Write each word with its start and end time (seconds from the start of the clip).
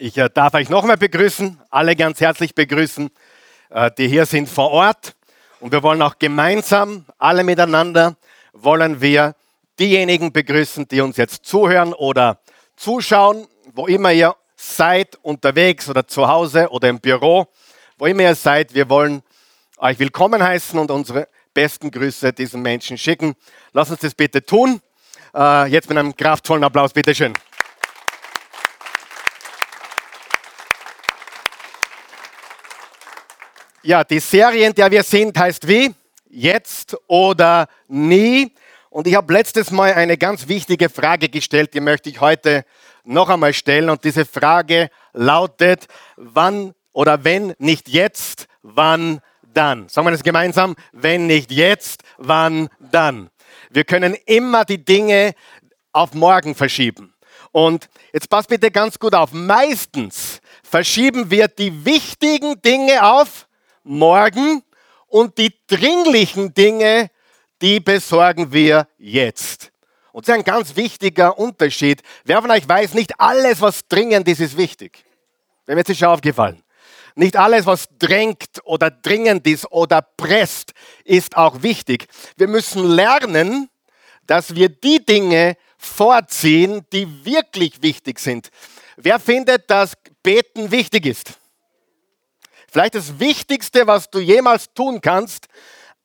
Ich 0.00 0.16
äh, 0.16 0.30
darf 0.32 0.54
euch 0.54 0.68
nochmal 0.68 0.96
begrüßen, 0.96 1.58
alle 1.70 1.96
ganz 1.96 2.20
herzlich 2.20 2.54
begrüßen, 2.54 3.10
äh, 3.70 3.90
die 3.98 4.06
hier 4.06 4.26
sind 4.26 4.48
vor 4.48 4.70
Ort. 4.70 5.16
Und 5.58 5.72
wir 5.72 5.82
wollen 5.82 6.00
auch 6.02 6.20
gemeinsam, 6.20 7.04
alle 7.18 7.42
miteinander, 7.42 8.16
wollen 8.52 9.00
wir 9.00 9.34
diejenigen 9.76 10.32
begrüßen, 10.32 10.86
die 10.86 11.00
uns 11.00 11.16
jetzt 11.16 11.44
zuhören 11.46 11.94
oder 11.94 12.38
zuschauen, 12.76 13.48
wo 13.74 13.88
immer 13.88 14.12
ihr 14.12 14.36
seid, 14.54 15.18
unterwegs 15.22 15.88
oder 15.88 16.06
zu 16.06 16.28
Hause 16.28 16.68
oder 16.70 16.88
im 16.88 17.00
Büro, 17.00 17.48
wo 17.98 18.06
immer 18.06 18.22
ihr 18.22 18.36
seid. 18.36 18.74
Wir 18.74 18.88
wollen 18.88 19.22
euch 19.78 19.98
willkommen 19.98 20.40
heißen 20.40 20.78
und 20.78 20.92
unsere 20.92 21.26
besten 21.52 21.90
Grüße 21.90 22.32
diesen 22.32 22.62
Menschen 22.62 22.98
schicken. 22.98 23.34
Lasst 23.72 23.90
uns 23.90 24.00
das 24.00 24.14
bitte 24.14 24.46
tun. 24.46 24.80
Äh, 25.34 25.66
jetzt 25.72 25.88
mit 25.88 25.98
einem 25.98 26.14
kraftvollen 26.14 26.62
Applaus, 26.62 26.92
bitteschön. 26.92 27.34
schön. 27.34 27.47
Ja, 33.88 34.04
die 34.04 34.20
Serie, 34.20 34.66
in 34.66 34.74
der 34.74 34.90
wir 34.90 35.02
sind, 35.02 35.38
heißt 35.38 35.66
wie? 35.66 35.94
Jetzt 36.28 36.94
oder 37.06 37.68
nie. 37.86 38.52
Und 38.90 39.06
ich 39.06 39.14
habe 39.14 39.32
letztes 39.32 39.70
Mal 39.70 39.94
eine 39.94 40.18
ganz 40.18 40.46
wichtige 40.46 40.90
Frage 40.90 41.30
gestellt, 41.30 41.72
die 41.72 41.80
möchte 41.80 42.10
ich 42.10 42.20
heute 42.20 42.66
noch 43.04 43.30
einmal 43.30 43.54
stellen. 43.54 43.88
Und 43.88 44.04
diese 44.04 44.26
Frage 44.26 44.90
lautet, 45.14 45.86
wann 46.16 46.74
oder 46.92 47.24
wenn 47.24 47.54
nicht 47.56 47.88
jetzt, 47.88 48.46
wann 48.60 49.22
dann? 49.54 49.88
Sagen 49.88 50.06
wir 50.06 50.10
das 50.10 50.22
gemeinsam? 50.22 50.76
Wenn 50.92 51.26
nicht 51.26 51.50
jetzt, 51.50 52.02
wann 52.18 52.68
dann? 52.92 53.30
Wir 53.70 53.84
können 53.84 54.14
immer 54.26 54.66
die 54.66 54.84
Dinge 54.84 55.32
auf 55.92 56.12
morgen 56.12 56.54
verschieben. 56.54 57.14
Und 57.52 57.88
jetzt 58.12 58.28
passt 58.28 58.50
bitte 58.50 58.70
ganz 58.70 58.98
gut 58.98 59.14
auf. 59.14 59.32
Meistens 59.32 60.42
verschieben 60.62 61.30
wir 61.30 61.48
die 61.48 61.86
wichtigen 61.86 62.60
Dinge 62.60 63.02
auf 63.02 63.47
morgen 63.88 64.62
und 65.06 65.38
die 65.38 65.52
dringlichen 65.66 66.54
Dinge, 66.54 67.10
die 67.60 67.80
besorgen 67.80 68.52
wir 68.52 68.86
jetzt. 68.98 69.72
Und 70.12 70.26
das 70.26 70.34
ist 70.34 70.38
ein 70.40 70.44
ganz 70.44 70.76
wichtiger 70.76 71.38
Unterschied. 71.38 72.02
Wer 72.24 72.40
von 72.40 72.50
euch 72.50 72.68
weiß, 72.68 72.94
nicht 72.94 73.20
alles, 73.20 73.60
was 73.60 73.86
dringend 73.88 74.28
ist, 74.28 74.40
ist 74.40 74.56
wichtig. 74.56 75.04
Wäre 75.66 75.76
mir 75.76 75.84
jetzt 75.86 75.98
schon 75.98 76.08
aufgefallen. 76.08 76.62
Nicht 77.14 77.36
alles, 77.36 77.66
was 77.66 77.88
drängt 77.98 78.60
oder 78.64 78.90
dringend 78.90 79.46
ist 79.46 79.70
oder 79.72 80.02
presst, 80.02 80.72
ist 81.04 81.36
auch 81.36 81.62
wichtig. 81.62 82.06
Wir 82.36 82.46
müssen 82.46 82.88
lernen, 82.88 83.68
dass 84.26 84.54
wir 84.54 84.68
die 84.68 85.04
Dinge 85.04 85.56
vorziehen, 85.78 86.86
die 86.92 87.24
wirklich 87.24 87.82
wichtig 87.82 88.20
sind. 88.20 88.50
Wer 88.96 89.18
findet, 89.18 89.70
dass 89.70 89.94
Beten 90.22 90.70
wichtig 90.70 91.06
ist? 91.06 91.38
Vielleicht 92.70 92.94
das 92.94 93.18
Wichtigste, 93.18 93.86
was 93.86 94.10
du 94.10 94.18
jemals 94.18 94.72
tun 94.74 95.00
kannst, 95.00 95.46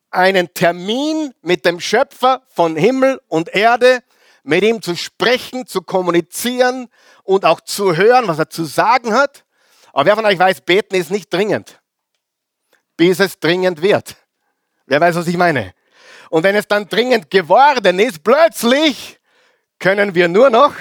einen 0.09 0.53
Termin 0.53 1.33
mit 1.41 1.65
dem 1.65 1.79
Schöpfer 1.79 2.43
von 2.49 2.75
Himmel 2.75 3.19
und 3.27 3.49
Erde, 3.49 4.03
mit 4.43 4.63
ihm 4.63 4.81
zu 4.81 4.95
sprechen, 4.95 5.65
zu 5.67 5.81
kommunizieren 5.81 6.87
und 7.23 7.45
auch 7.45 7.61
zu 7.61 7.95
hören, 7.95 8.27
was 8.27 8.39
er 8.39 8.49
zu 8.49 8.65
sagen 8.65 9.13
hat. 9.13 9.45
Aber 9.91 10.05
wer 10.05 10.15
von 10.15 10.25
euch 10.25 10.39
weiß, 10.39 10.61
beten 10.61 10.95
ist 10.95 11.11
nicht 11.11 11.33
dringend, 11.33 11.81
bis 12.97 13.19
es 13.19 13.39
dringend 13.39 13.81
wird. 13.81 14.15
Wer 14.85 15.01
weiß, 15.01 15.15
was 15.15 15.27
ich 15.27 15.37
meine? 15.37 15.73
Und 16.29 16.43
wenn 16.43 16.55
es 16.55 16.67
dann 16.67 16.89
dringend 16.89 17.29
geworden 17.29 17.99
ist, 17.99 18.23
plötzlich 18.23 19.19
können 19.79 20.15
wir 20.15 20.27
nur 20.27 20.49
noch 20.49 20.73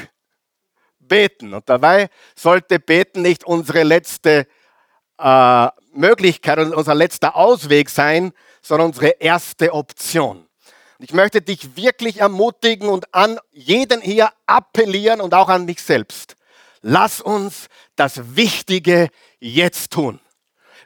beten. 0.99 1.55
Und 1.55 1.69
dabei 1.69 2.09
sollte 2.35 2.79
beten 2.79 3.23
nicht 3.23 3.45
unsere 3.45 3.83
letzte 3.83 4.47
äh, 5.23 5.69
Möglichkeit 5.95 6.59
und 6.59 6.75
unser 6.75 6.95
letzter 6.95 7.37
Ausweg 7.37 7.89
sein, 7.91 8.33
sondern 8.61 8.89
unsere 8.89 9.09
erste 9.21 9.73
Option. 9.73 10.47
Und 10.99 11.05
ich 11.05 11.13
möchte 11.13 11.43
dich 11.43 11.77
wirklich 11.77 12.21
ermutigen 12.21 12.89
und 12.89 13.15
an 13.15 13.39
jeden 13.51 14.01
hier 14.01 14.31
appellieren 14.47 15.21
und 15.21 15.35
auch 15.35 15.49
an 15.49 15.65
mich 15.65 15.83
selbst. 15.83 16.37
Lass 16.81 17.21
uns 17.21 17.69
das 17.97 18.37
Wichtige 18.37 19.09
jetzt 19.39 19.93
tun. 19.93 20.21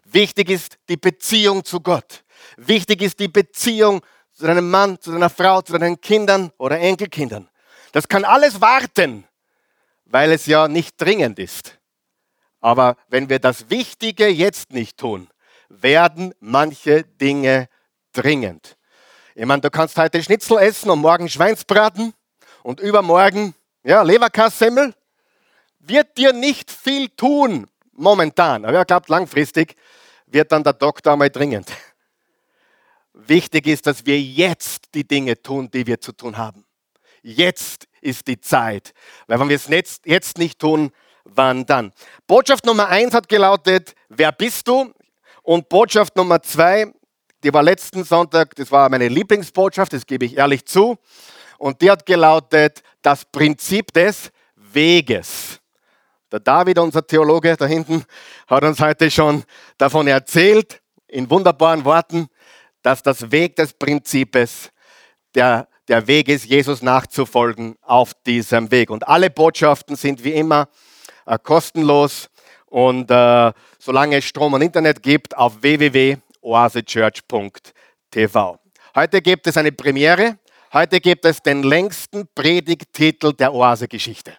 Wichtig 0.04 0.50
ist 0.50 0.78
die 0.88 0.96
Beziehung 0.96 1.64
zu 1.64 1.80
Gott. 1.80 2.24
Wichtig 2.56 3.02
ist 3.02 3.18
die 3.18 3.28
Beziehung 3.28 4.02
zu 4.32 4.46
deinem 4.46 4.70
Mann, 4.70 5.00
zu 5.00 5.12
deiner 5.12 5.30
Frau, 5.30 5.62
zu 5.62 5.72
deinen 5.72 6.00
Kindern 6.00 6.52
oder 6.58 6.78
Enkelkindern. 6.78 7.48
Das 7.92 8.06
kann 8.06 8.24
alles 8.24 8.60
warten, 8.60 9.24
weil 10.04 10.32
es 10.32 10.46
ja 10.46 10.68
nicht 10.68 11.00
dringend 11.00 11.38
ist. 11.38 11.75
Aber 12.60 12.96
wenn 13.08 13.28
wir 13.28 13.38
das 13.38 13.70
Wichtige 13.70 14.28
jetzt 14.28 14.72
nicht 14.72 14.98
tun, 14.98 15.28
werden 15.68 16.34
manche 16.40 17.04
Dinge 17.04 17.68
dringend. 18.12 18.76
Ich 19.34 19.44
meine, 19.44 19.60
du 19.60 19.70
kannst 19.70 19.98
heute 19.98 20.22
Schnitzel 20.22 20.58
essen 20.58 20.90
und 20.90 21.00
morgen 21.00 21.28
Schweinsbraten 21.28 22.14
und 22.62 22.80
übermorgen 22.80 23.54
ja, 23.84 24.02
Leberkassemmel. 24.02 24.94
Wird 25.78 26.16
dir 26.16 26.32
nicht 26.32 26.70
viel 26.70 27.08
tun 27.10 27.68
momentan. 27.92 28.64
Aber 28.64 28.80
ich 28.80 28.86
glaube, 28.86 29.06
langfristig 29.08 29.76
wird 30.26 30.50
dann 30.52 30.64
der 30.64 30.72
Doktor 30.72 31.12
einmal 31.12 31.30
dringend. 31.30 31.70
Wichtig 33.12 33.66
ist, 33.66 33.86
dass 33.86 34.04
wir 34.04 34.20
jetzt 34.20 34.94
die 34.94 35.06
Dinge 35.06 35.40
tun, 35.40 35.70
die 35.70 35.86
wir 35.86 36.00
zu 36.00 36.12
tun 36.12 36.36
haben. 36.36 36.64
Jetzt 37.22 37.88
ist 38.00 38.26
die 38.28 38.40
Zeit. 38.40 38.92
Weil 39.26 39.40
wenn 39.40 39.48
wir 39.48 39.56
es 39.56 40.00
jetzt 40.04 40.38
nicht 40.38 40.58
tun, 40.58 40.92
wann 41.34 41.66
dann. 41.66 41.92
Botschaft 42.26 42.64
Nummer 42.66 42.88
eins 42.88 43.14
hat 43.14 43.28
gelautet, 43.28 43.94
wer 44.08 44.32
bist 44.32 44.66
du? 44.68 44.92
Und 45.42 45.68
Botschaft 45.68 46.16
Nummer 46.16 46.42
zwei, 46.42 46.92
die 47.44 47.52
war 47.52 47.62
letzten 47.62 48.04
Sonntag, 48.04 48.54
das 48.56 48.70
war 48.72 48.88
meine 48.88 49.08
Lieblingsbotschaft, 49.08 49.92
das 49.92 50.06
gebe 50.06 50.24
ich 50.24 50.36
ehrlich 50.36 50.66
zu. 50.66 50.96
Und 51.58 51.80
die 51.80 51.90
hat 51.90 52.04
gelautet, 52.06 52.82
das 53.02 53.24
Prinzip 53.24 53.92
des 53.92 54.30
Weges. 54.56 55.60
Der 56.32 56.40
David, 56.40 56.78
unser 56.78 57.06
Theologe 57.06 57.56
da 57.56 57.66
hinten, 57.66 58.04
hat 58.46 58.64
uns 58.64 58.80
heute 58.80 59.10
schon 59.10 59.44
davon 59.78 60.08
erzählt, 60.08 60.82
in 61.06 61.30
wunderbaren 61.30 61.84
Worten, 61.84 62.26
dass 62.82 63.02
das 63.02 63.30
Weg 63.30 63.56
des 63.56 63.72
Prinzips 63.72 64.70
der, 65.34 65.68
der 65.88 66.06
Weg 66.06 66.28
ist, 66.28 66.44
Jesus 66.44 66.82
nachzufolgen 66.82 67.76
auf 67.82 68.12
diesem 68.26 68.70
Weg. 68.70 68.90
Und 68.90 69.06
alle 69.06 69.30
Botschaften 69.30 69.96
sind 69.96 70.24
wie 70.24 70.32
immer 70.32 70.68
kostenlos 71.42 72.30
und 72.66 73.10
äh, 73.10 73.52
solange 73.78 74.18
es 74.18 74.24
Strom 74.24 74.52
und 74.54 74.62
Internet 74.62 75.02
gibt, 75.02 75.36
auf 75.36 75.60
www.oasechurch.tv. 75.62 78.58
Heute 78.94 79.20
gibt 79.22 79.46
es 79.46 79.56
eine 79.56 79.72
Premiere. 79.72 80.38
Heute 80.72 81.00
gibt 81.00 81.24
es 81.24 81.40
den 81.42 81.62
längsten 81.62 82.28
Predigttitel 82.34 83.32
der 83.32 83.54
Oase-Geschichte. 83.54 84.32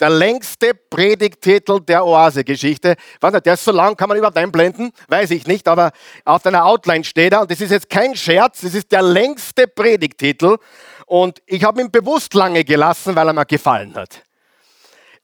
Der 0.00 0.10
längste 0.10 0.74
Predigttitel 0.74 1.80
der 1.80 2.04
Oase-Geschichte. 2.04 2.96
Der 3.20 3.54
ist 3.54 3.64
so 3.64 3.72
lang, 3.72 3.96
kann 3.96 4.08
man 4.08 4.18
überhaupt 4.18 4.36
einblenden? 4.36 4.92
Weiß 5.08 5.30
ich 5.30 5.46
nicht, 5.46 5.66
aber 5.66 5.92
auf 6.24 6.42
deiner 6.42 6.66
Outline 6.66 7.04
steht 7.04 7.32
er. 7.32 7.40
Und 7.40 7.50
das 7.50 7.60
ist 7.60 7.70
jetzt 7.70 7.90
kein 7.90 8.14
Scherz, 8.14 8.60
das 8.60 8.74
ist 8.74 8.92
der 8.92 9.02
längste 9.02 9.66
Predigttitel. 9.66 10.58
Und 11.06 11.42
ich 11.46 11.64
habe 11.64 11.80
ihn 11.80 11.90
bewusst 11.90 12.34
lange 12.34 12.62
gelassen, 12.64 13.16
weil 13.16 13.28
er 13.28 13.32
mir 13.32 13.46
gefallen 13.46 13.94
hat. 13.94 14.22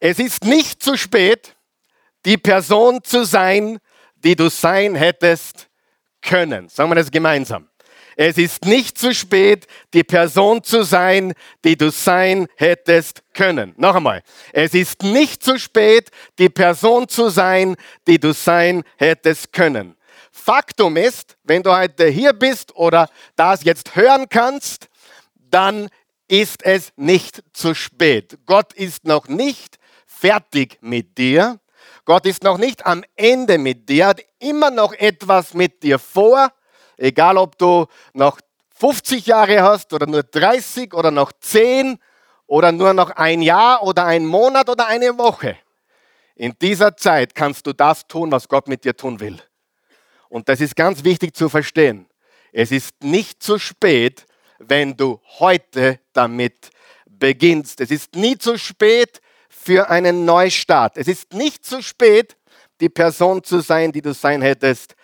Es 0.06 0.18
ist 0.18 0.44
nicht 0.44 0.82
zu 0.82 0.98
spät, 0.98 1.56
die 2.26 2.36
Person 2.36 3.02
zu 3.02 3.24
sein, 3.24 3.78
die 4.16 4.36
du 4.36 4.50
sein 4.50 4.94
hättest 4.94 5.70
können. 6.20 6.68
Sagen 6.68 6.90
wir 6.90 6.96
das 6.96 7.10
gemeinsam. 7.10 7.70
Es 8.14 8.36
ist 8.36 8.66
nicht 8.66 8.98
zu 8.98 9.14
spät, 9.14 9.66
die 9.94 10.04
Person 10.04 10.62
zu 10.62 10.82
sein, 10.82 11.32
die 11.64 11.78
du 11.78 11.90
sein 11.90 12.48
hättest 12.56 13.22
können. 13.32 13.72
Noch 13.78 13.94
einmal. 13.94 14.22
Es 14.52 14.74
ist 14.74 15.02
nicht 15.02 15.42
zu 15.42 15.58
spät, 15.58 16.10
die 16.38 16.50
Person 16.50 17.08
zu 17.08 17.30
sein, 17.30 17.74
die 18.06 18.18
du 18.18 18.34
sein 18.34 18.84
hättest 18.98 19.54
können. 19.54 19.96
Faktum 20.30 20.98
ist, 20.98 21.38
wenn 21.44 21.62
du 21.62 21.74
heute 21.74 22.08
hier 22.08 22.34
bist 22.34 22.76
oder 22.76 23.08
das 23.36 23.64
jetzt 23.64 23.96
hören 23.96 24.26
kannst, 24.28 24.88
dann 25.48 25.88
ist 26.28 26.62
es 26.62 26.92
nicht 26.96 27.42
zu 27.54 27.74
spät. 27.74 28.36
Gott 28.44 28.74
ist 28.74 29.06
noch 29.06 29.28
nicht 29.28 29.78
fertig 30.14 30.78
mit 30.80 31.18
dir. 31.18 31.60
Gott 32.04 32.26
ist 32.26 32.42
noch 32.42 32.58
nicht 32.58 32.86
am 32.86 33.04
Ende 33.16 33.58
mit 33.58 33.88
dir, 33.88 34.06
hat 34.08 34.20
immer 34.38 34.70
noch 34.70 34.92
etwas 34.92 35.54
mit 35.54 35.82
dir 35.82 35.98
vor, 35.98 36.52
egal 36.96 37.38
ob 37.38 37.58
du 37.58 37.86
noch 38.12 38.38
50 38.78 39.26
Jahre 39.26 39.62
hast 39.62 39.92
oder 39.92 40.06
nur 40.06 40.22
30 40.22 40.94
oder 40.94 41.10
noch 41.10 41.32
10 41.32 41.98
oder 42.46 42.72
nur 42.72 42.92
noch 42.92 43.10
ein 43.10 43.42
Jahr 43.42 43.82
oder 43.82 44.04
ein 44.04 44.26
Monat 44.26 44.68
oder 44.68 44.86
eine 44.86 45.16
Woche. 45.16 45.56
In 46.34 46.54
dieser 46.60 46.96
Zeit 46.96 47.34
kannst 47.34 47.66
du 47.66 47.72
das 47.72 48.06
tun, 48.06 48.32
was 48.32 48.48
Gott 48.48 48.68
mit 48.68 48.84
dir 48.84 48.96
tun 48.96 49.20
will. 49.20 49.40
Und 50.28 50.48
das 50.48 50.60
ist 50.60 50.74
ganz 50.74 51.04
wichtig 51.04 51.34
zu 51.34 51.48
verstehen. 51.48 52.06
Es 52.52 52.72
ist 52.72 53.02
nicht 53.02 53.42
zu 53.42 53.58
spät, 53.58 54.26
wenn 54.58 54.96
du 54.96 55.20
heute 55.38 56.00
damit 56.12 56.70
beginnst. 57.06 57.80
Es 57.80 57.90
ist 57.90 58.14
nie 58.16 58.36
zu 58.36 58.58
spät, 58.58 59.20
für 59.64 59.88
einen 59.88 60.24
Neustart. 60.24 60.98
Es 60.98 61.08
ist 61.08 61.32
nicht 61.32 61.64
zu 61.64 61.82
spät, 61.82 62.36
die 62.80 62.90
Person 62.90 63.42
zu 63.42 63.60
sein, 63.60 63.92
die 63.92 64.02
du 64.02 64.12
sein 64.12 64.42
hättest 64.42 64.94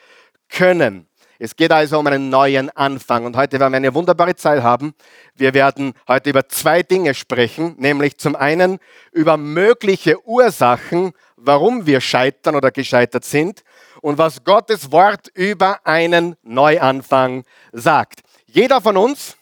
können. 0.51 1.07
Es 1.39 1.57
geht 1.57 1.73
also 1.73 1.99
um 1.99 2.07
einen 2.07 2.29
neuen 2.29 2.69
Anfang. 2.77 3.25
Und 3.25 3.35
heute 3.35 3.59
werden 3.59 3.73
wir 3.73 3.79
eine 3.79 3.95
wunderbare 3.95 4.37
Zeit 4.37 4.63
haben. 4.63 4.93
Wir 5.35 5.55
werden 5.55 5.95
heute 6.07 6.29
über 6.29 6.47
zwei 6.51 6.83
Dinge 6.83 7.15
sprechen, 7.15 7.75
nämlich 7.79 8.19
zum 8.19 8.37
einen 8.37 8.79
über 9.13 9.39
mögliche 9.39 10.23
Ursachen, 10.29 11.13
warum 11.37 11.87
wir 11.87 12.03
scheitern 12.03 12.57
oder 12.57 12.71
gescheitert 12.71 13.25
sind 13.25 13.63
und 14.03 14.19
was 14.19 14.45
Gottes 14.45 14.93
Wort 14.93 15.29
über 15.33 15.87
einen 15.87 16.37
Neuanfang 16.43 17.45
sagt. 17.73 18.21
Jeder 18.45 18.83
von 18.83 18.99
uns, 18.99 19.39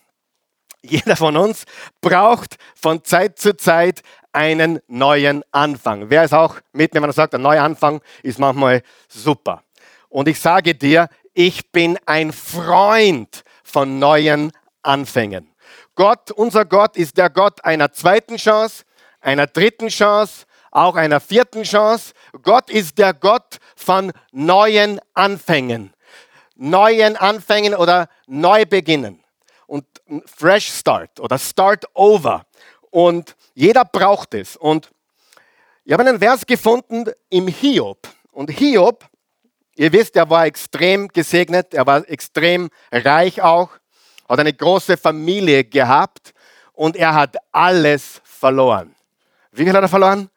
jeder 0.83 1.17
von 1.17 1.37
uns 1.37 1.65
braucht 2.01 2.57
von 2.75 3.05
Zeit 3.05 3.39
zu 3.39 3.57
Zeit 3.57 4.03
einen 4.33 4.81
neuen 4.87 5.43
Anfang. 5.51 6.11
Wer 6.11 6.25
ist 6.25 6.35
auch 6.35 6.57
mit 6.73 6.95
mir, 6.95 7.03
wenn 7.03 7.11
er 7.11 7.15
sagt, 7.15 7.35
ein 7.35 7.43
neuer 7.43 7.63
Anfang 7.63 8.01
ist 8.23 8.39
manchmal 8.39 8.83
super. 9.09 9.63
Und 10.09 10.29
ich 10.29 10.41
sage 10.41 10.75
dir, 10.75 11.09
ich 11.35 11.71
bin 11.73 11.99
ein 12.07 12.33
Freund 12.33 13.43
von 13.63 13.99
neuen 13.99 14.53
Anfängen. 14.83 15.53
Gott, 15.95 16.31
unser 16.31 16.65
Gott 16.65 16.97
ist 16.97 17.19
der 17.19 17.31
Gott 17.31 17.65
einer 17.65 17.93
zweiten 17.93 18.37
Chance, 18.37 18.85
einer 19.21 19.47
dritten 19.47 19.89
Chance, 19.89 20.47
auch 20.71 20.97
einer 20.97 21.21
vierten 21.21 21.65
Chance. 21.65 22.13
Gott 22.43 22.71
ist 22.71 22.99
der 22.99 23.15
Gott 23.15 23.59
von 23.77 24.13
neuen 24.33 25.01
Anfängen. 25.15 25.93
Neuen 26.55 27.17
Anfängen 27.17 27.75
oder 27.75 28.09
Neubeginnen. 28.27 29.23
Und 29.69 29.87
Fresh 30.27 30.67
Start 30.69 31.21
oder 31.21 31.39
Start 31.39 31.85
Over. 31.95 32.45
Und 32.91 33.37
jeder 33.55 33.85
braucht 33.85 34.35
es. 34.35 34.57
Und 34.57 34.91
ich 35.85 35.93
habe 35.93 36.03
einen 36.03 36.19
Vers 36.19 36.45
gefunden 36.45 37.05
im 37.29 37.47
Hiob. 37.47 38.09
Und 38.33 38.51
Hiob 38.51 39.09
Ihr 39.79 39.93
wisst, 39.93 40.17
er 40.17 40.29
war 40.29 40.45
extrem 40.45 41.07
gesegnet, 41.07 41.73
er 41.73 41.87
war 41.87 42.03
extrem 42.11 42.69
reich 42.91 43.41
auch, 43.41 43.71
hat 44.29 44.41
eine 44.41 44.53
große 44.53 44.97
Familie 44.97 45.63
gehabt 45.63 46.35
und 46.73 46.97
er 46.97 47.15
hat 47.15 47.37
alles 47.53 48.21
verloren. 48.25 48.93
Wie 49.53 49.63
viel 49.63 49.73
hat 49.73 49.83
er 49.83 49.89
verloren? 49.89 50.31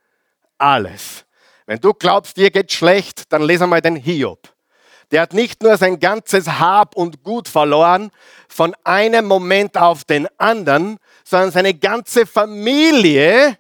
Alles. 0.60 1.26
Wenn 1.66 1.80
du 1.80 1.92
glaubst, 1.92 2.38
dir 2.38 2.52
geht 2.52 2.72
schlecht, 2.72 3.34
dann 3.34 3.42
lese 3.42 3.66
mal 3.66 3.82
den 3.82 3.96
Hiob. 3.96 4.48
Der 5.12 5.22
hat 5.22 5.34
nicht 5.34 5.62
nur 5.62 5.76
sein 5.78 6.00
ganzes 6.00 6.48
Hab 6.48 6.96
und 6.96 7.24
Gut 7.24 7.48
verloren, 7.48 8.12
von 8.48 8.74
einem 8.84 9.26
Moment 9.26 9.78
auf 9.78 10.06
den 10.06 10.28
anderen, 10.38 10.98
sondern 11.24 11.52
seine 11.52 11.74
ganze 11.74 12.26
Familie, 12.26 13.58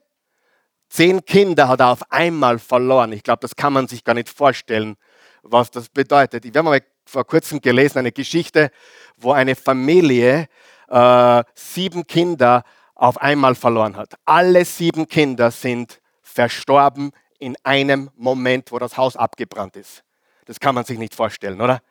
zehn 0.90 1.24
Kinder 1.26 1.68
hat 1.68 1.82
er 1.82 1.90
auf 1.90 2.12
einmal 2.12 2.60
verloren. 2.60 3.12
Ich 3.12 3.24
glaube, 3.24 3.40
das 3.42 3.56
kann 3.56 3.74
man 3.74 3.88
sich 3.88 4.04
gar 4.04 4.14
nicht 4.14 4.30
vorstellen, 4.30 4.96
was 5.44 5.72
das 5.72 5.90
bedeutet. 5.90 6.46
Ich 6.46 6.56
habe 6.56 6.64
mal 6.64 6.82
vor 7.06 7.26
kurzem 7.26 7.60
gelesen, 7.62 8.00
eine 8.00 8.12
Geschichte, 8.12 8.72
wo 9.18 9.34
eine 9.34 9.56
Familie 9.56 10.48
äh, 10.88 11.44
sieben 11.56 12.08
Kinder 12.08 12.64
auf 12.96 13.18
einmal 13.20 13.56
verloren 13.56 13.98
hat. 13.98 14.16
Alle 14.26 14.64
sieben 14.64 15.08
Kinder 15.08 15.52
sind 15.52 16.00
verstorben 16.22 17.12
in 17.40 17.56
einem 17.64 18.10
Moment, 18.16 18.72
wo 18.72 18.80
das 18.80 18.96
Haus 18.96 19.18
abgebrannt 19.18 19.76
ist. 19.76 20.04
Das 20.46 20.60
kann 20.60 20.76
man 20.76 20.86
sich 20.86 20.98
nicht 20.98 21.16
vorstellen, 21.16 21.62
oder? 21.62 21.82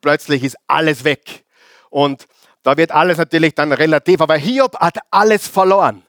Plötzlich 0.00 0.42
ist 0.44 0.56
alles 0.66 1.04
weg. 1.04 1.44
Und 1.90 2.26
da 2.62 2.76
wird 2.76 2.90
alles 2.92 3.18
natürlich 3.18 3.54
dann 3.54 3.72
relativ, 3.72 4.20
aber 4.20 4.36
Hiob 4.36 4.78
hat 4.78 4.98
alles 5.10 5.48
verloren. 5.48 6.02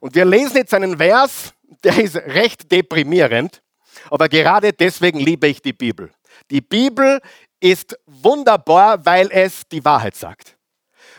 Und 0.00 0.14
wir 0.14 0.24
lesen 0.24 0.58
jetzt 0.58 0.74
einen 0.74 0.98
Vers, 0.98 1.54
der 1.82 1.98
ist 1.98 2.16
recht 2.16 2.70
deprimierend, 2.70 3.62
aber 4.10 4.28
gerade 4.28 4.72
deswegen 4.72 5.18
liebe 5.18 5.46
ich 5.46 5.62
die 5.62 5.72
Bibel. 5.72 6.10
Die 6.50 6.60
Bibel 6.60 7.20
ist 7.60 7.98
wunderbar, 8.06 9.04
weil 9.06 9.30
es 9.30 9.66
die 9.68 9.84
Wahrheit 9.84 10.14
sagt. 10.14 10.56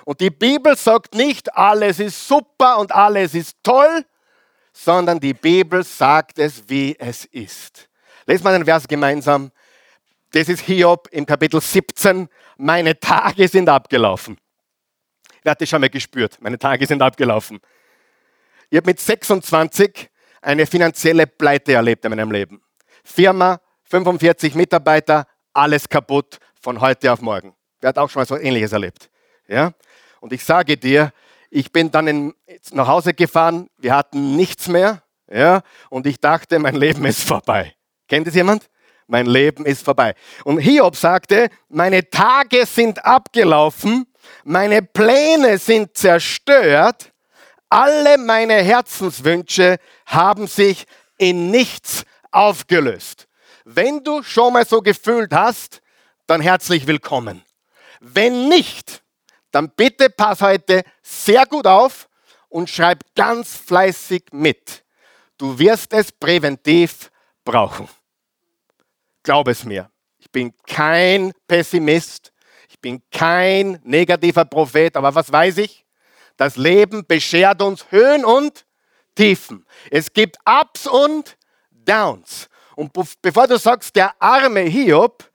Und 0.05 0.19
die 0.19 0.29
Bibel 0.29 0.77
sagt 0.77 1.15
nicht, 1.15 1.55
alles 1.55 1.99
ist 1.99 2.27
super 2.27 2.77
und 2.77 2.91
alles 2.91 3.33
ist 3.33 3.57
toll, 3.63 4.05
sondern 4.71 5.19
die 5.19 5.33
Bibel 5.33 5.83
sagt 5.83 6.37
es, 6.37 6.69
wie 6.69 6.95
es 6.99 7.25
ist. 7.25 7.89
Lesen 8.27 8.43
wir 8.43 8.51
den 8.51 8.65
Vers 8.65 8.87
gemeinsam. 8.87 9.51
Das 10.35 10.49
ist 10.49 10.63
Hiob 10.63 11.07
im 11.11 11.25
Kapitel 11.25 11.61
17. 11.61 12.27
Meine 12.57 12.99
Tage 12.99 13.47
sind 13.47 13.69
abgelaufen. 13.69 14.37
Wer 15.41 15.51
hat 15.51 15.61
das 15.61 15.69
schon 15.69 15.79
mal 15.79 15.89
gespürt? 15.89 16.35
Meine 16.41 16.59
Tage 16.59 16.85
sind 16.85 17.01
abgelaufen. 17.01 17.61
Ich 18.69 18.75
habe 18.75 18.87
mit 18.87 18.99
26 18.99 20.09
eine 20.41 20.65
finanzielle 20.65 21.25
Pleite 21.25 21.71
erlebt 21.71 22.03
in 22.03 22.09
meinem 22.09 22.31
Leben. 22.31 22.61
Firma 23.05 23.61
45 23.83 24.55
Mitarbeiter, 24.55 25.25
alles 25.53 25.87
kaputt 25.87 26.37
von 26.61 26.81
heute 26.81 27.13
auf 27.13 27.21
morgen. 27.21 27.55
Wer 27.79 27.87
hat 27.87 27.97
auch 27.97 28.09
schon 28.09 28.19
mal 28.19 28.25
so 28.25 28.35
Ähnliches 28.35 28.73
erlebt? 28.73 29.09
Ja? 29.47 29.71
Und 30.19 30.33
ich 30.33 30.43
sage 30.43 30.75
dir, 30.75 31.13
ich 31.49 31.71
bin 31.71 31.91
dann 31.91 32.07
in, 32.07 32.33
nach 32.73 32.87
Hause 32.87 33.13
gefahren, 33.13 33.69
wir 33.77 33.95
hatten 33.95 34.35
nichts 34.35 34.67
mehr, 34.67 35.01
ja? 35.31 35.61
und 35.89 36.05
ich 36.05 36.19
dachte, 36.19 36.59
mein 36.59 36.75
Leben 36.75 37.05
ist 37.05 37.23
vorbei. 37.23 37.73
Kennt 38.09 38.27
es 38.27 38.35
jemand? 38.35 38.69
Mein 39.07 39.27
Leben 39.27 39.65
ist 39.65 39.85
vorbei. 39.85 40.15
Und 40.43 40.59
Hiob 40.59 40.95
sagte, 40.95 41.49
meine 41.69 42.09
Tage 42.09 42.65
sind 42.65 43.05
abgelaufen, 43.05 44.07
meine 44.43 44.81
Pläne 44.81 45.57
sind 45.57 45.95
zerstört, 45.95 47.11
alle 47.69 48.17
meine 48.17 48.55
Herzenswünsche 48.55 49.77
haben 50.05 50.47
sich 50.47 50.85
in 51.17 51.51
nichts 51.51 52.03
aufgelöst. 52.31 53.27
Wenn 53.63 54.03
du 54.03 54.23
schon 54.23 54.53
mal 54.53 54.65
so 54.65 54.81
gefühlt 54.81 55.33
hast, 55.33 55.81
dann 56.27 56.41
herzlich 56.41 56.87
willkommen. 56.87 57.43
Wenn 57.99 58.49
nicht, 58.49 59.03
dann 59.51 59.69
bitte 59.69 60.09
pass 60.09 60.41
heute 60.41 60.83
sehr 61.01 61.45
gut 61.45 61.67
auf 61.67 62.09
und 62.49 62.69
schreib 62.69 63.03
ganz 63.15 63.55
fleißig 63.55 64.25
mit. 64.31 64.83
Du 65.37 65.57
wirst 65.59 65.93
es 65.93 66.11
präventiv 66.11 67.11
brauchen. 67.43 67.87
Glaub 69.25 69.47
es 69.47 69.65
mir. 69.65 69.89
Ich 70.19 70.31
bin 70.31 70.53
kein 70.67 71.33
Pessimist. 71.47 72.31
Ich 72.69 72.79
bin 72.79 73.01
kein 73.11 73.79
negativer 73.83 74.45
Prophet. 74.45 74.95
Aber 74.95 75.15
was 75.15 75.31
weiß 75.31 75.57
ich? 75.57 75.83
Das 76.37 76.57
Leben 76.57 77.03
beschert 77.07 77.59
uns 77.63 77.87
Höhen 77.89 78.23
und 78.23 78.67
Tiefen. 79.15 79.65
Es 79.89 80.13
gibt 80.13 80.37
Ups 80.45 80.85
und 80.85 81.37
Downs. 81.71 82.47
Und 82.75 82.91
bevor 83.19 83.47
du 83.47 83.57
sagst, 83.57 83.95
der 83.95 84.13
arme 84.21 84.61
Hiob, 84.61 85.27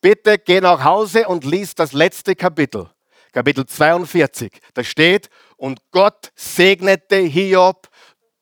bitte 0.00 0.38
geh 0.38 0.60
nach 0.60 0.84
Hause 0.84 1.26
und 1.26 1.44
lies 1.44 1.74
das 1.74 1.92
letzte 1.92 2.36
Kapitel, 2.36 2.90
Kapitel 3.32 3.66
42. 3.66 4.52
Da 4.72 4.84
steht, 4.84 5.30
und 5.56 5.80
Gott 5.90 6.30
segnete 6.36 7.16
Hiob 7.16 7.88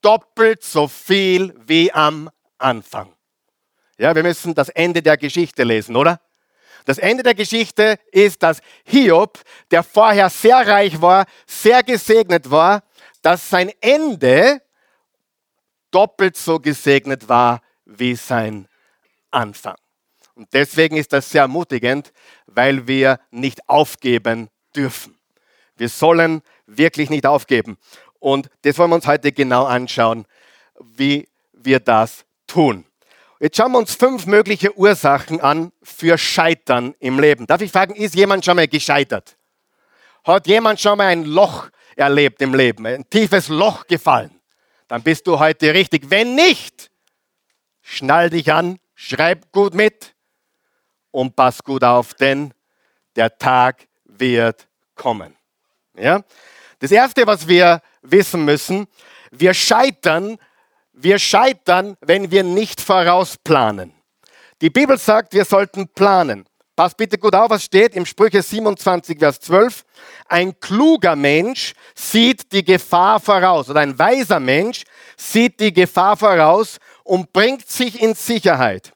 doppelt 0.03 0.63
so 0.63 0.89
viel 0.89 1.55
wie 1.67 1.91
am 1.91 2.29
Anfang. 2.59 3.15
Ja, 4.01 4.15
wir 4.15 4.23
müssen 4.23 4.55
das 4.55 4.71
Ende 4.71 5.03
der 5.03 5.19
Geschichte 5.19 5.63
lesen, 5.63 5.95
oder? 5.95 6.23
Das 6.87 6.97
Ende 6.97 7.23
der 7.23 7.35
Geschichte 7.35 7.99
ist, 8.11 8.43
dass 8.43 8.63
Hiob, 8.85 9.39
der 9.71 9.83
vorher 9.83 10.31
sehr 10.31 10.67
reich 10.67 11.03
war, 11.03 11.27
sehr 11.47 11.83
gesegnet 11.83 12.51
war, 12.51 12.83
dass 13.21 13.51
sein 13.51 13.71
Ende 13.83 14.63
doppelt 15.91 16.39
so 16.39 16.59
gesegnet 16.59 17.29
war 17.29 17.61
wie 17.85 18.15
sein 18.15 18.69
Anfang. 19.31 19.77
Und 20.35 20.49
deswegen 20.55 20.97
ist 20.97 21.13
das 21.13 21.31
sehr 21.31 21.43
ermutigend, 21.43 22.15
weil 22.47 22.87
wir 22.89 23.21
nicht 23.31 23.69
aufgeben 23.69 24.49
dürfen. 24.75 25.15
Wir 25.77 25.91
sollen 25.91 26.41
wirklich 26.65 27.11
nicht 27.11 27.27
aufgeben. 27.27 27.77
Und 28.19 28.49
das 28.63 28.79
wollen 28.79 28.93
wir 28.93 28.95
uns 28.95 29.07
heute 29.07 29.31
genau 29.31 29.67
anschauen, 29.67 30.25
wie 30.79 31.29
wir 31.53 31.81
das 31.81 32.25
tun. 32.47 32.87
Jetzt 33.43 33.57
schauen 33.57 33.73
wir 33.73 33.79
uns 33.79 33.95
fünf 33.95 34.27
mögliche 34.27 34.77
Ursachen 34.77 35.41
an 35.41 35.73
für 35.83 36.19
Scheitern 36.19 36.95
im 36.99 37.19
Leben. 37.19 37.47
Darf 37.47 37.63
ich 37.63 37.73
fragen, 37.73 37.95
ist 37.95 38.15
jemand 38.15 38.45
schon 38.45 38.55
mal 38.55 38.69
gescheitert? 38.69 39.39
Hat 40.25 40.47
jemand 40.47 40.79
schon 40.79 40.99
mal 40.99 41.07
ein 41.07 41.25
Loch 41.25 41.71
erlebt 41.97 42.43
im 42.43 42.53
Leben, 42.53 42.85
ein 42.85 43.09
tiefes 43.09 43.49
Loch 43.49 43.87
gefallen? 43.87 44.39
Dann 44.89 45.03
bist 45.03 45.27
du 45.27 45.39
heute 45.39 45.73
richtig. 45.73 46.11
Wenn 46.11 46.35
nicht, 46.35 46.91
schnall 47.81 48.29
dich 48.29 48.53
an, 48.53 48.79
schreib 48.95 49.51
gut 49.53 49.73
mit 49.73 50.15
und 51.11 51.35
pass 51.35 51.65
gut 51.65 51.83
auf, 51.83 52.13
denn 52.13 52.53
der 53.17 53.39
Tag 53.39 53.89
wird 54.05 54.69
kommen. 54.95 55.35
Ja? 55.97 56.23
Das 56.79 56.93
erste, 56.93 57.27
was 57.27 57.49
wir 57.49 57.81
wissen 58.03 58.45
müssen, 58.45 58.87
wir 59.31 59.55
scheitern, 59.55 60.37
wir 61.03 61.19
scheitern, 61.19 61.97
wenn 62.01 62.31
wir 62.31 62.43
nicht 62.43 62.81
vorausplanen. 62.81 63.93
Die 64.61 64.71
Bibel 64.71 64.99
sagt, 64.99 65.33
wir 65.33 65.45
sollten 65.45 65.89
planen. 65.89 66.45
Pass 66.77 66.95
bitte 66.95 67.19
gut 67.19 67.35
auf, 67.35 67.51
was 67.51 67.65
steht 67.65 67.95
im 67.95 68.07
Sprüche 68.07 68.43
27, 68.43 69.19
Vers 69.19 69.41
12. 69.41 69.85
Ein 70.29 70.59
kluger 70.61 71.15
Mensch 71.15 71.75
sieht 71.95 72.51
die 72.53 72.65
Gefahr 72.65 73.21
voraus 73.21 73.69
oder 73.69 73.81
ein 73.81 73.99
weiser 73.99 74.41
Mensch 74.41 74.85
sieht 75.17 75.61
die 75.61 75.75
Gefahr 75.75 76.17
voraus 76.17 76.79
und 77.05 77.33
bringt 77.33 77.69
sich 77.69 78.01
in 78.01 78.15
Sicherheit. 78.15 78.93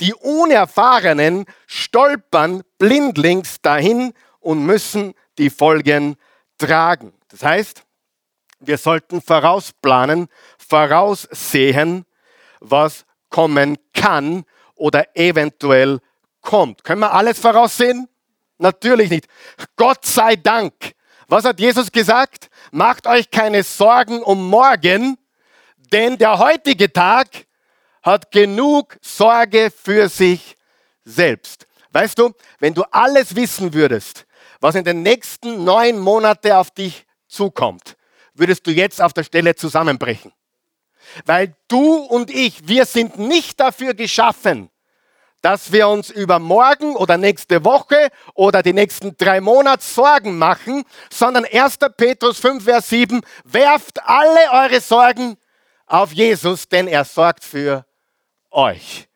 Die 0.00 0.14
Unerfahrenen 0.14 1.44
stolpern 1.66 2.62
blindlings 2.78 3.60
dahin 3.62 4.12
und 4.40 4.66
müssen 4.66 5.14
die 5.38 5.50
Folgen 5.50 6.16
tragen. 6.58 7.12
Das 7.28 7.42
heißt, 7.42 7.85
wir 8.60 8.78
sollten 8.78 9.20
vorausplanen, 9.20 10.28
voraussehen, 10.58 12.04
was 12.60 13.04
kommen 13.28 13.78
kann 13.92 14.44
oder 14.74 15.16
eventuell 15.16 16.00
kommt. 16.40 16.84
Können 16.84 17.00
wir 17.00 17.12
alles 17.12 17.38
voraussehen? 17.38 18.08
Natürlich 18.58 19.10
nicht. 19.10 19.26
Gott 19.76 20.04
sei 20.04 20.36
Dank. 20.36 20.72
Was 21.28 21.44
hat 21.44 21.60
Jesus 21.60 21.90
gesagt? 21.90 22.48
Macht 22.70 23.06
euch 23.06 23.30
keine 23.30 23.62
Sorgen 23.62 24.22
um 24.22 24.48
morgen, 24.48 25.18
denn 25.92 26.16
der 26.18 26.38
heutige 26.38 26.92
Tag 26.92 27.28
hat 28.02 28.30
genug 28.30 28.96
Sorge 29.02 29.70
für 29.70 30.08
sich 30.08 30.56
selbst. 31.04 31.66
Weißt 31.90 32.18
du, 32.18 32.32
wenn 32.60 32.74
du 32.74 32.84
alles 32.90 33.34
wissen 33.34 33.74
würdest, 33.74 34.26
was 34.60 34.74
in 34.74 34.84
den 34.84 35.02
nächsten 35.02 35.64
neun 35.64 35.98
Monaten 35.98 36.52
auf 36.52 36.70
dich 36.70 37.06
zukommt, 37.26 37.95
würdest 38.38 38.66
du 38.66 38.70
jetzt 38.70 39.00
auf 39.00 39.12
der 39.12 39.24
Stelle 39.24 39.54
zusammenbrechen. 39.54 40.32
Weil 41.24 41.54
du 41.68 41.96
und 41.96 42.30
ich, 42.30 42.68
wir 42.68 42.84
sind 42.84 43.18
nicht 43.18 43.60
dafür 43.60 43.94
geschaffen, 43.94 44.70
dass 45.42 45.70
wir 45.70 45.88
uns 45.88 46.10
über 46.10 46.38
morgen 46.38 46.96
oder 46.96 47.16
nächste 47.16 47.64
Woche 47.64 48.08
oder 48.34 48.62
die 48.62 48.72
nächsten 48.72 49.16
drei 49.16 49.40
Monate 49.40 49.84
Sorgen 49.84 50.38
machen, 50.38 50.84
sondern 51.10 51.44
1. 51.44 51.78
Petrus 51.96 52.38
5, 52.40 52.64
Vers 52.64 52.88
7, 52.88 53.20
werft 53.44 54.02
alle 54.04 54.50
eure 54.50 54.80
Sorgen 54.80 55.36
auf 55.86 56.12
Jesus, 56.12 56.68
denn 56.68 56.88
er 56.88 57.04
sorgt 57.04 57.44
für 57.44 57.86
euch. 58.50 59.08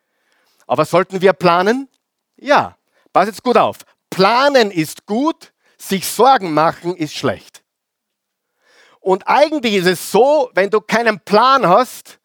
Aber 0.67 0.85
sollten 0.85 1.21
wir 1.21 1.33
planen? 1.33 1.89
Ja, 2.37 2.77
pass 3.13 3.27
jetzt 3.27 3.43
gut 3.43 3.57
auf. 3.57 3.79
Planen 4.09 4.71
ist 4.71 5.07
gut, 5.07 5.53
sich 5.77 6.07
Sorgen 6.07 6.53
machen 6.55 6.97
ist 6.97 7.15
schlecht. 7.15 7.60
Und 9.01 9.27
eigentlich 9.27 9.75
ist 9.75 9.87
es 9.87 10.13
so, 10.13 10.51
wenn 10.55 10.71
du 10.71 10.81
keinen 10.81 11.21
Plan 11.21 11.67
hast, 11.67 12.19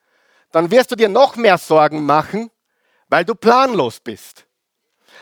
dann 0.52 0.70
wirst 0.72 0.92
du 0.92 0.96
dir 0.96 1.10
noch 1.10 1.36
mehr 1.36 1.58
Sorgen 1.58 2.06
machen, 2.06 2.52
weil 3.08 3.26
du 3.26 3.36
planlos 3.36 4.00
bist. 4.00 4.46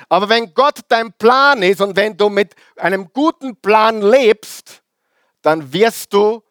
Aber 0.10 0.30
wenn 0.30 0.54
Gott 0.54 0.80
dein 0.90 1.14
Plan 1.14 1.62
ist 1.64 1.82
und 1.82 1.96
wenn 1.96 2.18
du 2.18 2.30
mit 2.30 2.56
einem 2.78 3.12
guten 3.14 3.56
Plan 3.56 4.02
lebst, 4.02 4.84
dann 5.42 5.72
wirst 5.72 6.14
du 6.14 6.44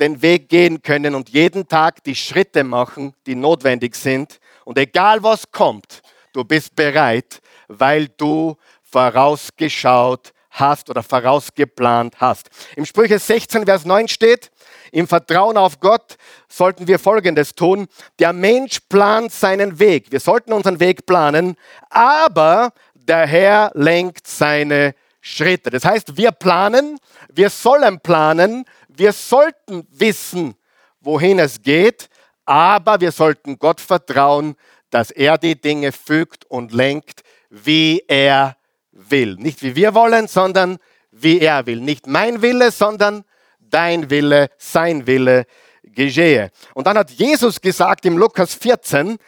den 0.00 0.20
Weg 0.22 0.48
gehen 0.48 0.82
können 0.82 1.14
und 1.14 1.30
jeden 1.30 1.68
Tag 1.68 2.02
die 2.04 2.16
Schritte 2.16 2.64
machen, 2.64 3.14
die 3.26 3.34
notwendig 3.34 3.94
sind. 3.94 4.40
Und 4.64 4.76
egal 4.76 5.22
was 5.22 5.50
kommt, 5.50 6.02
du 6.32 6.44
bist 6.44 6.74
bereit, 6.74 7.40
weil 7.68 8.08
du 8.08 8.56
vorausgeschaut 8.82 10.33
hast 10.54 10.90
oder 10.90 11.02
vorausgeplant 11.02 12.14
hast. 12.18 12.48
Im 12.76 12.86
Sprüche 12.86 13.18
16, 13.18 13.66
Vers 13.66 13.84
9 13.84 14.08
steht, 14.08 14.50
im 14.92 15.08
Vertrauen 15.08 15.56
auf 15.56 15.80
Gott 15.80 16.16
sollten 16.48 16.86
wir 16.86 16.98
Folgendes 16.98 17.54
tun. 17.54 17.88
Der 18.18 18.32
Mensch 18.32 18.80
plant 18.88 19.32
seinen 19.32 19.78
Weg. 19.78 20.10
Wir 20.10 20.20
sollten 20.20 20.52
unseren 20.52 20.80
Weg 20.80 21.04
planen, 21.04 21.56
aber 21.90 22.72
der 22.94 23.26
Herr 23.26 23.72
lenkt 23.74 24.26
seine 24.26 24.94
Schritte. 25.20 25.70
Das 25.70 25.84
heißt, 25.84 26.16
wir 26.16 26.30
planen, 26.30 26.98
wir 27.32 27.50
sollen 27.50 27.98
planen, 28.00 28.64
wir 28.88 29.12
sollten 29.12 29.86
wissen, 29.90 30.54
wohin 31.00 31.38
es 31.38 31.62
geht, 31.62 32.08
aber 32.44 33.00
wir 33.00 33.10
sollten 33.10 33.58
Gott 33.58 33.80
vertrauen, 33.80 34.54
dass 34.90 35.10
er 35.10 35.38
die 35.38 35.60
Dinge 35.60 35.92
fügt 35.92 36.44
und 36.44 36.72
lenkt, 36.72 37.22
wie 37.50 38.04
er 38.06 38.56
will. 38.94 39.36
Nicht 39.36 39.62
wie 39.62 39.76
wir 39.76 39.94
wollen, 39.94 40.28
sondern 40.28 40.78
wie 41.10 41.40
er 41.40 41.66
will. 41.66 41.80
Nicht 41.80 42.06
mein 42.06 42.42
Wille, 42.42 42.70
sondern 42.70 43.24
dein 43.60 44.10
Wille, 44.10 44.48
sein 44.58 45.06
Wille 45.06 45.46
geschehe. 45.82 46.50
Und 46.74 46.86
dann 46.86 46.96
hat 46.96 47.10
Jesus 47.10 47.60
gesagt 47.60 48.06
im 48.06 48.16
Lukas 48.16 48.54
14, 48.54 49.18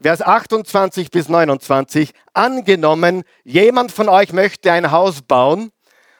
Vers 0.00 0.20
28 0.20 1.10
bis 1.10 1.28
29, 1.28 2.10
angenommen, 2.34 3.22
jemand 3.44 3.92
von 3.92 4.08
euch 4.08 4.32
möchte 4.32 4.70
ein 4.70 4.90
Haus 4.90 5.22
bauen, 5.22 5.72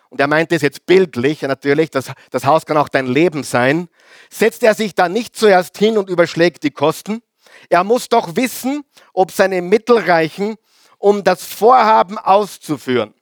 und 0.08 0.20
er 0.20 0.28
meint 0.28 0.52
es 0.52 0.62
jetzt 0.62 0.86
bildlich, 0.86 1.42
natürlich, 1.42 1.90
das, 1.90 2.12
das 2.30 2.44
Haus 2.46 2.64
kann 2.64 2.76
auch 2.76 2.88
dein 2.88 3.06
Leben 3.06 3.42
sein, 3.42 3.88
setzt 4.30 4.62
er 4.62 4.74
sich 4.74 4.94
da 4.94 5.08
nicht 5.08 5.36
zuerst 5.36 5.76
hin 5.76 5.98
und 5.98 6.08
überschlägt 6.08 6.62
die 6.62 6.70
Kosten. 6.70 7.22
Er 7.68 7.84
muss 7.84 8.08
doch 8.08 8.36
wissen, 8.36 8.82
ob 9.12 9.30
seine 9.30 9.62
Mittel 9.62 9.98
reichen, 9.98 10.56
um 10.98 11.24
das 11.24 11.44
Vorhaben 11.44 12.18
auszuführen. 12.18 13.14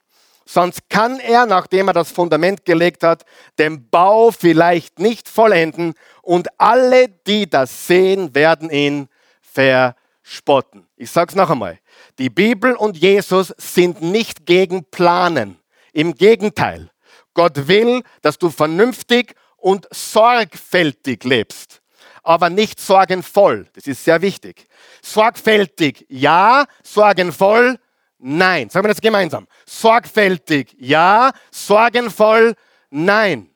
Sonst 0.47 0.91
kann 0.91 1.21
er, 1.21 1.47
nachdem 1.47 1.89
er 1.89 1.95
das 1.95 2.13
Fundament 2.13 2.65
gelegt 2.65 3.03
hat, 3.03 3.25
den 3.59 3.89
Bau 3.89 4.31
vielleicht 4.31 4.99
nicht 4.99 5.29
vollenden 5.29 5.95
und 6.23 6.49
alle, 6.59 7.09
die 7.09 7.49
das 7.49 7.87
sehen, 7.87 8.35
werden 8.35 8.69
ihn 8.71 9.09
verspotten. 9.41 10.87
Ich 10.97 11.11
sage 11.11 11.31
es 11.31 11.35
noch 11.35 11.49
einmal. 11.51 11.79
Die 12.19 12.29
Bibel 12.29 12.77
und 12.77 12.97
Jesus 12.97 13.55
sind 13.57 14.03
nicht 14.03 14.45
gegen 14.45 14.85
Planen. 14.85 15.59
Im 15.93 16.15
Gegenteil. 16.15 16.91
Gott 17.35 17.69
will, 17.69 18.03
dass 18.21 18.39
du 18.39 18.51
vernünftig 18.51 19.35
und 19.57 19.89
sorgfältig 19.91 21.25
lebst, 21.25 21.81
aber 22.25 22.51
nicht 22.51 22.81
sorgenvoll. 22.81 23.69
Das 23.75 23.87
ist 23.87 24.05
sehr 24.05 24.21
wichtig. 24.23 24.67
Sorgfältig, 25.03 26.07
ja, 26.09 26.65
sorgenvoll, 26.83 27.79
Nein. 28.27 28.71
Sagen 28.71 28.85
wir 28.85 28.89
das 28.89 29.03
gemeinsam. 29.03 29.47
Sorgfältig, 29.67 30.75
ja. 30.79 31.31
Sorgenvoll, 31.51 32.55
nein. 32.89 33.51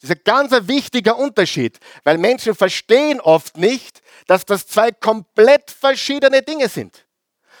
Das 0.00 0.10
ist 0.10 0.16
ein 0.16 0.22
ganz 0.24 0.50
wichtiger 0.66 1.16
Unterschied, 1.16 1.78
weil 2.02 2.18
Menschen 2.18 2.56
verstehen 2.56 3.20
oft 3.20 3.56
nicht, 3.56 4.02
dass 4.26 4.44
das 4.44 4.66
zwei 4.66 4.90
komplett 4.90 5.70
verschiedene 5.70 6.42
Dinge 6.42 6.68
sind. 6.68 7.06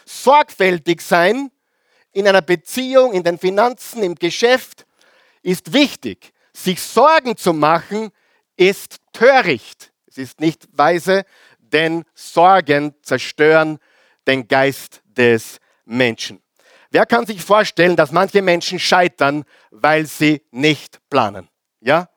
Sorgfältig 0.04 1.02
sein 1.02 1.52
in 2.10 2.26
einer 2.26 2.42
Beziehung, 2.42 3.12
in 3.12 3.22
den 3.22 3.38
Finanzen, 3.38 4.02
im 4.02 4.16
Geschäft 4.16 4.86
ist 5.42 5.72
wichtig. 5.72 6.32
Sich 6.52 6.82
Sorgen 6.82 7.36
zu 7.36 7.52
machen 7.52 8.10
ist 8.56 8.96
töricht. 9.12 9.89
Es 10.10 10.18
ist 10.18 10.40
nicht 10.40 10.66
weise, 10.72 11.24
denn 11.58 12.04
Sorgen 12.14 12.94
zerstören 13.02 13.78
den 14.26 14.48
Geist 14.48 15.02
des 15.04 15.58
Menschen. 15.84 16.42
Wer 16.90 17.06
kann 17.06 17.24
sich 17.24 17.40
vorstellen, 17.42 17.94
dass 17.94 18.10
manche 18.10 18.42
Menschen 18.42 18.80
scheitern, 18.80 19.44
weil 19.70 20.06
sie 20.06 20.42
nicht 20.50 20.98
planen? 21.08 21.48
Ja? 21.80 22.08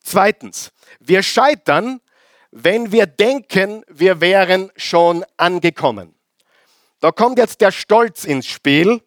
Zweitens, 0.00 0.72
wir 0.98 1.22
scheitern, 1.22 2.00
wenn 2.50 2.90
wir 2.92 3.06
denken, 3.06 3.84
wir 3.88 4.20
wären 4.20 4.72
schon 4.76 5.24
angekommen. 5.36 6.14
Da 7.00 7.12
kommt 7.12 7.38
jetzt 7.38 7.60
der 7.60 7.72
Stolz 7.72 8.24
ins 8.24 8.46
Spiel. 8.46 9.02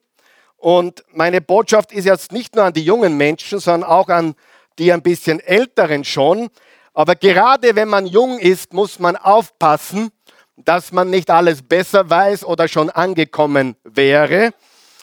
Und 0.57 1.03
meine 1.11 1.41
Botschaft 1.41 1.91
ist 1.91 2.05
jetzt 2.05 2.31
nicht 2.31 2.55
nur 2.55 2.65
an 2.65 2.73
die 2.73 2.83
jungen 2.83 3.17
Menschen, 3.17 3.59
sondern 3.59 3.89
auch 3.89 4.09
an 4.09 4.35
die 4.77 4.91
ein 4.91 5.01
bisschen 5.01 5.39
älteren 5.39 6.03
schon. 6.03 6.49
Aber 6.95 7.15
gerade 7.15 7.75
wenn 7.75 7.89
man 7.89 8.07
jung 8.07 8.39
ist, 8.39 8.73
muss 8.73 8.99
man 8.99 9.17
aufpassen, 9.17 10.11
dass 10.55 10.93
man 10.93 11.09
nicht 11.09 11.29
alles 11.29 11.61
besser 11.61 12.09
weiß 12.09 12.45
oder 12.45 12.69
schon 12.69 12.89
angekommen 12.89 13.75
wäre. 13.83 14.53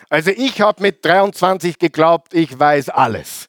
Also 0.09 0.31
ich 0.31 0.61
habe 0.63 0.83
mit 0.83 1.05
23 1.05 1.79
geglaubt, 1.79 2.33
ich 2.33 2.59
weiß 2.59 2.89
alles. 2.89 3.49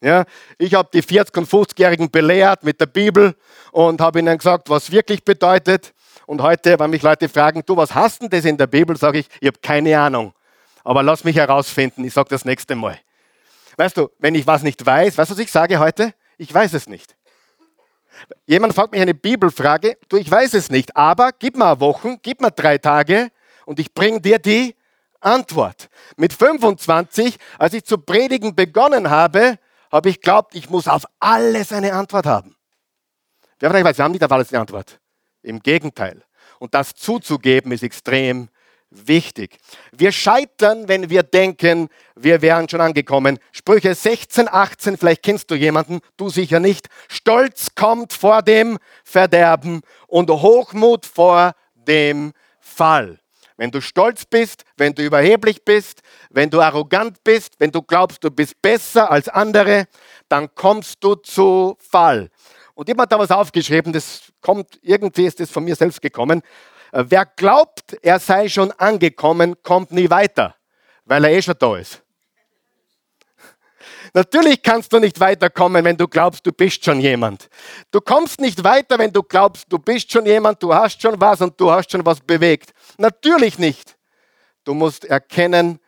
Ja, 0.00 0.24
ich 0.58 0.74
habe 0.74 0.88
die 0.92 1.02
40- 1.02 1.38
und 1.38 1.48
50-Jährigen 1.48 2.10
belehrt 2.10 2.62
mit 2.62 2.80
der 2.80 2.86
Bibel 2.86 3.34
und 3.72 4.00
habe 4.00 4.20
ihnen 4.20 4.36
gesagt, 4.36 4.70
was 4.70 4.92
wirklich 4.92 5.24
bedeutet. 5.24 5.92
Und 6.26 6.42
heute, 6.42 6.78
wenn 6.78 6.90
mich 6.90 7.02
Leute 7.02 7.28
fragen, 7.28 7.62
du, 7.64 7.76
was 7.76 7.94
hast 7.94 8.20
denn 8.20 8.28
das 8.28 8.44
in 8.44 8.58
der 8.58 8.66
Bibel, 8.68 8.96
sage 8.96 9.20
ich, 9.20 9.28
ich 9.40 9.48
habe 9.48 9.58
keine 9.60 9.98
Ahnung. 9.98 10.34
Aber 10.84 11.02
lass 11.02 11.24
mich 11.24 11.36
herausfinden, 11.36 12.04
ich 12.04 12.12
sage 12.12 12.28
das 12.28 12.44
nächste 12.44 12.76
Mal. 12.76 12.98
Weißt 13.76 13.96
du, 13.96 14.10
wenn 14.18 14.34
ich 14.34 14.46
was 14.46 14.62
nicht 14.62 14.84
weiß, 14.84 15.16
weißt 15.18 15.30
du, 15.30 15.34
was 15.34 15.40
ich 15.40 15.50
sage 15.50 15.78
heute? 15.78 16.12
Ich 16.36 16.52
weiß 16.52 16.74
es 16.74 16.86
nicht. 16.86 17.17
Jemand 18.46 18.74
fragt 18.74 18.92
mich 18.92 19.00
eine 19.00 19.14
Bibelfrage, 19.14 19.96
du, 20.08 20.16
ich 20.16 20.30
weiß 20.30 20.54
es 20.54 20.70
nicht, 20.70 20.96
aber 20.96 21.30
gib 21.38 21.56
mir 21.56 21.80
Wochen, 21.80 22.18
gib 22.22 22.40
mir 22.40 22.50
drei 22.50 22.78
Tage 22.78 23.30
und 23.66 23.78
ich 23.78 23.92
bringe 23.92 24.20
dir 24.20 24.38
die 24.38 24.74
Antwort. 25.20 25.88
Mit 26.16 26.32
25, 26.32 27.38
als 27.58 27.74
ich 27.74 27.84
zu 27.84 27.98
predigen 27.98 28.54
begonnen 28.54 29.10
habe, 29.10 29.58
habe 29.90 30.10
ich 30.10 30.20
glaubt, 30.20 30.54
ich 30.54 30.70
muss 30.70 30.88
auf 30.88 31.04
alles 31.18 31.72
eine 31.72 31.92
Antwort 31.92 32.26
haben. 32.26 32.56
Wir 33.58 33.70
haben 33.70 34.12
nicht 34.12 34.24
auf 34.24 34.32
alles 34.32 34.52
eine 34.52 34.60
Antwort. 34.60 35.00
Im 35.42 35.60
Gegenteil. 35.60 36.22
Und 36.58 36.74
das 36.74 36.94
zuzugeben 36.94 37.72
ist 37.72 37.82
extrem 37.82 38.48
wichtig. 38.90 39.58
Wir 39.92 40.12
scheitern, 40.12 40.88
wenn 40.88 41.10
wir 41.10 41.22
denken, 41.22 41.88
wir 42.16 42.42
wären 42.42 42.68
schon 42.68 42.80
angekommen. 42.80 43.38
Sprüche 43.52 43.94
16, 43.94 44.48
18, 44.48 44.96
vielleicht 44.96 45.22
kennst 45.22 45.50
du 45.50 45.54
jemanden, 45.54 46.00
du 46.16 46.30
sicher 46.30 46.60
nicht. 46.60 46.88
Stolz 47.08 47.74
kommt 47.74 48.12
vor 48.12 48.42
dem 48.42 48.78
Verderben 49.04 49.82
und 50.06 50.30
Hochmut 50.30 51.06
vor 51.06 51.52
dem 51.74 52.32
Fall. 52.60 53.18
Wenn 53.58 53.72
du 53.72 53.80
stolz 53.80 54.24
bist, 54.24 54.64
wenn 54.76 54.94
du 54.94 55.02
überheblich 55.04 55.64
bist, 55.64 56.02
wenn 56.30 56.48
du 56.48 56.60
arrogant 56.60 57.24
bist, 57.24 57.54
wenn 57.58 57.72
du 57.72 57.82
glaubst, 57.82 58.22
du 58.22 58.30
bist 58.30 58.62
besser 58.62 59.10
als 59.10 59.28
andere, 59.28 59.86
dann 60.28 60.54
kommst 60.54 61.02
du 61.02 61.16
zu 61.16 61.76
Fall. 61.80 62.30
Und 62.74 62.86
jemand 62.86 63.10
hat 63.10 63.12
da 63.12 63.18
was 63.18 63.32
aufgeschrieben, 63.32 63.92
das 63.92 64.32
kommt, 64.40 64.78
irgendwie 64.82 65.26
ist 65.26 65.40
das 65.40 65.50
von 65.50 65.64
mir 65.64 65.74
selbst 65.74 66.00
gekommen. 66.00 66.42
Äh, 66.92 67.04
wer 67.08 67.26
glaubt, 67.26 67.96
er 68.02 68.18
sei 68.18 68.48
schon 68.48 68.72
angekommen, 68.72 69.56
kommt 69.62 69.92
nie 69.92 70.10
weiter, 70.10 70.54
weil 71.04 71.24
er 71.24 71.30
eh 71.30 71.42
schon 71.42 71.54
da 71.58 71.76
ist. 71.76 72.02
Natürlich 74.14 74.62
kannst 74.62 74.92
du 74.92 74.98
nicht 74.98 75.20
weiterkommen, 75.20 75.84
wenn 75.84 75.96
du 75.96 76.08
glaubst, 76.08 76.46
du 76.46 76.52
bist 76.52 76.84
schon 76.84 77.00
jemand. 77.00 77.48
Du 77.90 78.00
kommst 78.00 78.40
nicht 78.40 78.64
weiter, 78.64 78.98
wenn 78.98 79.12
du 79.12 79.22
glaubst, 79.22 79.66
du 79.68 79.78
bist 79.78 80.10
schon 80.10 80.24
jemand, 80.26 80.62
du 80.62 80.74
hast 80.74 81.00
schon 81.00 81.20
was 81.20 81.40
und 81.40 81.60
du 81.60 81.70
hast 81.70 81.90
schon 81.90 82.04
was 82.04 82.20
bewegt. 82.20 82.72
Natürlich 82.96 83.58
nicht. 83.58 83.96
Du 84.64 84.74
musst 84.74 85.04
erkennen, 85.04 85.78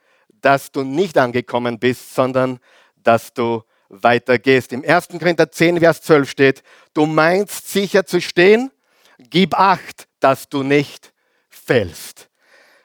dass 0.41 0.71
du 0.71 0.83
nicht 0.83 1.19
angekommen 1.19 1.79
bist, 1.79 2.15
sondern 2.15 2.59
dass 2.97 3.33
du 3.33 3.63
weitergehst. 3.89 4.73
Im 4.73 4.85
1. 4.85 5.09
Korinther 5.09 5.51
10, 5.51 5.81
Vers 5.81 6.03
12 6.03 6.31
steht, 6.31 6.63
du 6.95 7.07
meinst 7.07 7.69
sicher 7.69 8.07
zu 8.07 8.21
stehen, 8.21 8.71
gib 9.19 9.59
acht, 9.59 10.07
dass 10.21 10.49
du 10.49 10.63
nicht 10.63 11.13
fällst. 11.49 12.29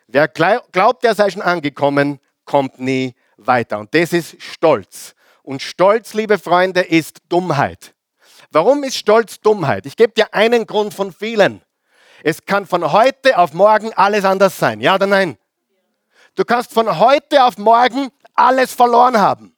Wer 0.08 0.27
glaubt, 0.27 1.04
er 1.04 1.15
sei 1.15 1.30
schon 1.30 1.42
angekommen, 1.42 2.20
kommt 2.46 2.80
nie 2.80 3.15
weiter. 3.38 3.80
Und 3.80 3.94
das 3.94 4.13
ist 4.13 4.42
Stolz. 4.42 5.15
Und 5.44 5.62
Stolz, 5.62 6.13
liebe 6.13 6.38
Freunde, 6.39 6.82
ist 6.82 7.20
Dummheit. 7.30 7.94
Warum 8.51 8.84
ist 8.84 8.98
Stolz 8.98 9.39
Dummheit? 9.39 9.86
Ich 9.86 9.96
gebe 9.96 10.13
dir 10.13 10.34
einen 10.34 10.65
Grund 10.65 10.94
von 10.94 11.12
vielen. 11.12 11.62
Es 12.24 12.46
kann 12.46 12.65
von 12.65 12.92
heute 12.92 13.38
auf 13.38 13.54
morgen 13.54 13.94
alles 13.94 14.25
anders 14.25 14.58
sein. 14.58 14.82
Ja 14.82 14.96
oder 14.96 15.08
nein? 15.08 15.38
Du 16.36 16.44
kannst 16.44 16.74
von 16.74 17.00
heute 17.00 17.44
auf 17.44 17.58
morgen 17.58 18.10
alles 18.34 18.74
verloren 18.74 19.18
haben. 19.18 19.56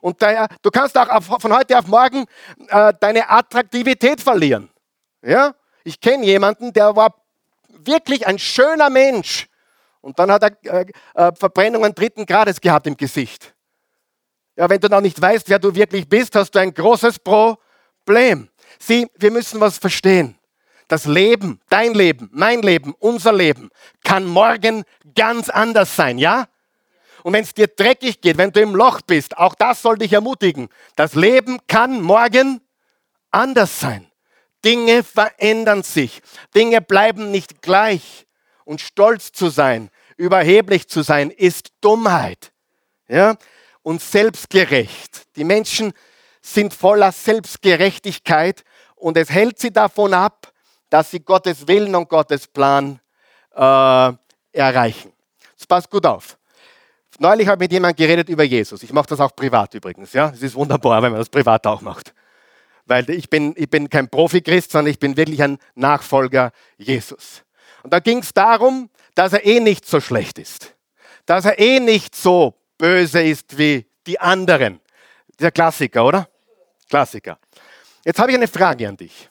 Und 0.00 0.22
daher, 0.22 0.48
du 0.62 0.70
kannst 0.70 0.96
auch 0.96 1.22
von 1.22 1.52
heute 1.52 1.78
auf 1.78 1.86
morgen 1.86 2.26
äh, 2.68 2.92
deine 3.00 3.28
Attraktivität 3.28 4.20
verlieren. 4.20 4.70
Ja? 5.22 5.54
Ich 5.86 6.00
kenne 6.00 6.24
jemanden, 6.24 6.72
der 6.72 6.96
war 6.96 7.14
wirklich 7.68 8.26
ein 8.26 8.40
schöner 8.40 8.90
Mensch. 8.90 9.46
Und 10.00 10.18
dann 10.18 10.32
hat 10.32 10.42
er 10.42 10.80
äh, 10.80 10.86
äh, 11.14 11.32
Verbrennungen 11.32 11.94
dritten 11.94 12.26
Grades 12.26 12.60
gehabt 12.60 12.88
im 12.88 12.96
Gesicht. 12.96 13.54
Ja, 14.56 14.68
wenn 14.68 14.80
du 14.80 14.88
noch 14.88 15.00
nicht 15.00 15.20
weißt, 15.20 15.48
wer 15.48 15.60
du 15.60 15.72
wirklich 15.72 16.08
bist, 16.08 16.34
hast 16.34 16.50
du 16.50 16.58
ein 16.58 16.74
großes 16.74 17.20
Problem. 17.20 18.48
Sieh, 18.80 19.06
wir 19.14 19.30
müssen 19.30 19.60
was 19.60 19.78
verstehen. 19.78 20.36
Das 20.88 21.04
Leben, 21.04 21.60
dein 21.68 21.94
Leben, 21.94 22.30
mein 22.32 22.62
Leben, 22.62 22.92
unser 22.98 23.32
Leben 23.32 23.70
kann 24.02 24.24
morgen 24.24 24.82
ganz 25.14 25.48
anders 25.48 25.94
sein, 25.94 26.18
ja? 26.18 26.48
Und 27.22 27.32
wenn 27.32 27.44
es 27.44 27.54
dir 27.54 27.68
dreckig 27.68 28.20
geht, 28.20 28.38
wenn 28.38 28.50
du 28.50 28.60
im 28.60 28.74
Loch 28.74 29.02
bist, 29.02 29.38
auch 29.38 29.54
das 29.54 29.82
soll 29.82 29.98
dich 29.98 30.12
ermutigen. 30.12 30.68
Das 30.96 31.14
Leben 31.14 31.58
kann 31.68 32.00
morgen 32.00 32.60
anders 33.30 33.78
sein. 33.78 34.05
Dinge 34.66 35.02
verändern 35.02 35.82
sich. 35.82 36.20
Dinge 36.54 36.82
bleiben 36.82 37.30
nicht 37.30 37.62
gleich. 37.62 38.26
Und 38.64 38.80
stolz 38.80 39.30
zu 39.30 39.48
sein, 39.48 39.90
überheblich 40.16 40.88
zu 40.88 41.02
sein, 41.02 41.30
ist 41.30 41.70
Dummheit. 41.80 42.52
Ja? 43.08 43.36
und 43.86 44.02
selbstgerecht. 44.02 45.36
Die 45.36 45.44
Menschen 45.44 45.92
sind 46.42 46.74
voller 46.74 47.12
Selbstgerechtigkeit 47.12 48.64
und 48.96 49.16
es 49.16 49.30
hält 49.30 49.60
sie 49.60 49.70
davon 49.70 50.12
ab, 50.12 50.52
dass 50.90 51.12
sie 51.12 51.20
Gottes 51.20 51.68
Willen 51.68 51.94
und 51.94 52.08
Gottes 52.08 52.48
Plan 52.48 52.98
äh, 53.54 54.12
erreichen. 54.52 55.12
Das 55.56 55.68
passt 55.68 55.88
gut 55.88 56.04
auf. 56.04 56.36
Neulich 57.20 57.46
habe 57.46 57.62
ich 57.62 57.66
mit 57.66 57.72
jemandem 57.74 58.04
geredet 58.04 58.28
über 58.28 58.42
Jesus. 58.42 58.82
Ich 58.82 58.92
mache 58.92 59.06
das 59.06 59.20
auch 59.20 59.36
privat 59.36 59.72
übrigens. 59.74 60.12
Ja, 60.12 60.32
es 60.34 60.42
ist 60.42 60.56
wunderbar, 60.56 61.00
wenn 61.00 61.12
man 61.12 61.20
das 61.20 61.28
privat 61.28 61.64
auch 61.64 61.80
macht. 61.80 62.12
Weil 62.86 63.10
ich 63.10 63.28
bin, 63.28 63.52
ich 63.56 63.68
bin 63.68 63.90
kein 63.90 64.08
Profi-Christ, 64.08 64.70
sondern 64.70 64.92
ich 64.92 64.98
bin 64.98 65.16
wirklich 65.16 65.42
ein 65.42 65.58
Nachfolger 65.74 66.52
Jesus. 66.78 67.42
Und 67.82 67.92
da 67.92 67.98
ging 67.98 68.18
es 68.18 68.32
darum, 68.32 68.90
dass 69.14 69.32
er 69.32 69.44
eh 69.44 69.60
nicht 69.60 69.86
so 69.86 70.00
schlecht 70.00 70.38
ist. 70.38 70.74
Dass 71.26 71.44
er 71.44 71.58
eh 71.58 71.80
nicht 71.80 72.14
so 72.14 72.54
böse 72.78 73.22
ist 73.22 73.58
wie 73.58 73.86
die 74.06 74.20
anderen. 74.20 74.80
Dieser 75.38 75.50
Klassiker, 75.50 76.04
oder? 76.04 76.28
Klassiker. 76.88 77.38
Jetzt 78.04 78.20
habe 78.20 78.30
ich 78.30 78.36
eine 78.36 78.48
Frage 78.48 78.88
an 78.88 78.96
dich. 78.96 79.28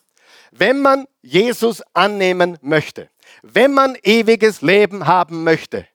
Wenn 0.52 0.82
man 0.82 1.08
Jesus 1.22 1.82
annehmen 1.94 2.58
möchte, 2.62 3.10
wenn 3.42 3.74
man 3.74 3.98
ewiges 4.04 4.62
Leben 4.62 5.08
haben 5.08 5.44
möchte, 5.44 5.88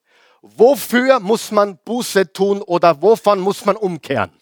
wofür 0.42 1.20
muss 1.20 1.50
man 1.50 1.78
Buße 1.84 2.32
tun 2.32 2.62
oder 2.62 3.00
wovon 3.02 3.40
muss 3.40 3.64
man 3.64 3.76
umkehren? 3.76 4.32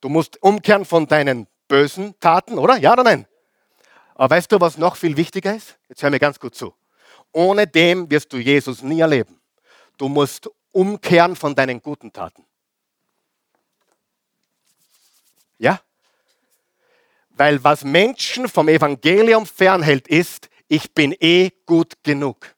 Du 0.00 0.08
musst 0.08 0.42
umkehren 0.42 0.84
von 0.84 1.06
deinen 1.06 1.46
bösen 1.70 2.18
Taten, 2.18 2.58
oder? 2.58 2.76
Ja 2.76 2.92
oder 2.92 3.04
nein? 3.04 3.26
Aber 4.16 4.34
weißt 4.34 4.50
du, 4.50 4.60
was 4.60 4.76
noch 4.76 4.96
viel 4.96 5.16
wichtiger 5.16 5.54
ist? 5.54 5.78
Jetzt 5.88 6.02
hör 6.02 6.10
mir 6.10 6.18
ganz 6.18 6.38
gut 6.38 6.54
zu. 6.54 6.74
Ohne 7.32 7.66
dem 7.66 8.10
wirst 8.10 8.32
du 8.32 8.38
Jesus 8.38 8.82
nie 8.82 9.00
erleben. 9.00 9.40
Du 9.96 10.08
musst 10.08 10.50
umkehren 10.72 11.36
von 11.36 11.54
deinen 11.54 11.80
guten 11.80 12.12
Taten. 12.12 12.44
Ja? 15.58 15.80
Weil 17.30 17.62
was 17.62 17.84
Menschen 17.84 18.48
vom 18.48 18.68
Evangelium 18.68 19.46
fernhält, 19.46 20.08
ist, 20.08 20.50
ich 20.66 20.92
bin 20.92 21.14
eh 21.20 21.50
gut 21.66 21.94
genug. 22.02 22.54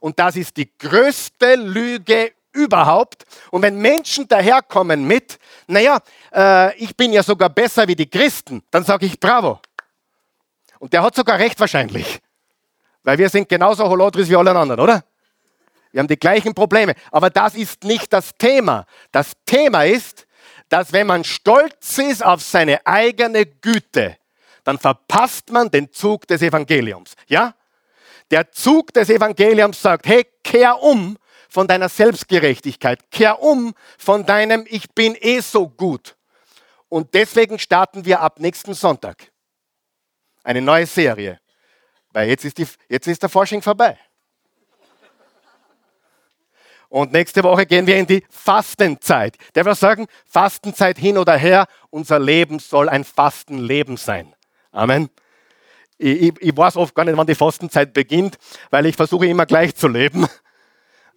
Und 0.00 0.18
das 0.18 0.34
ist 0.34 0.56
die 0.56 0.76
größte 0.76 1.54
Lüge 1.54 2.32
überhaupt. 2.58 3.24
Und 3.50 3.62
wenn 3.62 3.76
Menschen 3.78 4.26
daherkommen 4.28 5.06
mit, 5.06 5.38
naja, 5.66 5.98
äh, 6.34 6.76
ich 6.76 6.96
bin 6.96 7.12
ja 7.12 7.22
sogar 7.22 7.48
besser 7.48 7.86
wie 7.88 7.96
die 7.96 8.08
Christen, 8.08 8.62
dann 8.70 8.84
sage 8.84 9.06
ich 9.06 9.18
bravo. 9.18 9.60
Und 10.78 10.92
der 10.92 11.02
hat 11.02 11.14
sogar 11.14 11.38
recht 11.38 11.58
wahrscheinlich. 11.58 12.20
Weil 13.02 13.18
wir 13.18 13.28
sind 13.28 13.48
genauso 13.48 13.88
Holodris 13.88 14.28
wie 14.28 14.36
alle 14.36 14.54
anderen, 14.54 14.80
oder? 14.80 15.04
Wir 15.92 16.00
haben 16.00 16.08
die 16.08 16.18
gleichen 16.18 16.54
Probleme. 16.54 16.94
Aber 17.10 17.30
das 17.30 17.54
ist 17.54 17.84
nicht 17.84 18.12
das 18.12 18.34
Thema. 18.36 18.86
Das 19.12 19.32
Thema 19.46 19.84
ist, 19.84 20.26
dass 20.68 20.92
wenn 20.92 21.06
man 21.06 21.24
stolz 21.24 21.98
ist 21.98 22.24
auf 22.24 22.42
seine 22.42 22.84
eigene 22.86 23.46
Güte, 23.46 24.16
dann 24.64 24.78
verpasst 24.78 25.50
man 25.50 25.70
den 25.70 25.90
Zug 25.92 26.26
des 26.26 26.42
Evangeliums. 26.42 27.14
Ja? 27.26 27.54
Der 28.30 28.52
Zug 28.52 28.92
des 28.92 29.08
Evangeliums 29.08 29.80
sagt, 29.80 30.06
hey, 30.06 30.26
kehr 30.44 30.82
um 30.82 31.16
von 31.48 31.66
deiner 31.66 31.88
Selbstgerechtigkeit, 31.88 33.10
kehr 33.10 33.42
um 33.42 33.74
von 33.98 34.26
deinem 34.26 34.66
Ich 34.68 34.90
bin 34.90 35.16
eh 35.18 35.40
so 35.40 35.68
gut. 35.68 36.16
Und 36.88 37.14
deswegen 37.14 37.58
starten 37.58 38.04
wir 38.04 38.20
ab 38.20 38.40
nächsten 38.40 38.74
Sonntag 38.74 39.30
eine 40.44 40.62
neue 40.62 40.86
Serie. 40.86 41.40
Weil 42.12 42.28
jetzt 42.28 42.44
ist, 42.44 42.58
die, 42.58 42.66
jetzt 42.88 43.06
ist 43.06 43.22
der 43.22 43.28
Forschung 43.28 43.60
vorbei. 43.62 43.98
Und 46.88 47.12
nächste 47.12 47.42
Woche 47.42 47.66
gehen 47.66 47.86
wir 47.86 47.98
in 47.98 48.06
die 48.06 48.24
Fastenzeit. 48.30 49.36
Der 49.54 49.66
will 49.66 49.74
sagen, 49.74 50.06
Fastenzeit 50.24 50.98
hin 50.98 51.18
oder 51.18 51.36
her, 51.36 51.66
unser 51.90 52.18
Leben 52.18 52.60
soll 52.60 52.88
ein 52.88 53.04
Fastenleben 53.04 53.98
sein. 53.98 54.34
Amen. 54.72 55.10
Ich, 55.98 56.22
ich, 56.22 56.34
ich 56.40 56.56
weiß 56.56 56.76
oft 56.76 56.94
gar 56.94 57.04
nicht, 57.04 57.16
wann 57.16 57.26
die 57.26 57.34
Fastenzeit 57.34 57.92
beginnt, 57.92 58.38
weil 58.70 58.86
ich 58.86 58.96
versuche 58.96 59.26
immer 59.26 59.44
gleich 59.44 59.74
zu 59.74 59.86
leben. 59.86 60.26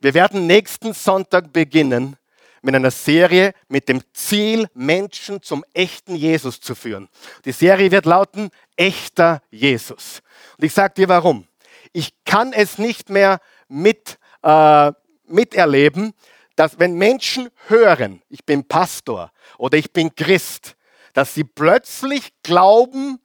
Wir 0.02 0.16
werden 0.16 0.48
nächsten 0.48 0.94
Sonntag 0.94 1.54
beginnen 1.54 2.18
mit 2.64 2.76
einer 2.76 2.92
Serie 2.92 3.54
mit 3.68 3.88
dem 3.88 4.02
Ziel, 4.14 4.68
Menschen 4.74 5.42
zum 5.44 5.64
echten 5.74 6.16
Jesus 6.16 6.60
zu 6.60 6.74
führen. 6.74 7.08
Die 7.46 7.52
Serie 7.52 7.92
wird 7.92 8.06
lauten, 8.06 8.50
echter 8.76 9.42
Jesus. 9.52 10.22
Und 10.58 10.66
ich 10.66 10.74
sage 10.74 10.96
dir 10.96 11.08
warum. 11.08 11.48
Ich 11.94 12.14
kann 12.26 12.52
es 12.52 12.80
nicht 12.80 13.10
mehr 13.10 13.40
mit 13.68 14.18
äh, 14.42 14.92
miterleben, 15.26 16.14
dass 16.56 16.80
wenn 16.80 16.96
Menschen 16.96 17.50
hören, 17.68 18.24
ich 18.30 18.44
bin 18.44 18.68
Pastor 18.68 19.32
oder 19.58 19.78
ich 19.78 19.92
bin 19.92 20.16
Christ, 20.16 20.76
dass 21.14 21.36
sie 21.36 21.44
plötzlich 21.44 22.34
glauben, 22.42 23.20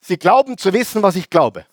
sie 0.00 0.18
glauben 0.18 0.56
zu 0.56 0.72
wissen, 0.72 1.02
was 1.02 1.16
ich 1.16 1.30
glaube. 1.30 1.66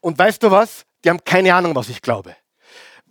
Und 0.00 0.18
weißt 0.18 0.42
du 0.42 0.50
was? 0.50 0.84
Die 1.04 1.10
haben 1.10 1.22
keine 1.22 1.54
Ahnung, 1.54 1.74
was 1.74 1.88
ich 1.88 2.00
glaube. 2.00 2.34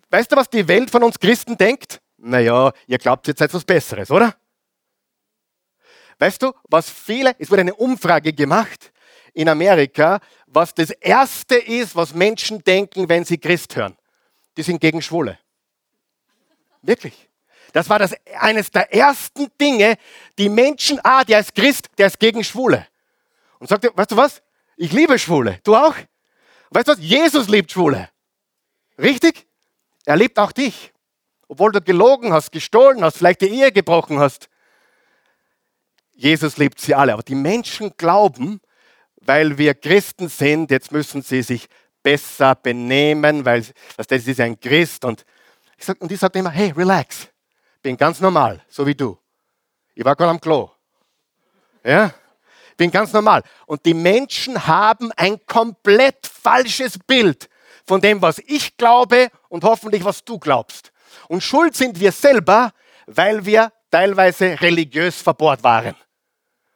Weißt 0.09 0.31
du, 0.31 0.35
was 0.35 0.49
die 0.49 0.67
Welt 0.67 0.89
von 0.89 1.03
uns 1.03 1.19
Christen 1.19 1.57
denkt? 1.57 2.01
Naja, 2.17 2.71
ihr 2.87 2.97
glaubt 2.97 3.27
jetzt 3.27 3.41
etwas 3.41 3.63
Besseres, 3.63 4.09
oder? 4.09 4.35
Weißt 6.19 6.41
du, 6.41 6.53
was 6.69 6.89
viele, 6.89 7.35
es 7.37 7.49
wurde 7.49 7.61
eine 7.61 7.75
Umfrage 7.75 8.33
gemacht, 8.33 8.91
in 9.33 9.49
Amerika, 9.49 10.19
was 10.45 10.73
das 10.73 10.91
Erste 10.91 11.55
ist, 11.55 11.95
was 11.95 12.13
Menschen 12.13 12.63
denken, 12.63 13.09
wenn 13.09 13.25
sie 13.25 13.37
Christ 13.37 13.75
hören. 13.75 13.97
Die 14.55 14.63
sind 14.63 14.79
gegen 14.79 15.01
Schwule. 15.01 15.39
Wirklich. 16.81 17.29
Das 17.71 17.89
war 17.89 17.97
das, 17.97 18.13
eines 18.39 18.69
der 18.69 18.93
ersten 18.93 19.47
Dinge, 19.59 19.95
die 20.37 20.49
Menschen, 20.49 20.99
ah, 21.03 21.23
der 21.23 21.39
ist 21.39 21.55
Christ, 21.55 21.89
der 21.97 22.07
ist 22.07 22.19
gegen 22.19 22.43
Schwule. 22.43 22.87
Und 23.57 23.67
sagt, 23.67 23.85
weißt 23.95 24.11
du 24.11 24.17
was? 24.17 24.43
Ich 24.77 24.91
liebe 24.91 25.17
Schwule. 25.17 25.59
Du 25.63 25.75
auch? 25.75 25.95
Weißt 26.73 26.87
du 26.87 26.91
was? 26.93 26.99
Jesus 26.99 27.47
liebt 27.47 27.71
Schwule. 27.71 28.09
Richtig? 28.97 29.47
Er 30.05 30.15
liebt 30.15 30.39
auch 30.39 30.51
dich. 30.51 30.91
Obwohl 31.47 31.71
du 31.71 31.81
gelogen 31.81 32.33
hast, 32.33 32.51
gestohlen 32.51 33.03
hast, 33.03 33.17
vielleicht 33.17 33.41
die 33.41 33.49
Ehe 33.49 33.71
gebrochen 33.71 34.19
hast. 34.19 34.49
Jesus 36.13 36.57
liebt 36.57 36.79
sie 36.79 36.95
alle. 36.95 37.13
Aber 37.13 37.23
die 37.23 37.35
Menschen 37.35 37.95
glauben, 37.97 38.59
weil 39.17 39.57
wir 39.57 39.75
Christen 39.75 40.29
sind, 40.29 40.71
jetzt 40.71 40.91
müssen 40.91 41.21
sie 41.21 41.43
sich 41.43 41.67
besser 42.01 42.55
benehmen, 42.55 43.45
weil 43.45 43.65
das 43.97 44.27
ist 44.27 44.39
ein 44.39 44.59
Christ. 44.59 45.05
Und 45.05 45.25
ich, 45.77 45.85
sag, 45.85 46.01
und 46.01 46.11
ich 46.11 46.21
immer, 46.21 46.49
hey, 46.49 46.71
relax. 46.71 47.27
Bin 47.81 47.97
ganz 47.97 48.19
normal, 48.19 48.63
so 48.67 48.85
wie 48.85 48.95
du. 48.95 49.17
Ich 49.93 50.03
war 50.03 50.15
gerade 50.15 50.31
am 50.31 50.41
Klo. 50.41 50.71
Ja? 51.83 52.13
Bin 52.77 52.91
ganz 52.91 53.13
normal. 53.13 53.43
Und 53.65 53.85
die 53.85 53.93
Menschen 53.93 54.67
haben 54.67 55.11
ein 55.13 55.39
komplett 55.45 56.25
falsches 56.25 56.97
Bild 56.99 57.49
von 57.85 58.01
dem, 58.01 58.21
was 58.21 58.39
ich 58.39 58.77
glaube 58.77 59.29
und 59.49 59.63
hoffentlich, 59.63 60.03
was 60.03 60.23
du 60.23 60.39
glaubst. 60.39 60.91
Und 61.27 61.43
schuld 61.43 61.75
sind 61.75 61.99
wir 61.99 62.11
selber, 62.11 62.71
weil 63.05 63.45
wir 63.45 63.71
teilweise 63.91 64.59
religiös 64.61 65.21
verbohrt 65.21 65.63
waren. 65.63 65.95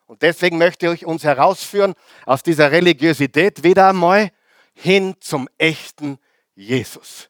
Und 0.06 0.22
deswegen 0.22 0.58
möchte 0.58 0.92
ich 0.94 1.06
uns 1.06 1.24
herausführen 1.24 1.94
aus 2.26 2.44
dieser 2.44 2.72
Religiosität 2.72 3.64
wieder 3.64 3.90
einmal 3.90 4.32
hin 4.74 5.16
zum 5.20 5.50
echten 5.58 6.18
Jesus. 6.56 7.30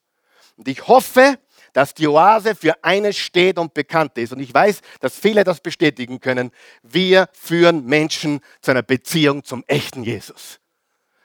Und 0.56 0.68
ich 0.68 0.86
hoffe, 0.86 1.38
dass 1.72 1.94
die 1.94 2.06
Oase 2.06 2.54
für 2.54 2.82
eines 2.82 3.16
steht 3.16 3.58
und 3.58 3.74
bekannt 3.74 4.16
ist. 4.18 4.32
Und 4.32 4.40
ich 4.40 4.52
weiß, 4.52 4.80
dass 5.00 5.18
viele 5.18 5.44
das 5.44 5.60
bestätigen 5.60 6.20
können. 6.20 6.50
Wir 6.82 7.28
führen 7.32 7.84
Menschen 7.86 8.40
zu 8.60 8.70
einer 8.70 8.82
Beziehung 8.82 9.44
zum 9.44 9.64
echten 9.66 10.04
Jesus. 10.04 10.60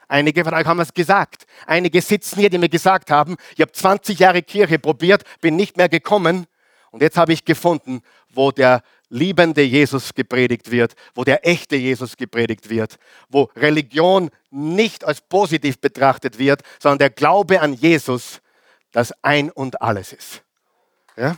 Einige 0.07 0.43
von 0.43 0.53
euch 0.53 0.65
haben 0.65 0.79
es 0.79 0.93
gesagt. 0.93 1.45
Einige 1.65 2.01
sitzen 2.01 2.39
hier, 2.39 2.49
die 2.49 2.57
mir 2.57 2.69
gesagt 2.69 3.09
haben, 3.09 3.35
ich 3.55 3.61
habe 3.61 3.71
20 3.71 4.19
Jahre 4.19 4.43
Kirche 4.43 4.77
probiert, 4.77 5.23
bin 5.41 5.55
nicht 5.55 5.77
mehr 5.77 5.89
gekommen. 5.89 6.45
Und 6.91 7.01
jetzt 7.01 7.17
habe 7.17 7.33
ich 7.33 7.45
gefunden, 7.45 8.01
wo 8.29 8.51
der 8.51 8.83
liebende 9.09 9.63
Jesus 9.63 10.13
gepredigt 10.13 10.69
wird, 10.69 10.93
wo 11.15 11.23
der 11.23 11.47
echte 11.47 11.75
Jesus 11.75 12.17
gepredigt 12.17 12.69
wird, 12.69 12.97
wo 13.29 13.49
Religion 13.55 14.29
nicht 14.51 15.03
als 15.03 15.21
positiv 15.21 15.79
betrachtet 15.79 16.37
wird, 16.37 16.61
sondern 16.79 16.99
der 16.99 17.09
Glaube 17.09 17.61
an 17.61 17.73
Jesus 17.73 18.41
das 18.93 19.13
Ein 19.21 19.51
und 19.51 19.81
Alles 19.81 20.13
ist. 20.13 20.41
Ja? 21.17 21.35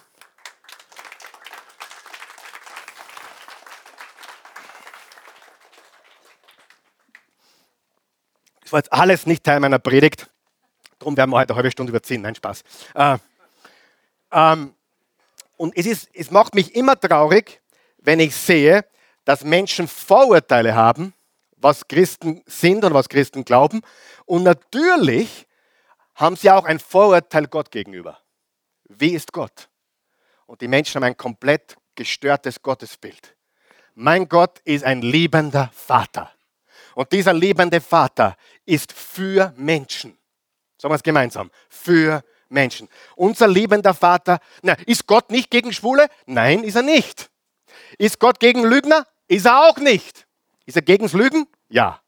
Das 8.62 8.72
war 8.72 8.80
jetzt 8.80 8.94
alles 8.94 9.26
nicht 9.26 9.44
Teil 9.44 9.60
meiner 9.60 9.80
Predigt. 9.80 10.30
Darum 11.00 11.18
werden 11.18 11.32
wir 11.32 11.38
heute 11.38 11.52
eine 11.52 11.58
halbe 11.58 11.72
Stunde 11.72 11.91
überziehen. 11.91 12.22
Nein, 12.22 12.36
Spaß. 12.36 12.63
Äh, 12.94 13.18
ähm, 14.32 14.76
und 15.58 15.78
es, 15.78 15.86
ist, 15.86 16.10
es 16.13 16.32
macht 16.32 16.56
mich 16.56 16.76
immer 16.76 17.00
traurig, 17.00 17.62
wenn 17.98 18.20
ich 18.20 18.36
sehe, 18.36 18.86
dass 19.24 19.44
Menschen 19.44 19.88
Vorurteile 19.88 20.76
haben, 20.76 21.13
was 21.58 21.88
Christen 21.88 22.44
sind 22.46 22.84
und 22.84 22.94
was 22.94 23.08
Christen 23.08 23.46
glauben. 23.46 23.82
Und 24.26 24.44
natürlich 24.44 25.48
haben 26.15 26.36
sie 26.36 26.49
auch 26.49 26.65
ein 26.65 26.80
Vorurteil 26.80 27.47
Gott 27.47 27.71
gegenüber. 27.71 28.19
Wie 28.86 29.13
ist 29.13 29.32
Gott? 29.32 29.69
Und 30.45 30.62
die 30.62 30.67
Menschen 30.67 30.95
haben 30.95 31.04
ein 31.04 31.17
komplett 31.17 31.75
gestörtes 31.95 32.62
Gottesbild. 32.62 33.36
Mein 33.93 34.28
Gott 34.28 34.60
ist 34.63 34.84
ein 34.84 35.01
liebender 35.01 35.69
Vater. 35.73 36.32
Und 36.95 37.12
dieser 37.12 37.34
liebende 37.34 37.82
Vater 37.82 38.38
ist 38.65 38.91
für 38.93 39.54
Menschen. 39.58 40.17
Sagen 40.78 40.91
wir 40.91 40.97
es 40.97 41.04
gemeinsam. 41.04 41.51
Für 41.69 42.23
Menschen. 42.49 42.89
Unser 43.15 43.47
liebender 43.47 43.93
Vater, 43.93 44.39
na, 44.62 44.73
ist 44.86 45.08
Gott 45.08 45.32
nicht 45.32 45.49
gegen 45.49 45.73
Schwule? 45.73 46.08
Nein, 46.25 46.63
ist 46.63 46.75
er 46.75 46.84
nicht. 46.84 47.30
Ist 47.97 48.19
Gott 48.19 48.39
gegen 48.39 48.63
Lügner? 48.63 49.08
Ist 49.28 49.45
er 49.45 49.67
auch 49.67 49.78
nicht. 49.78 50.28
Ist 50.65 50.75
er 50.75 50.82
gegen 50.82 51.08
Lügen? 51.08 51.47
Ja. 51.69 52.01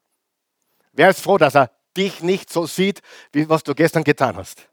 Wer 0.92 1.10
ist 1.10 1.22
froh, 1.22 1.38
dass 1.38 1.56
er 1.56 1.72
dich 1.98 2.22
nicht 2.22 2.52
so 2.52 2.68
sieht, 2.68 3.02
wie 3.32 3.50
was 3.50 3.64
du 3.64 3.74
gestern 3.74 4.04
getan 4.04 4.38
hast? 4.38 4.68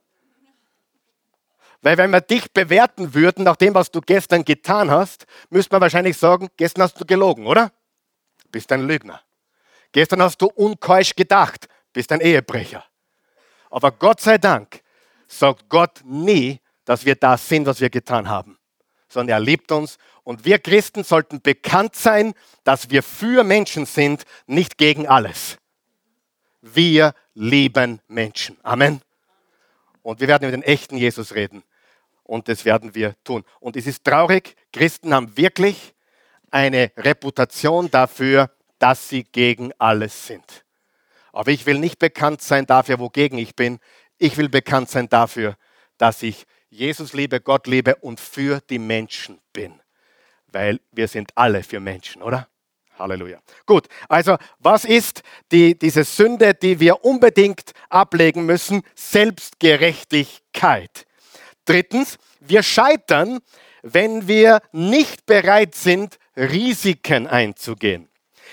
Weil 1.84 1.98
wenn 1.98 2.10
wir 2.10 2.22
dich 2.22 2.50
bewerten 2.52 3.12
würden 3.12 3.44
nach 3.44 3.56
dem, 3.56 3.74
was 3.74 3.90
du 3.90 4.00
gestern 4.00 4.44
getan 4.44 4.90
hast, 4.90 5.26
müsste 5.50 5.74
man 5.74 5.82
wahrscheinlich 5.82 6.16
sagen, 6.16 6.48
gestern 6.56 6.82
hast 6.82 6.98
du 6.98 7.04
gelogen, 7.04 7.46
oder? 7.46 7.72
Bist 8.50 8.72
ein 8.72 8.86
Lügner. 8.86 9.20
Gestern 9.92 10.22
hast 10.22 10.40
du 10.40 10.46
unkeusch 10.46 11.14
gedacht, 11.14 11.68
bist 11.92 12.10
ein 12.10 12.20
Ehebrecher. 12.20 12.84
Aber 13.70 13.92
Gott 13.92 14.20
sei 14.20 14.38
Dank 14.38 14.80
sagt 15.26 15.68
Gott 15.68 16.00
nie, 16.04 16.60
dass 16.84 17.04
wir 17.04 17.16
das 17.16 17.48
sind, 17.48 17.66
was 17.66 17.80
wir 17.80 17.90
getan 17.90 18.28
haben, 18.28 18.58
sondern 19.08 19.34
er 19.36 19.40
liebt 19.40 19.70
uns 19.70 19.98
und 20.22 20.44
wir 20.44 20.58
Christen 20.58 21.04
sollten 21.04 21.42
bekannt 21.42 21.96
sein, 21.96 22.34
dass 22.64 22.90
wir 22.90 23.02
für 23.02 23.44
Menschen 23.44 23.84
sind, 23.84 24.24
nicht 24.46 24.78
gegen 24.78 25.06
alles. 25.06 25.58
Wir 26.66 27.14
lieben 27.34 28.00
Menschen. 28.08 28.56
Amen. 28.62 29.02
Und 30.02 30.20
wir 30.20 30.28
werden 30.28 30.44
über 30.44 30.56
den 30.56 30.62
echten 30.62 30.96
Jesus 30.96 31.34
reden. 31.34 31.62
Und 32.22 32.48
das 32.48 32.64
werden 32.64 32.94
wir 32.94 33.14
tun. 33.24 33.44
Und 33.60 33.76
es 33.76 33.86
ist 33.86 34.04
traurig, 34.04 34.56
Christen 34.72 35.12
haben 35.12 35.36
wirklich 35.36 35.94
eine 36.50 36.92
Reputation 36.96 37.90
dafür, 37.90 38.50
dass 38.78 39.08
sie 39.08 39.24
gegen 39.24 39.72
alles 39.78 40.26
sind. 40.26 40.64
Aber 41.32 41.50
ich 41.50 41.66
will 41.66 41.78
nicht 41.78 41.98
bekannt 41.98 42.40
sein 42.40 42.66
dafür, 42.66 42.98
wogegen 42.98 43.38
ich 43.38 43.56
bin. 43.56 43.78
Ich 44.18 44.36
will 44.36 44.48
bekannt 44.48 44.88
sein 44.88 45.08
dafür, 45.08 45.56
dass 45.98 46.22
ich 46.22 46.46
Jesus 46.70 47.12
liebe, 47.12 47.40
Gott 47.40 47.66
liebe 47.66 47.96
und 47.96 48.20
für 48.20 48.60
die 48.60 48.78
Menschen 48.78 49.40
bin 49.52 49.80
weil 50.54 50.80
wir 50.92 51.08
sind 51.08 51.36
alle 51.36 51.62
für 51.62 51.80
Menschen, 51.80 52.22
oder? 52.22 52.48
Halleluja. 52.98 53.38
Gut, 53.66 53.86
also 54.08 54.36
was 54.58 54.84
ist 54.84 55.22
die, 55.50 55.78
diese 55.78 56.04
Sünde, 56.04 56.52
die 56.54 56.78
wir 56.80 57.04
unbedingt 57.04 57.72
ablegen 57.88 58.44
müssen? 58.46 58.82
Selbstgerechtigkeit. 58.94 61.06
Drittens, 61.64 62.18
wir 62.40 62.62
scheitern, 62.62 63.40
wenn 63.82 64.28
wir 64.28 64.60
nicht 64.72 65.26
bereit 65.26 65.74
sind, 65.74 66.18
Risiken 66.36 67.26
einzugehen. 67.26 68.08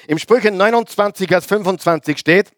Im 0.08 0.18
Sprüche 0.18 0.52
29, 0.52 1.28
Vers 1.28 1.46
25 1.46 2.18
steht, 2.18 2.52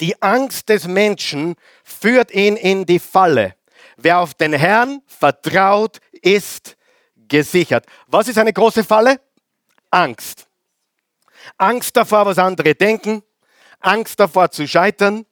die 0.00 0.20
Angst 0.22 0.68
des 0.68 0.86
Menschen 0.86 1.54
führt 1.82 2.32
ihn 2.32 2.56
in 2.56 2.86
die 2.86 2.98
Falle. 2.98 3.54
Wer 3.96 4.18
auf 4.18 4.34
den 4.34 4.52
Herrn 4.52 5.02
vertraut, 5.06 6.00
ist 6.22 6.76
gesichert. 7.28 7.86
Was 8.06 8.28
ist 8.28 8.38
eine 8.38 8.52
große 8.52 8.84
Falle? 8.84 9.20
Angst. 9.90 10.43
Angst 11.58 11.96
davor, 11.96 12.26
was 12.26 12.38
andere 12.38 12.74
denken, 12.74 13.22
Angst 13.80 14.18
davor 14.20 14.50
zu 14.50 14.66
scheitern. 14.66 15.26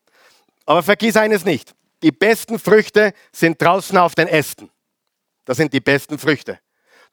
Aber 0.67 0.83
vergiss 0.83 1.17
eines 1.17 1.45
nicht, 1.45 1.75
die 2.03 2.13
besten 2.13 2.59
Früchte 2.59 3.13
sind 3.33 3.61
draußen 3.61 3.97
auf 3.99 4.15
den 4.15 4.29
Ästen. 4.29 4.71
Das 5.45 5.57
sind 5.57 5.73
die 5.73 5.81
besten 5.81 6.19
Früchte. 6.19 6.59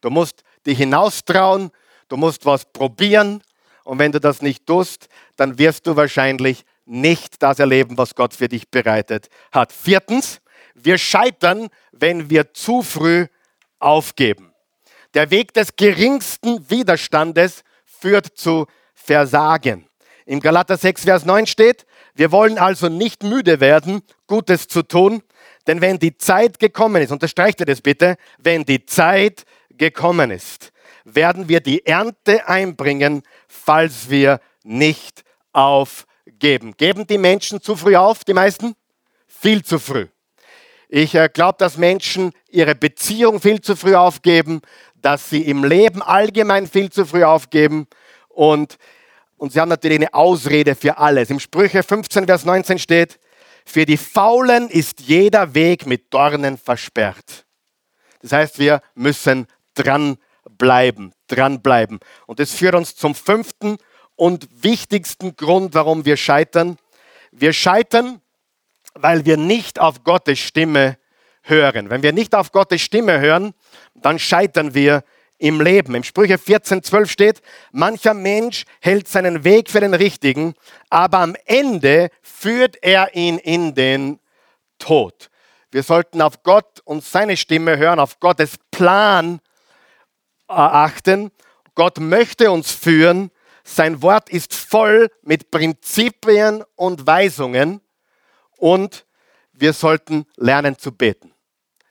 Du 0.01 0.09
musst 0.09 0.43
dich 0.65 0.77
hinaustrauen, 0.77 1.71
du 2.07 2.17
musst 2.17 2.45
was 2.45 2.65
probieren 2.65 3.41
und 3.83 3.99
wenn 3.99 4.11
du 4.11 4.19
das 4.19 4.41
nicht 4.41 4.65
tust, 4.65 5.07
dann 5.35 5.57
wirst 5.57 5.87
du 5.87 5.95
wahrscheinlich 5.95 6.63
nicht 6.85 7.41
das 7.41 7.59
erleben, 7.59 7.97
was 7.97 8.15
Gott 8.15 8.33
für 8.33 8.47
dich 8.47 8.69
bereitet 8.69 9.29
hat. 9.51 9.71
Viertens, 9.71 10.41
wir 10.73 10.97
scheitern, 10.97 11.69
wenn 11.91 12.29
wir 12.29 12.53
zu 12.53 12.81
früh 12.81 13.27
aufgeben. 13.79 14.53
Der 15.13 15.31
Weg 15.31 15.53
des 15.53 15.75
geringsten 15.75 16.69
Widerstandes 16.69 17.63
führt 17.85 18.37
zu 18.37 18.67
Versagen. 19.09 19.87
Im 20.27 20.39
Galater 20.39 20.77
6, 20.77 21.05
Vers 21.05 21.25
9 21.25 21.47
steht, 21.47 21.87
wir 22.13 22.31
wollen 22.31 22.59
also 22.59 22.89
nicht 22.89 23.23
müde 23.23 23.59
werden, 23.59 24.03
Gutes 24.27 24.67
zu 24.67 24.83
tun, 24.83 25.23
denn 25.65 25.81
wenn 25.81 25.97
die 25.97 26.15
Zeit 26.19 26.59
gekommen 26.59 27.01
ist, 27.01 27.11
unterstreicht 27.11 27.59
ihr 27.59 27.65
das 27.65 27.81
bitte, 27.81 28.17
wenn 28.37 28.65
die 28.65 28.85
Zeit 28.85 29.45
gekommen 29.71 30.29
ist, 30.29 30.71
werden 31.05 31.49
wir 31.49 31.59
die 31.59 31.87
Ernte 31.87 32.47
einbringen, 32.47 33.23
falls 33.47 34.11
wir 34.11 34.41
nicht 34.63 35.23
aufgeben. 35.53 36.75
Geben 36.77 37.07
die 37.07 37.17
Menschen 37.17 37.63
zu 37.63 37.75
früh 37.75 37.95
auf, 37.95 38.23
die 38.23 38.35
meisten? 38.35 38.75
Viel 39.25 39.63
zu 39.63 39.79
früh. 39.79 40.05
Ich 40.87 41.15
äh, 41.15 41.29
glaube, 41.33 41.55
dass 41.57 41.77
Menschen 41.77 42.31
ihre 42.51 42.75
Beziehung 42.75 43.41
viel 43.41 43.59
zu 43.61 43.75
früh 43.75 43.95
aufgeben, 43.95 44.61
dass 45.01 45.31
sie 45.31 45.41
im 45.41 45.63
Leben 45.63 46.03
allgemein 46.03 46.67
viel 46.67 46.91
zu 46.91 47.07
früh 47.07 47.23
aufgeben. 47.23 47.87
Und 48.39 48.77
und 49.39 49.53
sie 49.53 49.59
haben 49.59 49.69
natürlich 49.69 49.97
eine 49.97 50.13
Ausrede 50.13 50.75
für 50.75 50.97
alles. 50.97 51.29
Im 51.29 51.39
Sprüche 51.39 51.81
15, 51.81 52.25
Vers 52.25 52.45
19 52.45 52.77
steht, 52.77 53.19
für 53.65 53.85
die 53.85 53.97
Faulen 53.97 54.69
ist 54.69 54.99
jeder 54.99 55.53
Weg 55.53 55.85
mit 55.85 56.13
Dornen 56.13 56.57
versperrt. 56.57 57.45
Das 58.21 58.33
heißt, 58.33 58.59
wir 58.59 58.81
müssen 58.95 59.47
dranbleiben, 59.75 61.13
dranbleiben. 61.27 61.99
Und 62.27 62.39
das 62.39 62.51
führt 62.51 62.75
uns 62.75 62.95
zum 62.95 63.15
fünften 63.15 63.77
und 64.15 64.49
wichtigsten 64.51 65.37
Grund, 65.37 65.73
warum 65.73 66.03
wir 66.03 66.17
scheitern. 66.17 66.77
Wir 67.31 67.53
scheitern, 67.53 68.21
weil 68.93 69.25
wir 69.25 69.37
nicht 69.37 69.79
auf 69.79 70.03
Gottes 70.03 70.39
Stimme 70.39 70.97
hören. 71.43 71.89
Wenn 71.89 72.03
wir 72.03 72.11
nicht 72.11 72.35
auf 72.35 72.51
Gottes 72.51 72.81
Stimme 72.81 73.21
hören, 73.21 73.53
dann 73.95 74.19
scheitern 74.19 74.73
wir 74.73 75.03
im 75.39 75.61
Leben. 75.61 75.95
Im 75.95 76.03
Sprüche 76.03 76.37
14, 76.37 76.83
12 76.83 77.09
steht, 77.09 77.41
mancher 77.71 78.13
Mensch 78.13 78.65
hält 78.81 79.07
seinen 79.07 79.43
Weg 79.43 79.71
für 79.71 79.79
den 79.79 79.95
richtigen, 79.95 80.53
aber 80.89 81.19
am 81.19 81.35
Ende 81.45 82.09
führt 82.21 82.77
er 82.83 83.15
ihn 83.15 83.39
in 83.39 83.73
den 83.73 84.19
Tod. 84.77 85.29
Wir 85.71 85.83
sollten 85.83 86.21
auf 86.21 86.43
Gott 86.43 86.81
und 86.83 87.03
seine 87.03 87.37
Stimme 87.37 87.77
hören, 87.77 87.99
auf 87.99 88.19
Gottes 88.19 88.55
Plan 88.71 89.39
achten. 90.47 91.31
Gott 91.75 91.99
möchte 91.99 92.51
uns 92.51 92.71
führen. 92.71 93.31
Sein 93.63 94.01
Wort 94.01 94.29
ist 94.29 94.53
voll 94.53 95.09
mit 95.21 95.51
Prinzipien 95.51 96.63
und 96.75 97.05
Weisungen 97.05 97.81
und 98.57 99.05
wir 99.53 99.73
sollten 99.73 100.25
lernen 100.37 100.77
zu 100.77 100.91
beten. 100.91 101.33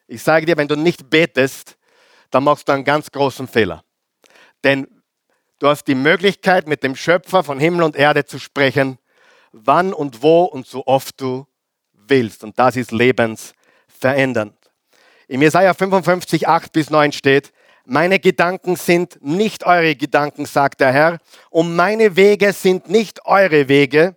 Ich 0.07 0.23
sage 0.23 0.47
dir, 0.47 0.57
wenn 0.57 0.69
du 0.69 0.77
nicht 0.77 1.09
betest, 1.09 1.78
dann 2.31 2.45
machst 2.45 2.69
du 2.69 2.73
einen 2.73 2.85
ganz 2.85 3.11
großen 3.11 3.49
Fehler. 3.49 3.85
Denn 4.65 4.87
du 5.59 5.69
hast 5.69 5.85
die 5.85 5.95
Möglichkeit, 5.95 6.67
mit 6.67 6.83
dem 6.83 6.97
Schöpfer 6.97 7.43
von 7.43 7.59
Himmel 7.59 7.83
und 7.83 7.97
Erde 7.97 8.25
zu 8.25 8.39
sprechen, 8.39 8.99
wann 9.53 9.93
und 9.93 10.23
wo 10.23 10.45
und 10.45 10.67
so 10.67 10.87
oft 10.87 11.21
du 11.21 11.47
willst. 11.93 12.45
Und 12.45 12.59
das 12.59 12.77
ist 12.77 12.93
lebensverändernd. 12.93 14.55
Im 15.27 15.43
Jesaja 15.43 15.75
55, 15.75 16.49
8 16.49 16.73
bis 16.73 16.91
9 16.91 17.13
steht, 17.13 17.53
meine 17.85 18.19
Gedanken 18.19 18.77
sind 18.77 19.19
nicht 19.23 19.65
eure 19.65 19.97
Gedanken, 19.97 20.45
sagt 20.45 20.81
der 20.81 20.93
Herr, 20.93 21.19
und 21.49 21.75
meine 21.75 22.17
Wege 22.17 22.53
sind 22.53 22.91
nicht 22.91 23.25
eure 23.25 23.69
Wege, 23.69 24.17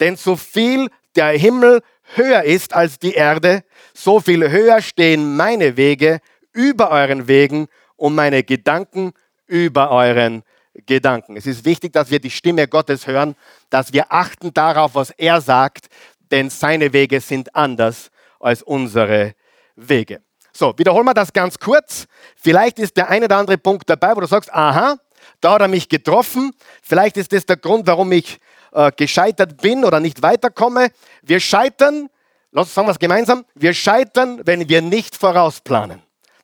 denn 0.00 0.16
so 0.16 0.34
viel 0.34 0.88
der 1.14 1.28
Himmel 1.28 1.82
höher 2.14 2.42
ist 2.42 2.74
als 2.74 2.98
die 2.98 3.14
Erde, 3.14 3.62
so 3.94 4.20
viel 4.20 4.50
höher 4.50 4.82
stehen 4.82 5.36
meine 5.36 5.76
Wege 5.76 6.20
über 6.52 6.90
euren 6.90 7.28
Wegen 7.28 7.68
und 7.96 8.14
meine 8.14 8.42
Gedanken 8.42 9.12
über 9.46 9.90
euren 9.90 10.42
Gedanken. 10.86 11.36
Es 11.36 11.46
ist 11.46 11.64
wichtig, 11.64 11.92
dass 11.92 12.10
wir 12.10 12.20
die 12.20 12.30
Stimme 12.30 12.66
Gottes 12.66 13.06
hören, 13.06 13.34
dass 13.70 13.92
wir 13.92 14.12
achten 14.12 14.54
darauf, 14.54 14.94
was 14.94 15.10
er 15.10 15.40
sagt, 15.40 15.88
denn 16.30 16.50
seine 16.50 16.92
Wege 16.92 17.20
sind 17.20 17.54
anders 17.54 18.10
als 18.40 18.62
unsere 18.62 19.34
Wege. 19.76 20.22
So, 20.52 20.74
wiederholen 20.76 21.06
wir 21.06 21.14
das 21.14 21.32
ganz 21.32 21.58
kurz. 21.58 22.06
Vielleicht 22.36 22.78
ist 22.78 22.96
der 22.96 23.08
eine 23.08 23.26
oder 23.26 23.36
andere 23.36 23.58
Punkt 23.58 23.88
dabei, 23.88 24.14
wo 24.16 24.20
du 24.20 24.26
sagst, 24.26 24.52
aha, 24.52 24.96
da 25.40 25.52
hat 25.52 25.62
er 25.62 25.68
mich 25.68 25.88
getroffen. 25.88 26.52
Vielleicht 26.82 27.16
ist 27.16 27.32
das 27.32 27.46
der 27.46 27.56
Grund, 27.56 27.86
warum 27.86 28.12
ich 28.12 28.38
äh, 28.72 28.90
gescheitert 28.96 29.60
bin 29.60 29.84
oder 29.84 30.00
nicht 30.00 30.22
weiterkomme. 30.22 30.90
Wir 31.22 31.40
scheitern, 31.40 32.08
lass 32.50 32.66
uns 32.66 32.74
sagen 32.74 32.88
wir 32.88 32.92
es 32.92 32.98
gemeinsam, 32.98 33.44
wir 33.54 33.74
scheitern, 33.74 34.40
wenn 34.44 34.68
wir 34.68 34.82
nicht 34.82 35.16
vorausplanen. 35.16 36.02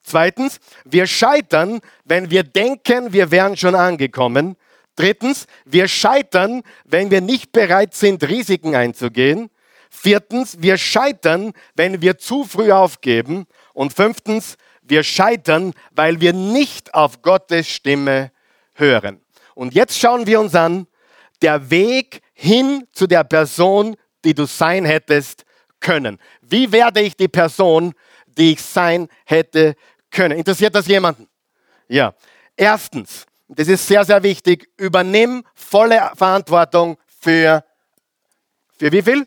Zweitens, 0.08 0.58
wir 0.84 1.06
scheitern, 1.06 1.80
wenn 2.04 2.30
wir 2.30 2.42
denken, 2.42 3.12
wir 3.12 3.30
wären 3.30 3.56
schon 3.58 3.74
angekommen. 3.74 4.56
Drittens, 4.96 5.46
wir 5.66 5.86
scheitern, 5.86 6.62
wenn 6.84 7.10
wir 7.10 7.20
nicht 7.20 7.52
bereit 7.52 7.94
sind, 7.94 8.26
Risiken 8.26 8.74
einzugehen. 8.74 9.50
Viertens, 9.90 10.56
wir 10.60 10.78
scheitern, 10.78 11.52
wenn 11.74 12.00
wir 12.00 12.16
zu 12.16 12.44
früh 12.44 12.72
aufgeben. 12.72 13.46
Und 13.74 13.92
fünftens, 13.92 14.56
wir 14.80 15.02
scheitern, 15.02 15.74
weil 15.90 16.22
wir 16.22 16.32
nicht 16.32 16.94
auf 16.94 17.20
Gottes 17.20 17.68
Stimme 17.68 18.32
hören. 18.74 19.20
Und 19.54 19.74
jetzt 19.74 19.98
schauen 19.98 20.26
wir 20.26 20.40
uns 20.40 20.54
an, 20.54 20.86
der 21.42 21.70
Weg 21.70 22.22
hin 22.32 22.86
zu 22.92 23.06
der 23.06 23.24
Person, 23.24 23.96
die 24.24 24.32
du 24.32 24.46
sein 24.46 24.86
hättest 24.86 25.44
können. 25.80 26.18
Wie 26.40 26.72
werde 26.72 27.00
ich 27.00 27.14
die 27.16 27.28
Person, 27.28 27.92
die 28.26 28.52
ich 28.52 28.62
sein 28.62 29.08
hätte 29.24 29.74
können. 30.10 30.38
Interessiert 30.38 30.74
das 30.74 30.86
jemanden? 30.86 31.28
Ja. 31.88 32.14
Erstens, 32.56 33.26
das 33.48 33.68
ist 33.68 33.86
sehr, 33.86 34.04
sehr 34.04 34.22
wichtig, 34.22 34.68
übernimm 34.76 35.44
volle 35.54 36.10
Verantwortung 36.14 36.98
für, 37.20 37.64
für 38.78 38.92
wie 38.92 39.02
viel? 39.02 39.26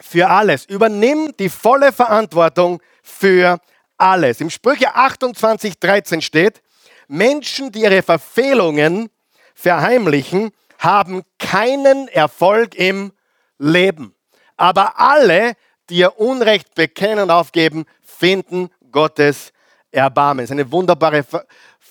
Für 0.00 0.28
alles. 0.28 0.64
Übernimm 0.66 1.32
die 1.38 1.48
volle 1.48 1.92
Verantwortung 1.92 2.82
für 3.02 3.60
alles. 3.96 4.40
Im 4.40 4.50
Sprüche 4.50 4.94
28, 4.94 5.78
13 5.78 6.22
steht, 6.22 6.62
Menschen, 7.08 7.72
die 7.72 7.82
ihre 7.82 8.02
Verfehlungen 8.02 9.10
verheimlichen, 9.54 10.50
haben 10.78 11.22
keinen 11.38 12.08
Erfolg 12.08 12.74
im 12.74 13.12
Leben. 13.58 14.14
Aber 14.56 14.98
alle, 14.98 15.54
die 15.88 15.98
ihr 15.98 16.18
Unrecht 16.18 16.74
bekennen 16.74 17.24
und 17.24 17.30
aufgeben, 17.30 17.84
finden 18.22 18.70
Gottes 18.92 19.52
Erbarmen. 19.90 20.44
Es 20.44 20.50
ist 20.50 20.52
eine 20.52 20.70
wunderbare 20.70 21.26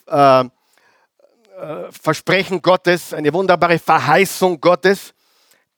äh, 0.08 0.40
äh, 0.40 0.48
Versprechen 1.92 2.62
Gottes, 2.62 3.14
eine 3.14 3.34
wunderbare 3.34 3.78
Verheißung 3.78 4.62
Gottes. 4.62 5.14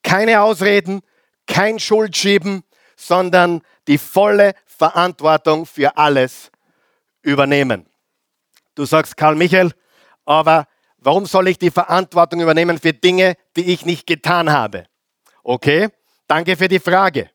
Keine 0.03 0.41
Ausreden, 0.41 1.01
kein 1.47 1.79
Schuldschieben, 1.79 2.63
sondern 2.95 3.63
die 3.87 3.97
volle 3.97 4.53
Verantwortung 4.67 5.65
für 5.65 5.97
alles 5.97 6.51
übernehmen. 7.23 7.87
Du 8.75 8.85
sagst, 8.85 9.17
Karl 9.17 9.33
Michael, 9.33 9.71
aber 10.23 10.67
warum 10.99 11.25
soll 11.25 11.47
ich 11.47 11.57
die 11.57 11.71
Verantwortung 11.71 12.41
übernehmen 12.41 12.77
für 12.77 12.93
Dinge, 12.93 13.37
die 13.55 13.73
ich 13.73 13.87
nicht 13.87 14.05
getan 14.05 14.51
habe? 14.51 14.85
Okay, 15.41 15.89
danke 16.27 16.55
für 16.55 16.67
die 16.67 16.79
Frage. 16.79 17.31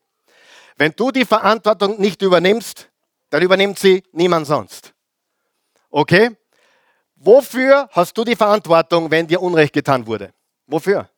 Wenn 0.77 0.93
du 0.95 1.11
die 1.11 1.25
Verantwortung 1.25 1.99
nicht 1.99 2.21
übernimmst, 2.21 2.88
dann 3.29 3.41
übernimmt 3.41 3.79
sie 3.79 4.03
niemand 4.11 4.47
sonst. 4.47 4.93
Okay? 5.89 6.35
Wofür 7.15 7.89
hast 7.91 8.17
du 8.17 8.23
die 8.23 8.35
Verantwortung, 8.35 9.11
wenn 9.11 9.27
dir 9.27 9.41
Unrecht 9.41 9.73
getan 9.73 10.05
wurde? 10.07 10.33
Wofür? 10.67 11.09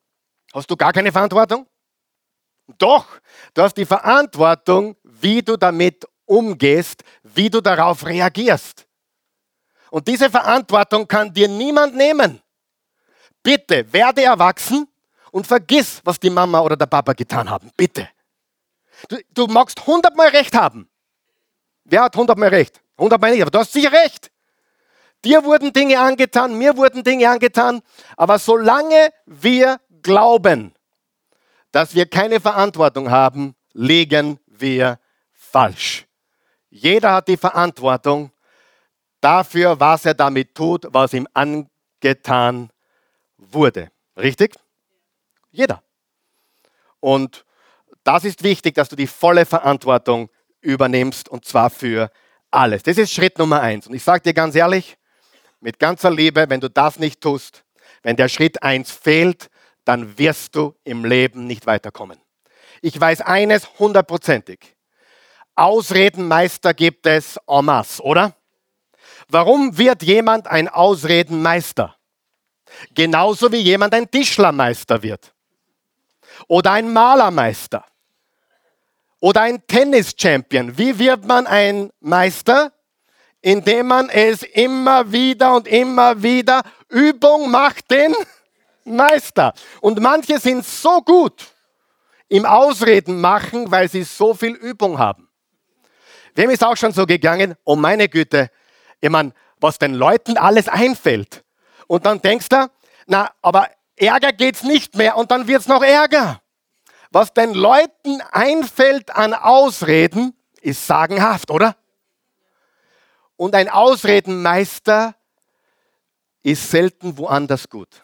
Hast 0.52 0.70
du 0.70 0.76
gar 0.76 0.92
keine 0.92 1.12
Verantwortung? 1.12 1.66
Doch, 2.78 3.06
du 3.54 3.62
hast 3.62 3.76
die 3.76 3.86
Verantwortung, 3.86 4.96
wie 5.02 5.42
du 5.42 5.56
damit 5.56 6.06
umgehst, 6.24 7.04
wie 7.22 7.50
du 7.50 7.60
darauf 7.60 8.04
reagierst. 8.06 8.86
Und 9.90 10.08
diese 10.08 10.30
Verantwortung 10.30 11.06
kann 11.06 11.32
dir 11.32 11.48
niemand 11.48 11.94
nehmen. 11.94 12.40
Bitte 13.42 13.92
werde 13.92 14.22
erwachsen 14.22 14.88
und 15.30 15.46
vergiss, 15.46 16.00
was 16.04 16.18
die 16.18 16.30
Mama 16.30 16.60
oder 16.60 16.76
der 16.76 16.86
Papa 16.86 17.12
getan 17.12 17.50
haben. 17.50 17.70
Bitte. 17.76 18.08
Du, 19.08 19.18
du 19.30 19.46
magst 19.46 19.86
hundertmal 19.86 20.28
recht 20.28 20.54
haben. 20.54 20.88
Wer 21.84 22.02
hat 22.02 22.16
hundertmal 22.16 22.48
recht? 22.48 22.80
Hundertmal 22.98 23.32
nicht, 23.32 23.42
aber 23.42 23.50
du 23.50 23.58
hast 23.58 23.72
sicher 23.72 23.92
recht. 23.92 24.30
Dir 25.24 25.44
wurden 25.44 25.72
Dinge 25.72 26.00
angetan, 26.00 26.58
mir 26.58 26.76
wurden 26.76 27.04
Dinge 27.04 27.28
angetan, 27.28 27.80
aber 28.16 28.38
solange 28.38 29.12
wir 29.26 29.80
glauben, 30.02 30.74
dass 31.70 31.94
wir 31.94 32.06
keine 32.06 32.40
Verantwortung 32.40 33.10
haben, 33.10 33.54
liegen 33.72 34.40
wir 34.46 34.98
falsch. 35.32 36.06
Jeder 36.70 37.14
hat 37.14 37.28
die 37.28 37.36
Verantwortung 37.36 38.32
dafür, 39.20 39.78
was 39.78 40.04
er 40.04 40.14
damit 40.14 40.54
tut, 40.54 40.86
was 40.90 41.12
ihm 41.12 41.28
angetan 41.34 42.70
wurde. 43.36 43.90
Richtig? 44.16 44.56
Jeder. 45.50 45.82
Und 47.00 47.44
das 48.04 48.24
ist 48.24 48.42
wichtig, 48.42 48.74
dass 48.74 48.88
du 48.88 48.96
die 48.96 49.06
volle 49.06 49.46
Verantwortung 49.46 50.28
übernimmst 50.62 51.28
und 51.28 51.44
zwar 51.44 51.68
für 51.68 52.10
alles. 52.50 52.82
Das 52.82 52.96
ist 52.96 53.12
Schritt 53.12 53.38
Nummer 53.38 53.60
eins. 53.60 53.86
Und 53.86 53.94
ich 53.94 54.02
sage 54.02 54.22
dir 54.22 54.34
ganz 54.34 54.54
ehrlich, 54.54 54.96
mit 55.60 55.78
ganzer 55.78 56.10
Liebe, 56.10 56.48
wenn 56.48 56.60
du 56.60 56.70
das 56.70 56.98
nicht 56.98 57.20
tust, 57.20 57.64
wenn 58.02 58.16
der 58.16 58.28
Schritt 58.28 58.62
eins 58.62 58.90
fehlt, 58.90 59.50
dann 59.84 60.18
wirst 60.18 60.54
du 60.56 60.74
im 60.84 61.04
Leben 61.04 61.46
nicht 61.46 61.66
weiterkommen. 61.66 62.18
Ich 62.80 62.98
weiß 62.98 63.20
eines 63.20 63.78
hundertprozentig. 63.78 64.76
Ausredenmeister 65.54 66.74
gibt 66.74 67.06
es 67.06 67.38
en 67.46 67.64
masse, 67.64 68.02
oder? 68.02 68.34
Warum 69.28 69.76
wird 69.78 70.02
jemand 70.02 70.46
ein 70.46 70.68
Ausredenmeister? 70.68 71.96
Genauso 72.94 73.52
wie 73.52 73.58
jemand 73.58 73.94
ein 73.94 74.10
Tischlermeister 74.10 75.02
wird. 75.02 75.34
Oder 76.48 76.72
ein 76.72 76.92
Malermeister 76.92 77.84
oder 79.22 79.42
ein 79.42 79.64
Tennis-Champion. 79.68 80.76
Wie 80.76 80.98
wird 80.98 81.24
man 81.24 81.46
ein 81.46 81.90
Meister? 82.00 82.72
Indem 83.40 83.86
man 83.86 84.08
es 84.08 84.42
immer 84.42 85.12
wieder 85.12 85.54
und 85.54 85.68
immer 85.68 86.20
wieder 86.22 86.62
Übung 86.88 87.48
macht, 87.48 87.88
den 87.90 88.14
Meister. 88.84 89.54
Und 89.80 90.00
manche 90.00 90.40
sind 90.40 90.66
so 90.66 91.00
gut 91.02 91.46
im 92.28 92.44
Ausreden 92.44 93.20
machen, 93.20 93.70
weil 93.70 93.88
sie 93.88 94.02
so 94.02 94.34
viel 94.34 94.54
Übung 94.54 94.98
haben. 94.98 95.28
Wem 96.34 96.50
ist 96.50 96.64
auch 96.64 96.76
schon 96.76 96.92
so 96.92 97.06
gegangen, 97.06 97.54
oh 97.64 97.76
meine 97.76 98.08
Güte, 98.08 98.50
ich 99.00 99.10
meine, 99.10 99.32
was 99.60 99.78
den 99.78 99.94
Leuten 99.94 100.36
alles 100.36 100.66
einfällt. 100.66 101.44
Und 101.86 102.06
dann 102.06 102.20
denkst 102.20 102.48
du, 102.48 102.68
na, 103.06 103.30
aber 103.40 103.68
Ärger 103.94 104.32
geht's 104.32 104.64
nicht 104.64 104.96
mehr 104.96 105.16
und 105.16 105.30
dann 105.30 105.46
wird's 105.46 105.68
noch 105.68 105.82
ärger. 105.82 106.42
Was 107.12 107.34
den 107.34 107.52
Leuten 107.52 108.22
einfällt 108.30 109.14
an 109.14 109.34
Ausreden, 109.34 110.34
ist 110.62 110.86
sagenhaft, 110.86 111.50
oder? 111.50 111.76
Und 113.36 113.54
ein 113.54 113.68
Ausredenmeister 113.68 115.14
ist 116.42 116.70
selten 116.70 117.18
woanders 117.18 117.68
gut. 117.68 118.02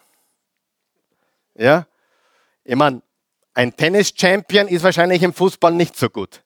Ja? 1.55 1.87
Ich 2.63 2.75
meine, 2.75 3.01
ein 3.55 3.75
Tennis-Champion 3.75 4.67
ist 4.67 4.83
wahrscheinlich 4.83 5.23
im 5.23 5.33
Fußball 5.33 5.73
nicht 5.73 5.97
so 5.97 6.07
gut. 6.07 6.43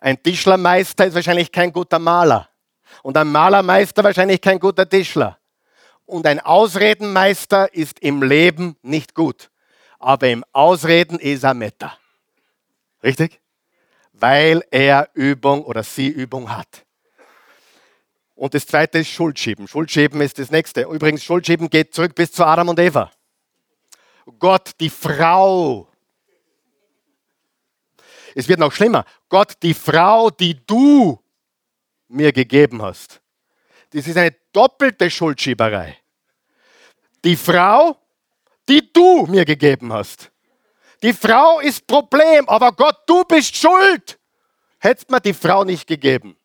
Ein 0.00 0.22
Tischlermeister 0.22 1.06
ist 1.06 1.14
wahrscheinlich 1.14 1.50
kein 1.50 1.72
guter 1.72 1.98
Maler. 1.98 2.50
Und 3.02 3.16
ein 3.16 3.32
Malermeister 3.32 4.04
wahrscheinlich 4.04 4.42
kein 4.42 4.58
guter 4.58 4.86
Tischler. 4.86 5.38
Und 6.04 6.26
ein 6.26 6.38
Ausredenmeister 6.38 7.72
ist 7.72 8.00
im 8.00 8.22
Leben 8.22 8.76
nicht 8.82 9.14
gut. 9.14 9.50
Aber 10.04 10.28
im 10.28 10.44
Ausreden 10.52 11.18
ist 11.18 11.44
er 11.44 11.54
Meta. 11.54 11.96
Richtig? 13.02 13.40
Weil 14.12 14.62
er 14.70 15.08
Übung 15.14 15.64
oder 15.64 15.82
sie 15.82 16.08
Übung 16.08 16.54
hat. 16.54 16.84
Und 18.34 18.52
das 18.52 18.66
zweite 18.66 18.98
ist 18.98 19.08
Schuldschieben. 19.08 19.66
Schuldschieben 19.66 20.20
ist 20.20 20.38
das 20.38 20.50
nächste. 20.50 20.82
Übrigens, 20.82 21.24
Schuldschieben 21.24 21.70
geht 21.70 21.94
zurück 21.94 22.14
bis 22.14 22.32
zu 22.32 22.44
Adam 22.44 22.68
und 22.68 22.78
Eva. 22.78 23.10
Gott, 24.38 24.72
die 24.78 24.90
Frau. 24.90 25.88
Es 28.34 28.46
wird 28.46 28.58
noch 28.58 28.72
schlimmer. 28.72 29.06
Gott, 29.30 29.54
die 29.62 29.72
Frau, 29.72 30.28
die 30.28 30.66
du 30.66 31.18
mir 32.08 32.30
gegeben 32.30 32.82
hast. 32.82 33.22
Das 33.88 34.06
ist 34.06 34.18
eine 34.18 34.36
doppelte 34.52 35.10
Schuldschieberei. 35.10 35.96
Die 37.24 37.36
Frau, 37.36 38.03
die 38.68 38.92
du 38.92 39.26
mir 39.26 39.44
gegeben 39.44 39.92
hast. 39.92 40.30
Die 41.02 41.12
Frau 41.12 41.60
ist 41.60 41.86
Problem, 41.86 42.48
aber 42.48 42.72
Gott, 42.72 42.96
du 43.06 43.24
bist 43.24 43.56
schuld. 43.56 44.18
Hättest 44.78 45.10
mir 45.10 45.20
die 45.20 45.34
Frau 45.34 45.64
nicht 45.64 45.86
gegeben. 45.86 46.36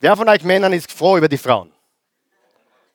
Wer 0.00 0.16
von 0.16 0.28
euch 0.28 0.42
Männern 0.44 0.72
ist 0.72 0.92
froh 0.92 1.16
über 1.16 1.28
die 1.28 1.38
Frauen? 1.38 1.72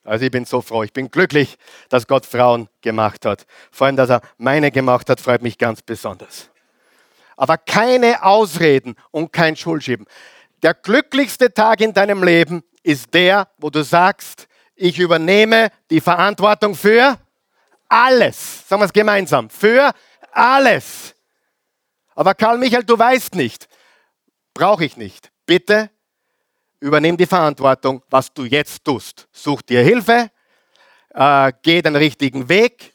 Also 0.03 0.23
ich 0.25 0.31
bin 0.31 0.45
so 0.45 0.61
froh, 0.61 0.83
ich 0.83 0.93
bin 0.93 1.11
glücklich, 1.11 1.57
dass 1.89 2.07
Gott 2.07 2.25
Frauen 2.25 2.69
gemacht 2.81 3.25
hat. 3.25 3.45
Vor 3.71 3.87
allem, 3.87 3.97
dass 3.97 4.09
er 4.09 4.21
meine 4.37 4.71
gemacht 4.71 5.09
hat, 5.09 5.19
freut 5.19 5.41
mich 5.41 5.57
ganz 5.57 5.81
besonders. 5.81 6.49
Aber 7.35 7.57
keine 7.57 8.23
Ausreden 8.23 8.95
und 9.11 9.33
kein 9.33 9.57
Schuldschieben. 9.57 10.05
Der 10.63 10.73
glücklichste 10.73 11.53
Tag 11.53 11.81
in 11.81 11.93
deinem 11.93 12.23
Leben 12.23 12.63
ist 12.83 13.13
der, 13.13 13.49
wo 13.57 13.69
du 13.69 13.83
sagst, 13.83 14.47
ich 14.75 14.97
übernehme 14.97 15.69
die 15.89 15.99
Verantwortung 15.99 16.73
für 16.73 17.17
alles. 17.89 18.67
Sagen 18.67 18.81
wir 18.81 18.85
es 18.85 18.93
gemeinsam. 18.93 19.49
Für 19.49 19.91
alles. 20.31 21.15
Aber 22.15 22.33
Karl 22.33 22.57
Michael, 22.57 22.83
du 22.83 22.97
weißt 22.97 23.35
nicht. 23.35 23.67
Brauche 24.53 24.85
ich 24.85 24.97
nicht. 24.97 25.31
Bitte 25.45 25.89
übernimm 26.79 27.17
die 27.17 27.25
Verantwortung, 27.25 28.03
was 28.09 28.33
du 28.33 28.43
jetzt 28.43 28.83
tust. 28.83 29.27
Such 29.31 29.61
dir 29.61 29.81
Hilfe, 29.81 30.29
äh, 31.13 31.53
geh 31.63 31.81
den 31.81 31.95
richtigen 31.95 32.49
Weg, 32.49 32.93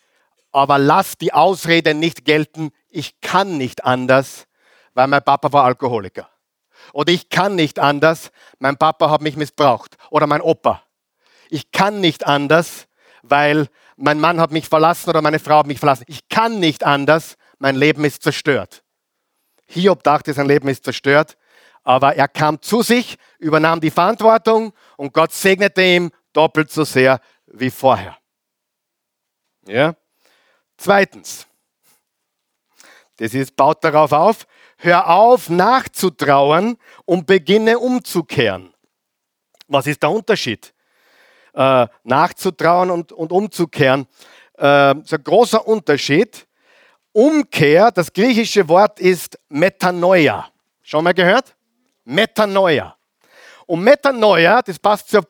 aber 0.52 0.78
lass 0.78 1.18
die 1.18 1.32
Ausrede 1.32 1.94
nicht 1.94 2.24
gelten, 2.24 2.70
ich 2.88 3.20
kann 3.20 3.58
nicht 3.58 3.84
anders, 3.84 4.46
weil 4.94 5.06
mein 5.08 5.22
Papa 5.22 5.52
war 5.52 5.64
Alkoholiker. 5.64 6.28
Oder 6.92 7.12
ich 7.12 7.28
kann 7.30 7.54
nicht 7.54 7.78
anders, 7.78 8.30
mein 8.58 8.76
Papa 8.76 9.10
hat 9.10 9.22
mich 9.22 9.36
missbraucht. 9.36 9.96
Oder 10.10 10.26
mein 10.26 10.40
Opa. 10.40 10.82
Ich 11.48 11.70
kann 11.70 12.00
nicht 12.00 12.26
anders, 12.26 12.86
weil 13.22 13.68
mein 13.96 14.20
Mann 14.20 14.40
hat 14.40 14.52
mich 14.52 14.68
verlassen 14.68 15.10
oder 15.10 15.22
meine 15.22 15.38
Frau 15.38 15.58
hat 15.58 15.66
mich 15.66 15.78
verlassen. 15.78 16.04
Ich 16.08 16.28
kann 16.28 16.60
nicht 16.60 16.84
anders, 16.84 17.36
mein 17.58 17.76
Leben 17.76 18.04
ist 18.04 18.22
zerstört. 18.22 18.82
Hiob 19.66 20.02
dachte, 20.02 20.32
sein 20.34 20.46
Leben 20.46 20.68
ist 20.68 20.84
zerstört, 20.84 21.36
aber 21.84 22.16
er 22.16 22.28
kam 22.28 22.60
zu 22.62 22.82
sich, 22.82 23.16
übernahm 23.38 23.80
die 23.80 23.90
Verantwortung 23.90 24.72
und 24.96 25.12
Gott 25.12 25.32
segnete 25.32 25.82
ihm 25.82 26.10
doppelt 26.32 26.70
so 26.70 26.84
sehr 26.84 27.20
wie 27.46 27.70
vorher. 27.70 28.16
Ja? 29.66 29.94
Zweitens, 30.76 31.46
das 33.16 33.34
ist, 33.34 33.54
baut 33.56 33.84
darauf 33.84 34.12
auf, 34.12 34.46
hör 34.78 35.08
auf 35.08 35.48
nachzutrauern 35.48 36.76
und 37.04 37.26
beginne 37.26 37.78
umzukehren. 37.78 38.74
Was 39.68 39.86
ist 39.86 40.02
der 40.02 40.10
Unterschied? 40.10 40.71
Äh, 41.54 41.86
nachzutrauen 42.04 42.90
und, 42.90 43.12
und 43.12 43.30
umzukehren. 43.30 44.06
Äh, 44.58 44.98
ist 45.00 45.12
ein 45.12 45.22
großer 45.22 45.66
Unterschied. 45.66 46.46
Umkehr, 47.12 47.90
das 47.90 48.10
griechische 48.10 48.66
Wort 48.68 48.98
ist 48.98 49.38
Metanoia. 49.50 50.48
Schon 50.80 51.04
mal 51.04 51.12
gehört? 51.12 51.54
Metanoia. 52.04 52.96
Und 53.66 53.84
Metanoia, 53.84 54.62
das 54.62 54.78
passt 54.78 55.10
zur 55.10 55.26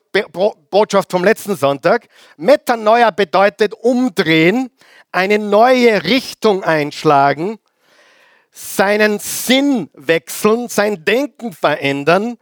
Botschaft 0.69 1.11
vom 1.11 1.23
letzten 1.23 1.55
Sonntag, 1.55 2.07
Metanoia 2.37 3.11
bedeutet 3.11 3.73
umdrehen, 3.73 4.71
eine 5.11 5.37
neue 5.39 6.03
Richtung 6.03 6.63
einschlagen, 6.63 7.59
seinen 8.51 9.19
Sinn 9.19 9.89
wechseln, 9.93 10.67
sein 10.69 11.05
Denken 11.05 11.53
verändern, 11.53 12.37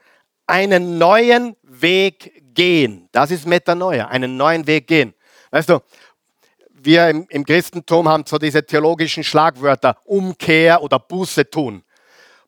einen 0.47 0.97
neuen 0.97 1.55
Weg 1.71 2.43
gehen. 2.53 3.07
Das 3.11 3.31
ist 3.31 3.45
Metanoia, 3.45 4.07
einen 4.07 4.35
neuen 4.35 4.67
Weg 4.67 4.87
gehen. 4.87 5.13
Weißt 5.51 5.69
du, 5.69 5.79
wir 6.69 7.09
im, 7.09 7.25
im 7.29 7.45
Christentum 7.45 8.09
haben 8.09 8.25
so 8.25 8.37
diese 8.37 8.65
theologischen 8.65 9.23
Schlagwörter 9.23 9.97
Umkehr 10.05 10.81
oder 10.81 10.99
Buße 10.99 11.49
tun. 11.49 11.83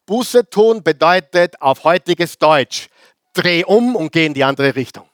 Buße 0.06 0.50
tun 0.50 0.84
bedeutet 0.84 1.62
auf 1.62 1.84
heutiges 1.84 2.38
Deutsch, 2.38 2.90
dreh 3.32 3.64
um 3.64 3.96
und 3.96 4.12
geh 4.12 4.26
in 4.26 4.34
die 4.34 4.44
andere 4.44 4.76
Richtung. 4.76 5.08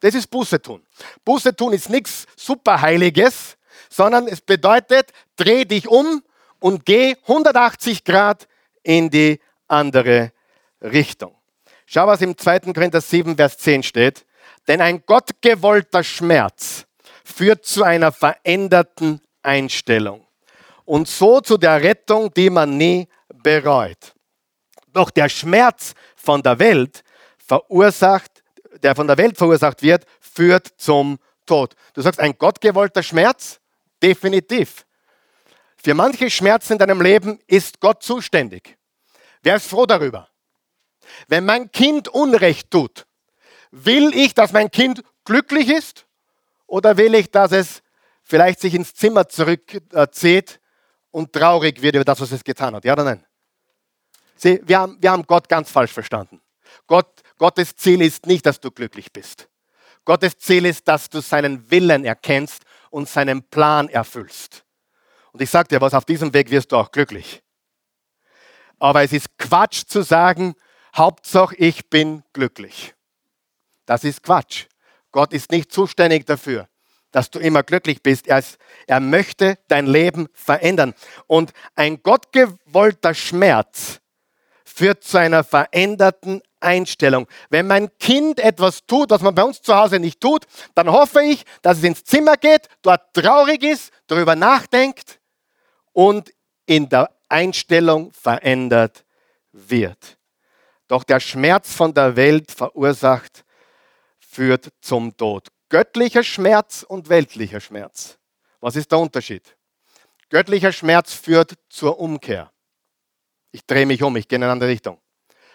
Das 0.00 0.14
ist 0.14 0.26
Buße 0.26 0.60
tun. 0.60 0.82
Buße 1.24 1.56
tun 1.56 1.72
ist 1.72 1.88
nichts 1.88 2.26
Superheiliges, 2.36 3.56
sondern 3.88 4.28
es 4.28 4.42
bedeutet, 4.42 5.12
dreh 5.36 5.64
dich 5.64 5.88
um 5.88 6.22
und 6.58 6.84
geh 6.84 7.16
180 7.22 8.04
Grad 8.04 8.46
in 8.82 9.08
die 9.08 9.40
andere 9.66 10.32
Richtung. 10.82 11.34
Schau, 11.94 12.08
was 12.08 12.22
im 12.22 12.36
2. 12.36 12.72
Korinther 12.72 13.00
7, 13.00 13.36
Vers 13.36 13.56
10 13.56 13.84
steht. 13.84 14.26
Denn 14.66 14.80
ein 14.80 15.06
gottgewollter 15.06 16.02
Schmerz 16.02 16.86
führt 17.24 17.64
zu 17.64 17.84
einer 17.84 18.10
veränderten 18.10 19.20
Einstellung 19.44 20.26
und 20.84 21.06
so 21.06 21.40
zu 21.40 21.56
der 21.56 21.80
Rettung, 21.80 22.34
die 22.34 22.50
man 22.50 22.76
nie 22.76 23.06
bereut. 23.28 24.12
Doch 24.92 25.08
der 25.10 25.28
Schmerz 25.28 25.94
von 26.16 26.42
der 26.42 26.58
Welt 26.58 27.04
verursacht, 27.38 28.42
der 28.82 28.96
von 28.96 29.06
der 29.06 29.16
Welt 29.16 29.38
verursacht 29.38 29.80
wird, 29.80 30.04
führt 30.18 30.66
zum 30.76 31.20
Tod. 31.46 31.76
Du 31.92 32.02
sagst, 32.02 32.18
ein 32.18 32.36
gottgewollter 32.36 33.04
Schmerz? 33.04 33.60
Definitiv. 34.02 34.84
Für 35.76 35.94
manche 35.94 36.28
Schmerzen 36.28 36.72
in 36.72 36.78
deinem 36.80 37.00
Leben 37.00 37.38
ist 37.46 37.78
Gott 37.78 38.02
zuständig. 38.02 38.76
Wer 39.44 39.54
ist 39.54 39.68
froh 39.68 39.86
darüber? 39.86 40.28
Wenn 41.28 41.44
mein 41.44 41.70
Kind 41.72 42.08
Unrecht 42.08 42.70
tut, 42.70 43.06
will 43.70 44.14
ich, 44.14 44.34
dass 44.34 44.52
mein 44.52 44.70
Kind 44.70 45.02
glücklich 45.24 45.68
ist 45.68 46.06
oder 46.66 46.96
will 46.96 47.14
ich, 47.14 47.30
dass 47.30 47.52
es 47.52 47.82
vielleicht 48.22 48.60
sich 48.60 48.74
ins 48.74 48.94
Zimmer 48.94 49.28
zurückzieht 49.28 50.60
und 51.10 51.32
traurig 51.32 51.82
wird 51.82 51.94
über 51.94 52.04
das, 52.04 52.20
was 52.20 52.32
es 52.32 52.44
getan 52.44 52.74
hat? 52.74 52.84
Ja 52.84 52.94
oder 52.94 53.04
nein? 53.04 53.24
Sie, 54.36 54.60
wir, 54.64 54.80
haben, 54.80 54.96
wir 55.00 55.10
haben 55.10 55.26
Gott 55.26 55.48
ganz 55.48 55.70
falsch 55.70 55.92
verstanden. 55.92 56.40
Gott, 56.86 57.22
Gottes 57.38 57.76
Ziel 57.76 58.02
ist 58.02 58.26
nicht, 58.26 58.44
dass 58.46 58.60
du 58.60 58.70
glücklich 58.70 59.12
bist. 59.12 59.48
Gottes 60.04 60.38
Ziel 60.38 60.66
ist, 60.66 60.86
dass 60.88 61.08
du 61.08 61.20
seinen 61.20 61.70
Willen 61.70 62.04
erkennst 62.04 62.62
und 62.90 63.08
seinen 63.08 63.42
Plan 63.42 63.88
erfüllst. 63.88 64.64
Und 65.32 65.40
ich 65.40 65.50
sage 65.50 65.68
dir 65.68 65.80
was, 65.80 65.94
auf 65.94 66.04
diesem 66.04 66.32
Weg 66.34 66.50
wirst 66.50 66.72
du 66.72 66.76
auch 66.76 66.90
glücklich. 66.90 67.42
Aber 68.78 69.02
es 69.02 69.12
ist 69.12 69.38
Quatsch 69.38 69.84
zu 69.86 70.02
sagen, 70.02 70.54
Hauptsache 70.94 71.56
ich 71.56 71.90
bin 71.90 72.22
glücklich. 72.32 72.94
Das 73.86 74.04
ist 74.04 74.22
Quatsch. 74.22 74.66
Gott 75.10 75.32
ist 75.32 75.50
nicht 75.50 75.72
zuständig 75.72 76.26
dafür, 76.26 76.68
dass 77.10 77.30
du 77.30 77.38
immer 77.38 77.62
glücklich 77.62 78.02
bist. 78.02 78.26
Er, 78.26 78.38
ist, 78.38 78.58
er 78.86 79.00
möchte 79.00 79.58
dein 79.68 79.86
Leben 79.86 80.28
verändern. 80.32 80.94
Und 81.26 81.52
ein 81.74 82.02
gottgewollter 82.02 83.14
Schmerz 83.14 84.00
führt 84.64 85.04
zu 85.04 85.18
einer 85.18 85.44
veränderten 85.44 86.42
Einstellung. 86.60 87.28
Wenn 87.50 87.66
mein 87.66 87.96
Kind 87.98 88.40
etwas 88.40 88.86
tut, 88.86 89.10
was 89.10 89.20
man 89.20 89.34
bei 89.34 89.42
uns 89.42 89.62
zu 89.62 89.74
Hause 89.74 90.00
nicht 90.00 90.20
tut, 90.20 90.46
dann 90.74 90.90
hoffe 90.90 91.22
ich, 91.22 91.44
dass 91.62 91.78
es 91.78 91.84
ins 91.84 92.04
Zimmer 92.04 92.36
geht, 92.36 92.68
dort 92.82 93.14
traurig 93.14 93.62
ist, 93.62 93.92
darüber 94.06 94.34
nachdenkt 94.34 95.20
und 95.92 96.32
in 96.66 96.88
der 96.88 97.10
Einstellung 97.28 98.12
verändert 98.12 99.04
wird. 99.52 100.18
Doch 100.94 101.02
der 101.02 101.18
Schmerz 101.18 101.74
von 101.74 101.92
der 101.92 102.14
Welt 102.14 102.52
verursacht, 102.52 103.44
führt 104.20 104.72
zum 104.80 105.16
Tod. 105.16 105.48
Göttlicher 105.68 106.22
Schmerz 106.22 106.84
und 106.84 107.08
weltlicher 107.08 107.58
Schmerz. 107.58 108.16
Was 108.60 108.76
ist 108.76 108.92
der 108.92 109.00
Unterschied? 109.00 109.56
Göttlicher 110.28 110.70
Schmerz 110.70 111.12
führt 111.12 111.54
zur 111.68 111.98
Umkehr. 111.98 112.52
Ich 113.50 113.66
drehe 113.66 113.86
mich 113.86 114.04
um, 114.04 114.14
ich 114.14 114.28
gehe 114.28 114.36
in 114.36 114.44
eine 114.44 114.52
andere 114.52 114.70
Richtung. 114.70 115.00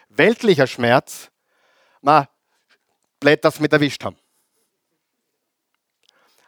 Weltlicher 0.09 0.67
Schmerz, 0.67 1.31
ma, 2.01 2.27
blöd, 3.21 3.41
dass 3.45 3.61
mit 3.61 3.71
erwischt 3.71 4.03
haben. 4.03 4.17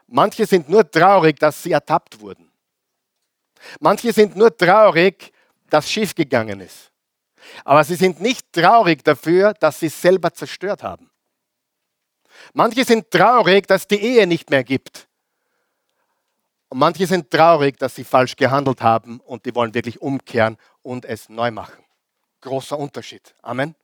Manche 0.07 0.45
sind 0.45 0.67
nur 0.67 0.91
traurig, 0.91 1.39
dass 1.39 1.63
sie 1.63 1.71
ertappt 1.71 2.19
wurden. 2.19 2.51
Manche 3.79 4.11
sind 4.11 4.35
nur 4.35 4.53
traurig, 4.53 5.31
dass 5.69 5.89
schief 5.89 6.13
gegangen 6.13 6.59
ist. 6.59 6.90
Aber 7.63 7.83
sie 7.83 7.95
sind 7.95 8.21
nicht 8.21 8.51
traurig 8.53 9.03
dafür, 9.03 9.53
dass 9.53 9.79
sie 9.79 9.87
es 9.87 10.01
selber 10.01 10.33
zerstört 10.33 10.83
haben. 10.83 11.09
Manche 12.53 12.85
sind 12.85 13.11
traurig, 13.11 13.67
dass 13.67 13.87
die 13.87 14.01
Ehe 14.01 14.27
nicht 14.27 14.49
mehr 14.49 14.63
gibt. 14.63 15.07
Und 16.69 16.79
manche 16.79 17.05
sind 17.05 17.29
traurig, 17.29 17.77
dass 17.77 17.95
sie 17.95 18.03
falsch 18.03 18.35
gehandelt 18.35 18.81
haben 18.81 19.19
und 19.19 19.45
die 19.45 19.53
wollen 19.55 19.73
wirklich 19.73 20.01
umkehren 20.01 20.57
und 20.81 21.05
es 21.05 21.27
neu 21.27 21.51
machen. 21.51 21.83
Großer 22.39 22.79
Unterschied. 22.79 23.35
Amen. 23.41 23.75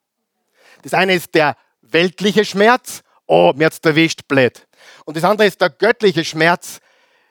Das 0.84 0.94
eine 0.94 1.14
ist 1.14 1.36
der 1.36 1.58
weltliche 1.82 2.46
Schmerz. 2.46 3.04
Oh, 3.26 3.52
mir 3.56 3.66
hat's 3.66 3.80
erwischt, 3.80 4.22
blöd. 4.28 4.68
Und 5.06 5.18
das 5.18 5.24
andere 5.24 5.48
ist 5.48 5.60
der 5.60 5.70
göttliche 5.70 6.24
Schmerz. 6.24 6.80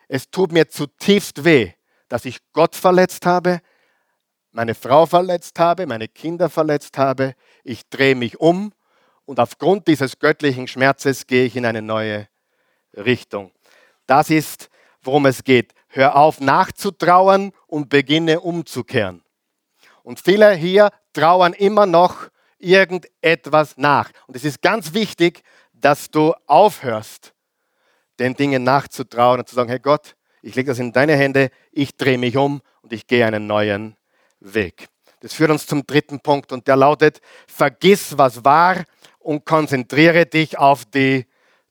Es 0.08 0.30
tut 0.30 0.52
mir 0.52 0.68
zutiefst 0.68 1.44
weh, 1.44 1.72
dass 2.08 2.26
ich 2.26 2.38
Gott 2.52 2.76
verletzt 2.76 3.24
habe, 3.26 3.60
meine 4.56 4.74
Frau 4.74 5.06
verletzt 5.06 5.58
habe, 5.58 5.86
meine 5.86 6.08
Kinder 6.08 6.48
verletzt 6.48 6.96
habe. 6.98 7.34
Ich 7.62 7.88
drehe 7.88 8.14
mich 8.14 8.40
um 8.40 8.72
und 9.26 9.38
aufgrund 9.38 9.86
dieses 9.86 10.18
göttlichen 10.18 10.66
Schmerzes 10.66 11.26
gehe 11.26 11.44
ich 11.44 11.56
in 11.56 11.66
eine 11.66 11.82
neue 11.82 12.28
Richtung. 12.96 13.52
Das 14.06 14.30
ist 14.30 14.70
worum 15.06 15.26
es 15.26 15.44
geht. 15.44 15.72
Hör 15.88 16.16
auf 16.16 16.40
nachzutrauern 16.40 17.52
und 17.66 17.88
beginne 17.88 18.40
umzukehren. 18.40 19.22
Und 20.02 20.20
viele 20.20 20.52
hier 20.54 20.90
trauern 21.12 21.52
immer 21.52 21.86
noch 21.86 22.28
irgendetwas 22.58 23.76
nach. 23.76 24.10
Und 24.26 24.36
es 24.36 24.44
ist 24.44 24.60
ganz 24.62 24.92
wichtig, 24.92 25.42
dass 25.72 26.10
du 26.10 26.34
aufhörst, 26.46 27.34
den 28.18 28.34
Dingen 28.34 28.64
nachzutrauen 28.64 29.40
und 29.40 29.48
zu 29.48 29.54
sagen, 29.54 29.68
hey 29.68 29.78
Gott, 29.78 30.16
ich 30.42 30.54
lege 30.54 30.70
das 30.70 30.78
in 30.78 30.92
deine 30.92 31.16
Hände, 31.16 31.50
ich 31.72 31.96
drehe 31.96 32.18
mich 32.18 32.36
um 32.36 32.60
und 32.82 32.92
ich 32.92 33.06
gehe 33.06 33.26
einen 33.26 33.46
neuen 33.46 33.96
Weg. 34.40 34.88
Das 35.20 35.32
führt 35.34 35.50
uns 35.50 35.66
zum 35.66 35.86
dritten 35.86 36.20
Punkt 36.20 36.52
und 36.52 36.68
der 36.68 36.76
lautet, 36.76 37.20
vergiss, 37.46 38.18
was 38.18 38.44
war 38.44 38.84
und 39.18 39.44
konzentriere 39.44 40.26
dich 40.26 40.58
auf 40.58 40.84
die 40.84 41.26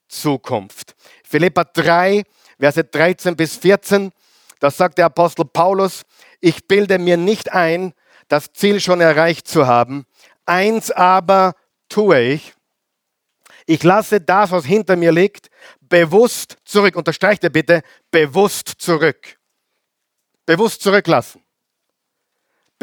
Zukunft. 0.08 0.96
Philippa 1.24 1.64
3, 1.64 2.24
Verse 2.60 2.84
13 2.84 3.36
bis 3.36 3.58
14, 3.58 4.12
da 4.60 4.72
sagt 4.72 4.98
der 4.98 5.06
Apostel 5.06 5.46
Paulus, 5.46 6.04
ich 6.40 6.68
bilde 6.68 6.98
mir 7.00 7.18
nicht 7.18 7.52
ein, 7.52 7.94
das 8.28 8.52
Ziel 8.54 8.80
schon 8.80 9.02
erreicht 9.02 9.48
zu 9.48 9.68
haben. 9.68 10.06
Eins 10.46 10.92
aber 10.92 11.54
tue 11.90 12.20
ich. 12.20 12.54
Ich 13.68 13.84
lasse 13.84 14.22
das, 14.22 14.52
was 14.52 14.66
hinter 14.66 14.96
mir 14.96 15.12
liegt, 15.12 15.50
bewusst 15.82 16.58
zurück. 16.66 16.96
Unterstreicht 16.96 17.44
er 17.44 17.50
bitte, 17.50 17.82
bewusst 18.12 18.68
zurück. 18.78 19.38
Bewusst 20.46 20.82
zurücklassen. 20.82 21.45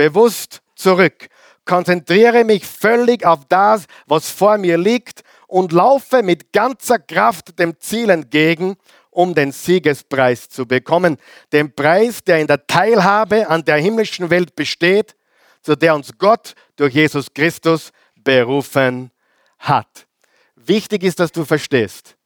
Bewusst 0.03 0.62
zurück. 0.74 1.28
Konzentriere 1.64 2.42
mich 2.42 2.66
völlig 2.66 3.24
auf 3.24 3.44
das, 3.48 3.84
was 4.07 4.28
vor 4.28 4.59
mir 4.59 4.76
liegt 4.76 5.22
und 5.46 5.70
laufe 5.70 6.24
mit 6.24 6.53
ganzer 6.53 6.98
Kraft 6.98 7.57
dem 7.61 7.78
Ziel 7.78 8.11
entgegen, 8.11 8.74
um 9.11 9.32
den 9.32 9.53
Siegespreis 9.53 10.48
zu 10.48 10.66
bekommen. 10.66 11.18
Den 11.53 11.72
Preis, 11.72 12.24
der 12.24 12.40
in 12.40 12.48
der 12.48 12.66
Teilhabe 12.66 13.48
an 13.48 13.64
der 13.64 13.76
himmlischen 13.76 14.28
Welt 14.28 14.57
besteht, 14.57 15.14
zu 15.62 15.76
der 15.76 15.94
uns 15.94 16.11
Gott 16.18 16.57
durch 16.74 16.94
Jesus 16.94 17.32
Christus 17.32 17.92
berufen 18.16 19.12
hat. 19.61 20.09
Wichtig 20.57 21.05
ist, 21.05 21.20
dass 21.20 21.30
du 21.30 21.44
verstehst, 21.44 22.16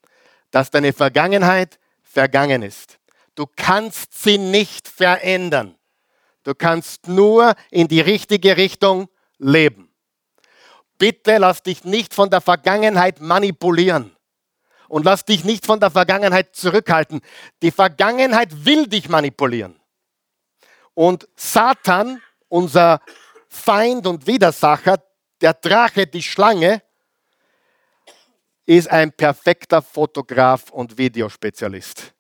dass 0.51 0.71
deine 0.71 0.95
Vergangenheit 0.95 1.79
vergangen 2.03 2.63
ist. 2.63 2.99
Du 3.35 3.45
kannst 3.55 4.15
sie 4.15 4.39
nicht 4.39 4.89
verändern. 4.89 5.76
Du 6.47 6.55
kannst 6.55 7.09
nur 7.09 7.57
in 7.73 7.89
die 7.89 8.01
richtige 8.01 8.57
Richtung 8.57 9.09
leben. 9.37 9.93
Bitte 10.97 11.39
lass 11.39 11.65
dich 11.65 11.83
nicht 11.83 12.15
von 12.15 12.31
der 12.31 12.41
Vergangenheit 12.41 13.21
manipulieren 13.21 14.15
und 14.87 15.05
lass 15.05 15.25
dich 15.25 15.43
nicht 15.43 15.67
von 15.67 15.81
der 15.81 15.91
Vergangenheit 15.91 16.55
zurückhalten. 16.55 17.21
Die 17.63 17.73
Vergangenheit 17.73 18.65
will 18.65 18.87
dich 18.87 19.09
manipulieren. 19.09 19.75
Und 20.95 21.27
Satan, 21.35 22.23
unser 22.47 23.01
Feind 23.49 24.07
und 24.07 24.29
Widersacher, 24.29 25.03
der 25.41 25.55
Drache, 25.55 26.07
die 26.07 26.23
Schlange, 26.23 26.81
ist 28.67 28.89
ein 28.89 29.11
perfekter 29.11 29.83
Fotograf 29.83 30.71
und 30.71 30.97
Videospezialist. 30.97 32.16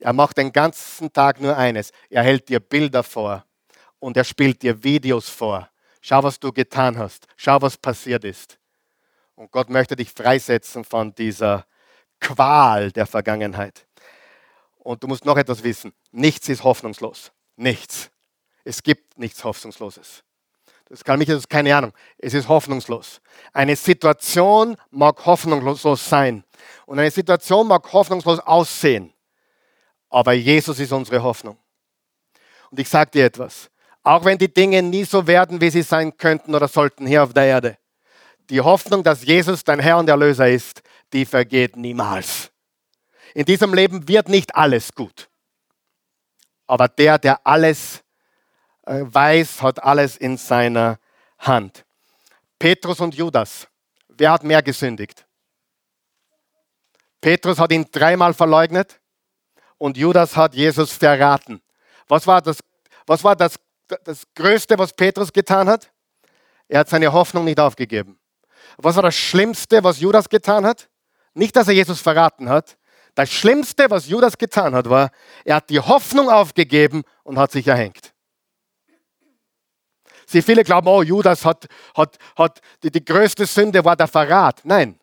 Er 0.00 0.12
macht 0.12 0.38
den 0.38 0.52
ganzen 0.52 1.12
Tag 1.12 1.40
nur 1.40 1.56
eines. 1.56 1.92
Er 2.08 2.22
hält 2.22 2.48
dir 2.48 2.60
Bilder 2.60 3.02
vor 3.02 3.44
und 3.98 4.16
er 4.16 4.24
spielt 4.24 4.62
dir 4.62 4.82
Videos 4.82 5.28
vor. 5.28 5.68
Schau, 6.00 6.22
was 6.22 6.38
du 6.38 6.52
getan 6.52 6.96
hast. 6.96 7.26
Schau, 7.36 7.60
was 7.60 7.76
passiert 7.76 8.24
ist. 8.24 8.58
Und 9.34 9.50
Gott 9.50 9.70
möchte 9.70 9.96
dich 9.96 10.10
freisetzen 10.10 10.84
von 10.84 11.14
dieser 11.14 11.66
Qual 12.20 12.90
der 12.92 13.06
Vergangenheit. 13.06 13.86
Und 14.78 15.02
du 15.02 15.08
musst 15.08 15.24
noch 15.24 15.36
etwas 15.36 15.62
wissen. 15.62 15.92
Nichts 16.10 16.48
ist 16.48 16.64
hoffnungslos. 16.64 17.32
Nichts. 17.56 18.10
Es 18.64 18.82
gibt 18.82 19.18
nichts 19.18 19.44
Hoffnungsloses. 19.44 20.22
Das 20.88 21.04
kann 21.04 21.18
mich, 21.18 21.28
das 21.28 21.38
ist 21.38 21.50
keine 21.50 21.76
Ahnung. 21.76 21.92
Es 22.16 22.32
ist 22.32 22.48
hoffnungslos. 22.48 23.20
Eine 23.52 23.76
Situation 23.76 24.76
mag 24.90 25.24
hoffnungslos 25.26 26.08
sein. 26.08 26.44
Und 26.86 26.98
eine 26.98 27.10
Situation 27.10 27.66
mag 27.68 27.92
hoffnungslos 27.92 28.40
aussehen. 28.40 29.12
Aber 30.10 30.32
Jesus 30.32 30.78
ist 30.78 30.92
unsere 30.92 31.22
Hoffnung. 31.22 31.58
Und 32.70 32.80
ich 32.80 32.88
sage 32.88 33.10
dir 33.10 33.26
etwas. 33.26 33.70
Auch 34.02 34.24
wenn 34.24 34.38
die 34.38 34.52
Dinge 34.52 34.82
nie 34.82 35.04
so 35.04 35.26
werden, 35.26 35.60
wie 35.60 35.70
sie 35.70 35.82
sein 35.82 36.16
könnten 36.16 36.54
oder 36.54 36.68
sollten 36.68 37.06
hier 37.06 37.22
auf 37.22 37.32
der 37.32 37.44
Erde, 37.44 37.78
die 38.48 38.60
Hoffnung, 38.60 39.02
dass 39.02 39.24
Jesus 39.24 39.62
dein 39.64 39.80
Herr 39.80 39.98
und 39.98 40.08
Erlöser 40.08 40.48
ist, 40.48 40.80
die 41.12 41.26
vergeht 41.26 41.76
niemals. 41.76 42.50
In 43.34 43.44
diesem 43.44 43.74
Leben 43.74 44.08
wird 44.08 44.28
nicht 44.28 44.54
alles 44.54 44.92
gut. 44.94 45.28
Aber 46.66 46.88
der, 46.88 47.18
der 47.18 47.46
alles 47.46 48.02
äh, 48.86 49.02
weiß, 49.02 49.62
hat 49.62 49.82
alles 49.82 50.16
in 50.16 50.36
seiner 50.38 50.98
Hand. 51.38 51.84
Petrus 52.58 53.00
und 53.00 53.14
Judas. 53.14 53.68
Wer 54.08 54.32
hat 54.32 54.42
mehr 54.42 54.62
gesündigt? 54.62 55.26
Petrus 57.20 57.58
hat 57.58 57.72
ihn 57.72 57.86
dreimal 57.90 58.32
verleugnet 58.32 59.00
und 59.78 59.96
Judas 59.96 60.36
hat 60.36 60.54
Jesus 60.54 60.92
verraten. 60.92 61.62
Was 62.08 62.26
war 62.26 62.42
das, 62.42 62.58
was 63.06 63.24
war 63.24 63.36
das, 63.36 63.58
das 64.04 64.22
Größte, 64.34 64.78
was 64.78 64.92
Petrus 64.92 65.32
getan 65.32 65.68
hat? 65.68 65.90
Er 66.68 66.80
hat 66.80 66.88
seine 66.88 67.12
Hoffnung 67.12 67.44
nicht 67.44 67.58
aufgegeben. 67.58 68.18
Was 68.76 68.96
war 68.96 69.02
das 69.02 69.16
Schlimmste, 69.16 69.82
was 69.82 70.00
Judas 70.00 70.28
getan 70.28 70.66
hat? 70.66 70.88
Nicht, 71.34 71.56
dass 71.56 71.68
er 71.68 71.74
Jesus 71.74 72.00
verraten 72.00 72.48
hat. 72.48 72.76
Das 73.14 73.30
Schlimmste, 73.30 73.90
was 73.90 74.08
Judas 74.08 74.36
getan 74.38 74.74
hat, 74.74 74.88
war, 74.88 75.10
er 75.44 75.56
hat 75.56 75.70
die 75.70 75.80
Hoffnung 75.80 76.28
aufgegeben 76.28 77.02
und 77.24 77.38
hat 77.38 77.50
sich 77.50 77.66
erhängt. 77.66 78.12
Sie 80.26 80.42
viele 80.42 80.62
glauben, 80.62 80.86
oh, 80.88 81.02
Judas 81.02 81.44
hat, 81.44 81.66
hat, 81.96 82.18
hat 82.36 82.60
die, 82.82 82.90
die 82.90 83.04
größte 83.04 83.46
Sünde 83.46 83.84
war 83.84 83.96
der 83.96 84.08
Verrat. 84.08 84.60
Nein, 84.62 85.00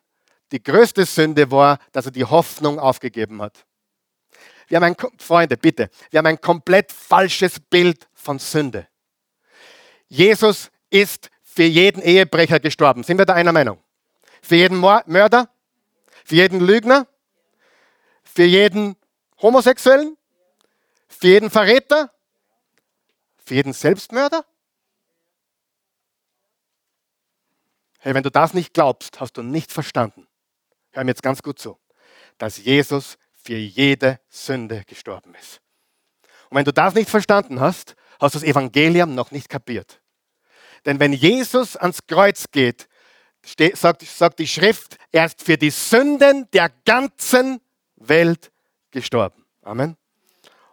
die 0.52 0.62
größte 0.62 1.04
Sünde 1.04 1.50
war, 1.50 1.78
dass 1.92 2.06
er 2.06 2.12
die 2.12 2.24
Hoffnung 2.24 2.78
aufgegeben 2.78 3.42
hat. 3.42 3.65
Wir 4.68 4.76
haben 4.76 4.84
ein, 4.84 4.96
Freunde, 5.18 5.56
bitte, 5.56 5.90
wir 6.10 6.18
haben 6.18 6.26
ein 6.26 6.40
komplett 6.40 6.92
falsches 6.92 7.60
Bild 7.60 8.08
von 8.14 8.38
Sünde. 8.38 8.88
Jesus 10.08 10.70
ist 10.90 11.30
für 11.42 11.64
jeden 11.64 12.02
Ehebrecher 12.02 12.60
gestorben. 12.60 13.02
Sind 13.02 13.18
wir 13.18 13.24
da 13.24 13.34
einer 13.34 13.52
Meinung? 13.52 13.82
Für 14.42 14.56
jeden 14.56 14.78
Mörder? 14.78 15.48
Für 16.24 16.34
jeden 16.34 16.60
Lügner? 16.60 17.06
Für 18.24 18.44
jeden 18.44 18.96
Homosexuellen? 19.40 20.16
Für 21.08 21.28
jeden 21.28 21.50
Verräter? 21.50 22.12
Für 23.44 23.54
jeden 23.54 23.72
Selbstmörder? 23.72 24.44
Hey, 28.00 28.14
wenn 28.14 28.22
du 28.22 28.30
das 28.30 28.54
nicht 28.54 28.74
glaubst, 28.74 29.18
hast 29.20 29.36
du 29.36 29.42
nicht 29.42 29.72
verstanden. 29.72 30.26
Hör 30.92 31.04
mir 31.04 31.10
jetzt 31.10 31.22
ganz 31.22 31.42
gut 31.42 31.58
zu, 31.58 31.78
dass 32.38 32.56
Jesus 32.56 33.18
für 33.46 33.56
jede 33.56 34.18
Sünde 34.28 34.82
gestorben 34.86 35.34
ist. 35.40 35.60
Und 36.50 36.56
wenn 36.56 36.64
du 36.64 36.72
das 36.72 36.94
nicht 36.94 37.08
verstanden 37.08 37.60
hast, 37.60 37.94
hast 38.20 38.34
du 38.34 38.40
das 38.40 38.48
Evangelium 38.48 39.14
noch 39.14 39.30
nicht 39.30 39.48
kapiert. 39.48 40.00
Denn 40.84 40.98
wenn 40.98 41.12
Jesus 41.12 41.76
ans 41.76 42.00
Kreuz 42.06 42.46
geht, 42.50 42.88
sagt, 43.74 44.02
sagt 44.02 44.40
die 44.40 44.48
Schrift, 44.48 44.96
er 45.12 45.26
ist 45.26 45.42
für 45.42 45.56
die 45.56 45.70
Sünden 45.70 46.48
der 46.52 46.70
ganzen 46.84 47.60
Welt 47.96 48.50
gestorben. 48.90 49.44
Amen. 49.62 49.96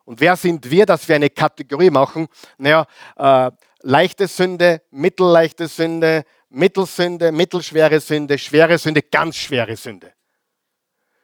Und 0.05 0.19
wer 0.19 0.35
sind 0.35 0.69
wir, 0.69 0.85
dass 0.85 1.07
wir 1.07 1.15
eine 1.15 1.29
Kategorie 1.29 1.91
machen? 1.91 2.27
Naja, 2.57 2.85
äh, 3.15 3.51
leichte 3.81 4.27
Sünde, 4.27 4.81
mittelleichte 4.89 5.67
Sünde, 5.67 6.23
Mittelsünde, 6.49 7.31
mittelschwere 7.31 7.99
Sünde, 7.99 8.37
schwere 8.37 8.77
Sünde, 8.77 9.01
ganz 9.01 9.35
schwere 9.35 9.75
Sünde. 9.75 10.13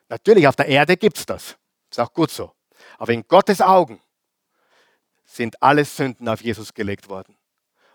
Natürlich, 0.10 0.48
auf 0.48 0.56
der 0.56 0.68
Erde 0.68 0.98
gibt 0.98 1.18
es 1.18 1.26
das. 1.26 1.56
Ist 1.90 2.00
auch 2.00 2.14
gut 2.14 2.32
so. 2.32 2.52
Aber 2.98 3.14
in 3.14 3.28
Gottes 3.28 3.62
Augen 3.62 4.02
sind 5.26 5.62
alle 5.62 5.86
Sünden 5.86 6.28
auf 6.28 6.42
Jesus 6.42 6.74
gelegt 6.74 7.08
worden. 7.08 7.38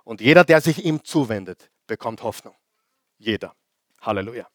Und 0.04 0.20
jeder, 0.20 0.44
der 0.44 0.60
sich 0.60 0.84
ihm 0.84 1.02
zuwendet, 1.02 1.70
bekommt 1.86 2.22
Hoffnung. 2.22 2.54
Jeder. 3.18 3.54
Halleluja. 4.00 4.46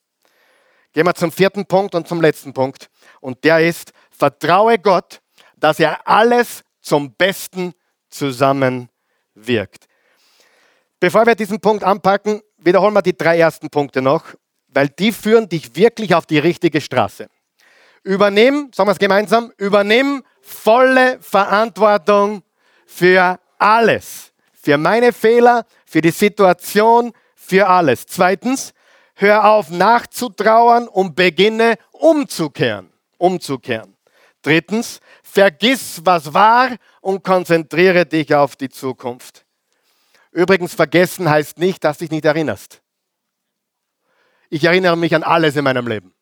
Gehen 0.93 1.05
wir 1.05 1.13
zum 1.13 1.31
vierten 1.31 1.65
Punkt 1.65 1.93
und 1.95 2.07
zum 2.07 2.21
letzten 2.21 2.53
Punkt. 2.53 2.89
Und 3.19 3.43
der 3.43 3.67
ist, 3.67 3.91
vertraue 4.11 4.79
Gott, 4.79 5.21
dass 5.57 5.79
er 5.79 6.07
alles 6.07 6.63
zum 6.81 7.13
Besten 7.13 7.73
zusammenwirkt. 8.09 9.87
Bevor 10.99 11.25
wir 11.25 11.35
diesen 11.35 11.59
Punkt 11.59 11.83
anpacken, 11.83 12.41
wiederholen 12.57 12.93
wir 12.93 13.01
die 13.01 13.15
drei 13.15 13.37
ersten 13.37 13.69
Punkte 13.69 14.01
noch, 14.01 14.25
weil 14.67 14.89
die 14.89 15.11
führen 15.11 15.47
dich 15.49 15.75
wirklich 15.75 16.15
auf 16.15 16.25
die 16.25 16.39
richtige 16.39 16.81
Straße. 16.81 17.27
Übernimm, 18.03 18.71
sagen 18.73 18.87
wir 18.87 18.93
es 18.93 18.99
gemeinsam, 18.99 19.51
übernimm 19.57 20.23
volle 20.41 21.19
Verantwortung 21.21 22.43
für 22.85 23.39
alles. 23.57 24.31
Für 24.53 24.77
meine 24.77 25.13
Fehler, 25.13 25.65
für 25.85 26.01
die 26.01 26.11
Situation, 26.11 27.13
für 27.35 27.67
alles. 27.67 28.05
Zweitens, 28.05 28.73
hör 29.15 29.45
auf 29.45 29.69
nachzutrauern 29.69 30.87
und 30.87 31.15
beginne 31.15 31.75
umzukehren. 31.91 32.91
Umzukehren. 33.17 33.95
Drittens, 34.41 34.99
vergiss, 35.23 36.01
was 36.03 36.33
war 36.33 36.69
und 37.01 37.23
konzentriere 37.23 38.05
dich 38.05 38.33
auf 38.33 38.55
die 38.55 38.69
Zukunft. 38.69 39.45
Übrigens, 40.31 40.73
vergessen 40.73 41.29
heißt 41.29 41.57
nicht, 41.57 41.83
dass 41.83 41.97
du 41.97 42.05
dich 42.05 42.11
nicht 42.11 42.25
erinnerst. 42.25 42.81
Ich 44.49 44.63
erinnere 44.63 44.97
mich 44.97 45.13
an 45.13 45.23
alles 45.23 45.55
in 45.55 45.63
meinem 45.63 45.87
Leben. 45.87 46.13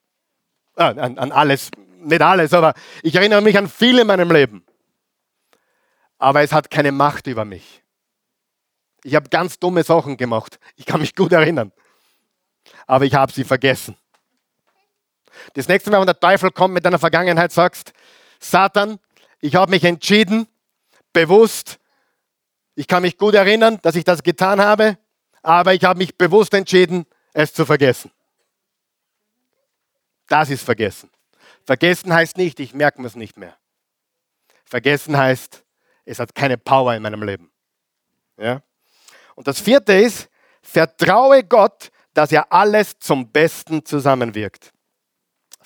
Ah, 0.78 0.90
an, 0.90 1.18
an 1.18 1.32
alles, 1.32 1.72
nicht 1.98 2.22
alles, 2.22 2.54
aber 2.54 2.76
ich 3.02 3.16
erinnere 3.16 3.42
mich 3.42 3.58
an 3.58 3.68
viel 3.68 3.98
in 3.98 4.08
meinem 4.08 4.32
Leben. 4.32 4.64
Aber 6.20 6.42
es 6.42 6.52
hat 6.52 6.70
keine 6.70 6.92
Macht 6.92 7.26
über 7.28 7.46
mich. 7.46 7.84
Ich 9.04 9.16
habe 9.16 9.30
ganz 9.30 9.60
dumme 9.60 9.84
Sachen 9.84 10.18
gemacht. 10.18 10.60
Ich 10.76 10.86
kann 10.86 11.02
mich 11.02 11.16
gut 11.16 11.32
erinnern. 11.32 11.72
Aber 12.86 13.06
ich 13.06 13.16
habe 13.16 13.32
sie 13.32 13.44
vergessen. 13.44 13.98
Das 15.54 15.68
nächste 15.68 15.90
Mal, 15.90 16.00
wenn 16.00 16.06
der 16.08 16.20
Teufel 16.20 16.52
kommt 16.52 16.74
mit 16.74 16.86
deiner 16.86 17.00
Vergangenheit, 17.00 17.52
sagst, 17.52 17.94
Satan, 18.40 19.00
ich 19.40 19.56
habe 19.56 19.72
mich 19.72 19.84
entschieden, 19.84 20.48
bewusst, 21.12 21.80
ich 22.76 22.88
kann 22.88 23.02
mich 23.02 23.18
gut 23.18 23.34
erinnern, 23.34 23.80
dass 23.82 23.96
ich 23.96 24.04
das 24.04 24.22
getan 24.22 24.62
habe, 24.62 24.98
aber 25.42 25.74
ich 25.74 25.84
habe 25.84 25.98
mich 25.98 26.18
bewusst 26.18 26.54
entschieden, 26.54 27.06
es 27.34 27.54
zu 27.54 27.66
vergessen. 27.66 28.12
Das 30.28 30.50
ist 30.50 30.64
vergessen. 30.64 31.10
Vergessen 31.66 32.14
heißt 32.14 32.38
nicht, 32.38 32.60
ich 32.60 32.74
merke 32.74 33.02
mir 33.02 33.08
es 33.08 33.16
nicht 33.16 33.38
mehr. 33.38 33.58
Vergessen 34.66 35.18
heißt, 35.18 35.64
es 36.06 36.20
hat 36.20 36.36
keine 36.36 36.58
Power 36.58 36.96
in 36.96 37.02
meinem 37.02 37.24
Leben. 37.24 37.52
Ja? 38.38 38.62
Und 39.36 39.48
das 39.48 39.60
vierte 39.60 39.94
ist, 39.94 40.30
vertraue 40.62 41.44
Gott, 41.44 41.92
dass 42.14 42.32
er 42.32 42.52
alles 42.52 42.98
zum 43.00 43.32
Besten 43.32 43.86
zusammenwirkt. 43.86 44.74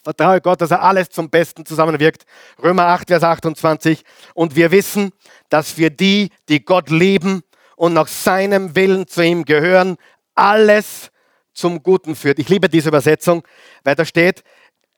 Vertraue 0.03 0.41
Gott, 0.41 0.61
dass 0.61 0.71
er 0.71 0.81
alles 0.81 1.09
zum 1.09 1.29
Besten 1.29 1.65
zusammenwirkt. 1.65 2.25
Römer 2.61 2.87
8, 2.87 3.07
Vers 3.07 3.23
28. 3.23 4.03
Und 4.33 4.55
wir 4.55 4.71
wissen, 4.71 5.11
dass 5.49 5.71
für 5.71 5.91
die, 5.91 6.31
die 6.49 6.65
Gott 6.65 6.89
lieben 6.89 7.43
und 7.75 7.93
nach 7.93 8.07
seinem 8.07 8.75
Willen 8.75 9.07
zu 9.07 9.23
ihm 9.23 9.45
gehören, 9.45 9.97
alles 10.33 11.10
zum 11.53 11.83
Guten 11.83 12.15
führt. 12.15 12.39
Ich 12.39 12.49
liebe 12.49 12.69
diese 12.69 12.89
Übersetzung, 12.89 13.43
weil 13.83 13.95
da 13.95 14.05
steht, 14.05 14.43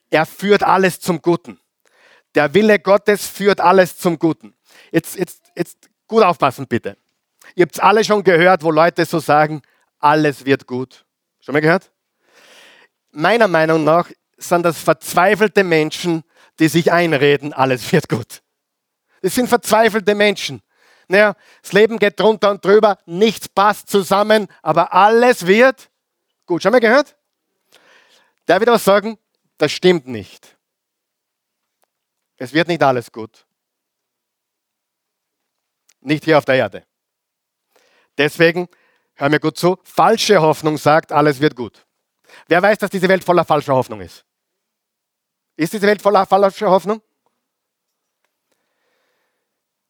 er 0.10 0.26
führt 0.26 0.64
alles 0.64 1.00
zum 1.00 1.22
Guten. 1.22 1.60
Der 2.36 2.54
Wille 2.54 2.80
Gottes 2.80 3.28
führt 3.28 3.62
alles 3.62 3.98
zum 3.98 4.20
Guten. 4.20 4.54
Jetzt, 4.92 5.18
jetzt, 5.18 5.52
jetzt 5.56 5.90
gut 6.08 6.24
aufpassen, 6.24 6.68
bitte. 6.68 6.98
Ihr 7.56 7.64
habt 7.64 7.76
es 7.76 7.80
alle 7.80 8.04
schon 8.04 8.24
gehört, 8.24 8.64
wo 8.64 8.72
Leute 8.72 9.06
so 9.06 9.20
sagen, 9.20 9.62
alles 10.00 10.46
wird 10.46 10.68
gut. 10.68 11.06
Schon 11.40 11.54
mal 11.54 11.62
gehört? 11.62 11.92
Meiner 13.12 13.48
Meinung 13.48 13.84
nach 13.84 14.10
sind 14.38 14.64
das 14.64 14.80
verzweifelte 14.80 15.64
Menschen, 15.64 16.24
die 16.60 16.68
sich 16.68 16.92
einreden, 16.92 17.54
alles 17.54 17.92
wird 17.92 18.10
gut. 18.10 18.42
Das 19.22 19.36
sind 19.36 19.48
verzweifelte 19.48 20.16
Menschen. 20.16 20.62
Naja, 21.08 21.36
das 21.62 21.74
Leben 21.74 22.00
geht 22.00 22.20
drunter 22.20 22.52
und 22.52 22.64
drüber, 22.64 22.98
nichts 23.06 23.48
passt 23.50 23.90
zusammen, 23.90 24.48
aber 24.62 24.94
alles 24.94 25.48
wird 25.48 25.90
gut. 26.46 26.62
Schon 26.62 26.72
mal 26.72 26.80
gehört? 26.80 27.16
Darf 28.46 28.62
ich 28.62 28.68
was 28.68 28.84
sagen? 28.84 29.18
Das 29.58 29.72
stimmt 29.72 30.08
nicht. 30.08 30.58
Es 32.38 32.54
wird 32.54 32.68
nicht 32.68 32.84
alles 32.84 33.12
gut. 33.12 33.46
Nicht 36.02 36.26
hier 36.26 36.38
auf 36.38 36.46
der 36.46 36.56
Erde. 36.56 36.86
Deswegen, 38.18 38.68
hör 39.16 39.30
mir 39.30 39.40
gut 39.40 39.58
zu, 39.58 39.80
falsche 39.84 40.42
Hoffnung 40.42 40.78
sagt, 40.78 41.12
alles 41.12 41.40
wird 41.40 41.56
gut. 41.56 41.86
Wer 42.48 42.62
weiß, 42.62 42.78
dass 42.80 42.90
diese 42.90 43.08
Welt 43.08 43.24
voller 43.24 43.46
falscher 43.46 43.74
Hoffnung 43.74 44.02
ist? 44.02 44.26
Ist 45.56 45.74
diese 45.74 45.88
Welt 45.88 46.02
voller 46.02 46.26
falscher 46.26 46.70
Hoffnung? 46.70 47.02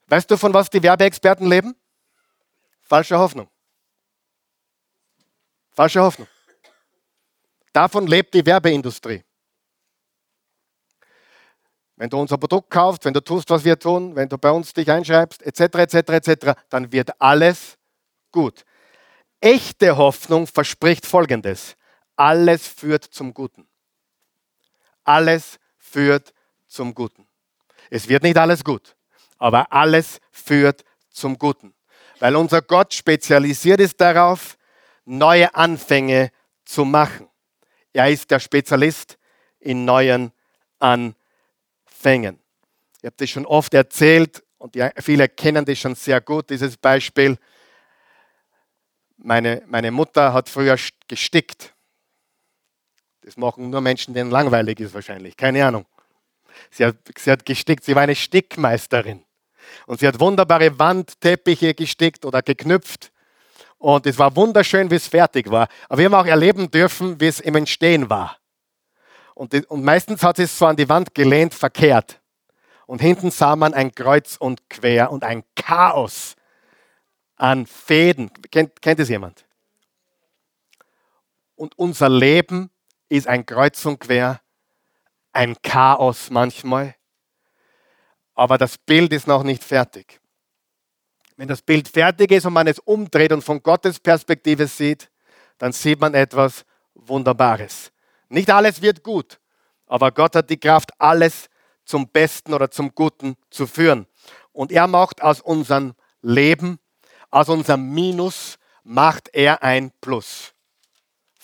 Weißt 0.08 0.30
du, 0.30 0.38
von 0.38 0.54
was 0.54 0.70
die 0.70 0.84
Werbeexperten 0.84 1.48
leben? 1.48 1.76
Falsche 2.82 3.18
Hoffnung. 3.18 3.50
Falsche 5.72 6.02
Hoffnung. 6.02 6.28
Davon 7.74 8.08
lebt 8.08 8.34
die 8.34 8.46
Werbeindustrie. 8.46 9.24
Wenn 11.96 12.10
du 12.10 12.20
unser 12.20 12.38
Produkt 12.38 12.70
kaufst, 12.70 13.06
wenn 13.06 13.14
du 13.14 13.22
tust, 13.22 13.50
was 13.50 13.64
wir 13.64 13.78
tun, 13.78 14.16
wenn 14.16 14.30
du 14.30 14.38
bei 14.38 14.52
uns 14.52 14.74
dich 14.74 14.90
einschreibst, 14.90 15.42
etc., 15.44 15.62
etc., 15.80 15.96
etc., 16.10 16.62
dann 16.70 16.92
wird 16.92 17.20
alles 17.20 17.78
gut. 18.32 18.64
Echte 19.42 19.98
Hoffnung 19.98 20.48
verspricht 20.48 21.06
Folgendes. 21.06 21.76
Alles 22.16 22.68
führt 22.68 23.04
zum 23.04 23.34
Guten. 23.34 23.68
Alles 25.04 25.60
führt 25.78 26.34
zum 26.68 26.94
Guten. 26.96 27.28
Es 27.90 28.08
wird 28.08 28.24
nicht 28.24 28.38
alles 28.38 28.64
gut, 28.64 28.96
aber 29.38 29.72
alles 29.72 30.20
führt 30.32 30.84
zum 31.10 31.38
Guten. 31.38 31.74
Weil 32.20 32.36
unser 32.36 32.62
Gott 32.62 32.94
spezialisiert 32.94 33.80
ist 33.80 34.00
darauf, 34.00 34.58
neue 35.06 35.54
Anfänge 35.54 36.32
zu 36.66 36.86
machen. 36.86 37.30
Er 37.94 38.10
ist 38.10 38.30
der 38.32 38.40
Spezialist 38.40 39.18
in 39.60 39.86
neuen 39.86 40.32
Anfängen. 40.80 42.40
Ich 42.98 43.06
habe 43.06 43.16
das 43.18 43.30
schon 43.30 43.46
oft 43.46 43.74
erzählt 43.74 44.44
und 44.58 44.76
viele 45.00 45.30
kennen 45.30 45.64
das 45.64 45.78
schon 45.78 45.96
sehr 45.96 46.20
gut, 46.20 46.50
dieses 46.50 46.76
Beispiel. 46.78 47.38
Meine, 49.18 49.64
meine 49.68 49.92
Mutter 49.92 50.34
hat 50.34 50.50
früher 50.50 50.78
gestickt. 51.08 51.74
Das 53.22 53.38
machen 53.38 53.70
nur 53.70 53.80
Menschen, 53.80 54.14
denen 54.14 54.32
langweilig 54.32 54.80
ist 54.82 54.94
wahrscheinlich. 54.94 55.38
Keine 55.38 55.66
Ahnung. 55.66 55.86
Sie 56.72 56.86
hat, 56.86 56.98
sie 57.18 57.32
hat 57.32 57.46
gestickt, 57.46 57.86
sie 57.86 57.96
war 57.96 58.04
eine 58.04 58.16
Stickmeisterin. 58.16 59.24
Und 59.86 60.00
sie 60.02 60.08
hat 60.08 60.20
wunderbare 60.20 60.78
Wandteppiche 60.78 61.74
gestickt 61.74 62.26
oder 62.26 62.42
geknüpft. 62.42 63.13
Und 63.84 64.06
es 64.06 64.18
war 64.18 64.34
wunderschön, 64.34 64.90
wie 64.90 64.96
es 64.96 65.10
fertig 65.10 65.52
war. 65.52 65.68
Aber 65.90 65.98
wir 65.98 66.06
haben 66.06 66.14
auch 66.14 66.26
erleben 66.26 66.72
dürfen, 66.72 67.20
wie 67.20 67.28
es 67.28 67.42
im 67.42 67.54
Entstehen 67.56 68.10
war. 68.10 68.38
Und, 69.36 69.54
und 69.70 69.84
meistens 69.84 70.24
hat 70.24 70.40
es 70.40 70.58
so 70.58 70.68
an 70.68 70.78
die 70.78 70.88
Wand 70.88 71.14
gelehnt, 71.14 71.54
verkehrt. 71.54 72.22
Und 72.86 73.02
hinten 73.02 73.30
sah 73.30 73.58
man 73.58 73.74
ein 73.74 73.94
Kreuz 73.94 74.38
und 74.38 74.70
Quer 74.70 75.12
und 75.12 75.26
ein 75.26 75.44
Chaos 75.58 76.38
an 77.36 77.66
Fäden. 77.66 78.32
Kennt, 78.50 78.82
kennt 78.82 79.02
es 79.02 79.10
jemand? 79.10 79.44
Und 81.58 81.78
unser 81.78 82.08
Leben 82.08 82.70
ist 83.10 83.28
ein 83.28 83.46
Kreuz 83.46 83.86
und 83.86 84.00
Quer, 84.00 84.40
ein 85.34 85.58
Chaos 85.62 86.30
manchmal. 86.30 86.96
Aber 88.34 88.58
das 88.58 88.78
Bild 88.78 89.12
ist 89.12 89.28
noch 89.28 89.44
nicht 89.44 89.62
fertig. 89.62 90.22
Wenn 91.36 91.48
das 91.48 91.62
Bild 91.62 91.88
fertig 91.88 92.32
ist 92.32 92.46
und 92.46 92.54
man 92.54 92.68
es 92.68 92.80
umdreht 92.80 93.32
und 93.32 93.44
von 93.44 93.62
Gottes 93.62 94.00
Perspektive 94.00 94.68
sieht, 94.68 95.10
dann 95.58 95.72
sieht 95.72 96.00
man 96.00 96.14
etwas 96.14 96.66
Wunderbares. 96.94 97.92
Nicht 98.30 98.50
alles 98.50 98.82
wird 98.82 99.04
gut, 99.04 99.40
aber 99.88 100.12
Gott 100.12 100.36
hat 100.36 100.50
die 100.50 100.60
Kraft, 100.60 100.92
alles 101.00 101.50
zum 101.86 102.08
Besten 102.08 102.54
oder 102.54 102.70
zum 102.70 102.94
Guten 102.94 103.36
zu 103.50 103.68
führen. 103.68 104.08
Und 104.52 104.72
er 104.72 104.88
macht 104.88 105.22
aus 105.22 105.42
unserem 105.42 105.94
Leben, 106.22 106.80
aus 107.30 107.50
unserem 107.50 107.90
Minus, 107.94 108.58
macht 108.84 109.30
er 109.34 109.64
ein 109.64 109.92
Plus. 110.02 110.54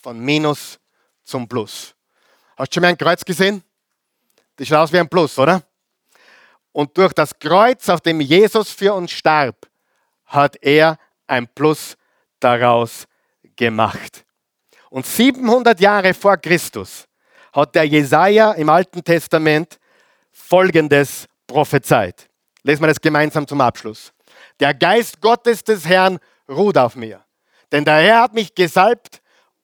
Von 0.01 0.19
Minus 0.19 0.79
zum 1.23 1.47
Plus. 1.47 1.95
Hast 2.57 2.71
du 2.71 2.75
schon 2.75 2.81
mal 2.81 2.89
ein 2.89 2.97
Kreuz 2.97 3.23
gesehen? 3.25 3.63
Das 4.55 4.67
schaut 4.67 4.79
aus 4.79 4.93
wie 4.93 4.99
ein 4.99 5.09
Plus, 5.09 5.37
oder? 5.39 5.63
Und 6.71 6.95
durch 6.97 7.13
das 7.13 7.37
Kreuz, 7.37 7.89
auf 7.89 8.01
dem 8.01 8.21
Jesus 8.21 8.71
für 8.71 8.93
uns 8.93 9.11
starb, 9.11 9.68
hat 10.29 10.55
er 10.61 10.97
ein 11.27 11.47
Plus 11.47 11.97
daraus 12.39 13.05
gemacht. 13.55 14.25
Und 14.89 15.05
700 15.05 15.79
Jahre 15.79 16.13
vor 16.13 16.37
Christus 16.37 17.05
hat 17.51 17.75
der 17.75 17.83
Jesaja 17.85 18.53
im 18.53 18.69
Alten 18.69 19.03
Testament 19.03 19.79
Folgendes 20.31 21.27
prophezeit. 21.45 22.29
Lesen 22.63 22.81
wir 22.81 22.87
das 22.87 23.01
gemeinsam 23.01 23.45
zum 23.47 23.61
Abschluss. 23.61 24.13
Der 24.59 24.73
Geist 24.73 25.21
Gottes 25.21 25.63
des 25.63 25.85
Herrn 25.87 26.19
ruht 26.47 26.77
auf 26.77 26.95
mir, 26.95 27.23
denn 27.71 27.85
der 27.85 27.97
Herr 27.97 28.21
hat 28.21 28.33
mich 28.33 28.55
gesalbt, 28.55 29.21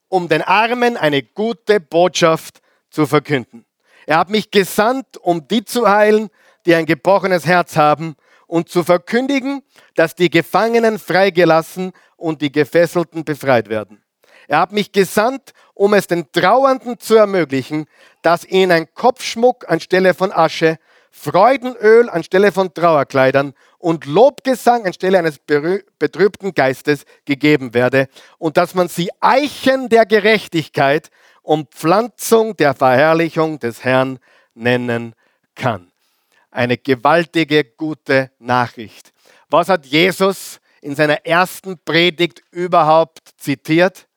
um 0.07 0.27
den 0.27 0.41
Armen 0.41 0.97
eine 0.97 1.23
gute 1.23 1.79
Botschaft 1.79 2.59
zu 2.89 3.05
verkünden. 3.05 3.65
Er 4.05 4.17
hat 4.19 4.29
mich 4.29 4.51
gesandt, 4.51 5.17
um 5.17 5.47
die 5.47 5.65
zu 5.65 5.87
heilen, 5.87 6.29
die 6.65 6.75
ein 6.75 6.85
gebrochenes 6.85 7.45
Herz 7.45 7.75
haben, 7.75 8.15
und 8.47 8.69
zu 8.69 8.83
verkündigen, 8.83 9.61
dass 9.95 10.15
die 10.15 10.29
Gefangenen 10.29 10.99
freigelassen 10.99 11.91
und 12.17 12.41
die 12.41 12.51
Gefesselten 12.51 13.23
befreit 13.23 13.69
werden. 13.69 14.03
Er 14.47 14.59
hat 14.59 14.71
mich 14.71 14.91
gesandt, 14.91 15.53
um 15.73 15.93
es 15.93 16.07
den 16.07 16.31
Trauernden 16.31 16.99
zu 16.99 17.15
ermöglichen, 17.15 17.85
dass 18.21 18.45
ihnen 18.45 18.71
ein 18.71 18.93
Kopfschmuck 18.93 19.69
anstelle 19.69 20.13
von 20.13 20.31
Asche, 20.31 20.77
Freudenöl 21.17 22.09
anstelle 22.09 22.51
von 22.51 22.73
Trauerkleidern 22.73 23.53
und 23.77 24.05
Lobgesang 24.05 24.85
anstelle 24.85 25.17
eines 25.17 25.39
betrübten 25.39 26.53
Geistes 26.53 27.05
gegeben 27.23 27.73
werde 27.73 28.09
und 28.37 28.57
dass 28.57 28.75
man 28.75 28.89
sie 28.89 29.09
Eichen 29.21 29.87
der 29.87 30.05
Gerechtigkeit 30.05 31.09
und 31.41 31.73
Pflanzung 31.73 32.57
der 32.57 32.73
Verherrlichung 32.73 33.59
des 33.59 33.83
Herrn 33.85 34.19
nennen 34.55 35.15
kann. 35.55 35.89
Eine 36.55 36.77
gewaltige, 36.77 37.63
gute 37.63 38.31
Nachricht. 38.39 39.13
Was 39.49 39.69
hat 39.69 39.85
Jesus 39.85 40.59
in 40.81 40.95
seiner 40.95 41.25
ersten 41.25 41.77
Predigt 41.83 42.41
überhaupt 42.51 43.19
zitiert? 43.37 44.07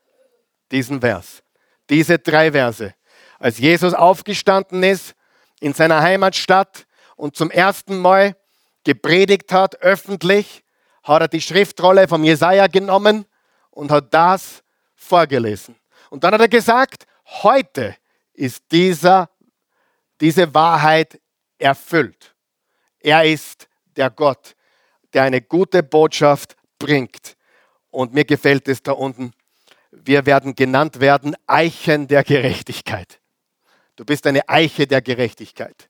diesen 0.71 1.01
Vers, 1.01 1.43
diese 1.89 2.19
drei 2.19 2.53
Verse. 2.53 2.95
Als 3.39 3.59
Jesus 3.59 3.95
aufgestanden 3.95 4.83
ist 4.83 5.15
in 5.61 5.73
seiner 5.73 6.01
Heimatstadt 6.01 6.87
und 7.17 7.37
zum 7.37 7.51
ersten 7.51 7.99
Mal 7.99 8.37
gepredigt 8.85 9.53
hat, 9.53 9.81
öffentlich, 9.81 10.63
hat 11.03 11.23
er 11.23 11.29
die 11.29 11.41
Schriftrolle 11.41 12.07
vom 12.09 12.25
Jesaja 12.25 12.67
genommen 12.67 13.25
und 13.71 13.91
hat 13.91 14.13
das 14.13 14.63
vorgelesen. 14.95 15.77
Und 16.11 16.25
dann 16.25 16.35
hat 16.35 16.41
er 16.41 16.49
gesagt, 16.49 17.07
heute 17.43 17.97
ist 18.35 18.71
dieser, 18.71 19.31
diese 20.21 20.53
Wahrheit 20.55 21.19
erfüllt. 21.59 22.35
Er 23.01 23.25
ist 23.25 23.69
der 23.97 24.11
Gott, 24.11 24.57
der 25.13 25.25
eine 25.25 25.41
gute 25.43 25.83
Botschaft 25.83 26.57
bringt. 26.79 27.37
Und 27.91 28.15
mir 28.15 28.25
gefällt 28.25 28.69
es 28.69 28.83
da 28.83 28.93
unten, 28.93 29.33
wir 29.91 30.27
werden 30.27 30.55
genannt 30.55 31.01
werden 31.01 31.35
Eichen 31.47 32.09
der 32.09 32.23
Gerechtigkeit. 32.23 33.21
Du 33.97 34.05
bist 34.05 34.27
eine 34.27 34.49
Eiche 34.49 34.87
der 34.87 35.03
Gerechtigkeit. 35.03 35.89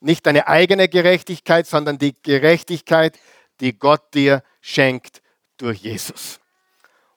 Nicht 0.00 0.26
deine 0.26 0.46
eigene 0.46 0.88
Gerechtigkeit, 0.88 1.66
sondern 1.66 1.98
die 1.98 2.14
Gerechtigkeit, 2.22 3.18
die 3.60 3.78
Gott 3.78 4.14
dir 4.14 4.42
schenkt 4.60 5.22
durch 5.56 5.80
Jesus. 5.80 6.40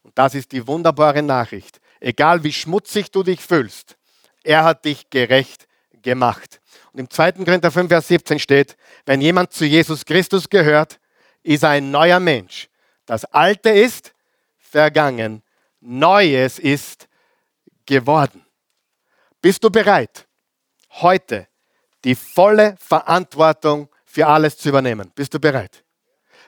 Und 0.03 0.17
das 0.17 0.35
ist 0.35 0.51
die 0.51 0.65
wunderbare 0.67 1.21
Nachricht. 1.21 1.79
Egal 1.99 2.43
wie 2.43 2.53
schmutzig 2.53 3.11
du 3.11 3.23
dich 3.23 3.41
fühlst, 3.41 3.97
er 4.43 4.63
hat 4.63 4.85
dich 4.85 5.09
gerecht 5.09 5.67
gemacht. 6.01 6.61
Und 6.97 7.01
im 7.01 7.09
2. 7.11 7.33
Korinther 7.45 7.69
5, 7.69 7.89
Vers 7.89 8.07
17 8.07 8.39
steht, 8.39 8.75
wenn 9.05 9.21
jemand 9.21 9.53
zu 9.53 9.65
Jesus 9.65 10.03
Christus 10.03 10.49
gehört, 10.49 10.99
ist 11.43 11.61
er 11.61 11.69
ein 11.69 11.91
neuer 11.91 12.19
Mensch. 12.19 12.69
Das 13.05 13.23
Alte 13.25 13.69
ist 13.69 14.15
vergangen 14.57 15.43
Neues 15.79 16.57
ist 16.57 17.07
geworden. 17.85 18.43
Bist 19.39 19.63
du 19.63 19.69
bereit, 19.69 20.27
heute 20.89 21.47
die 22.03 22.15
volle 22.15 22.75
Verantwortung 22.79 23.89
für 24.03 24.25
alles 24.25 24.57
zu 24.57 24.69
übernehmen? 24.69 25.11
Bist 25.13 25.35
du 25.35 25.39
bereit? 25.39 25.83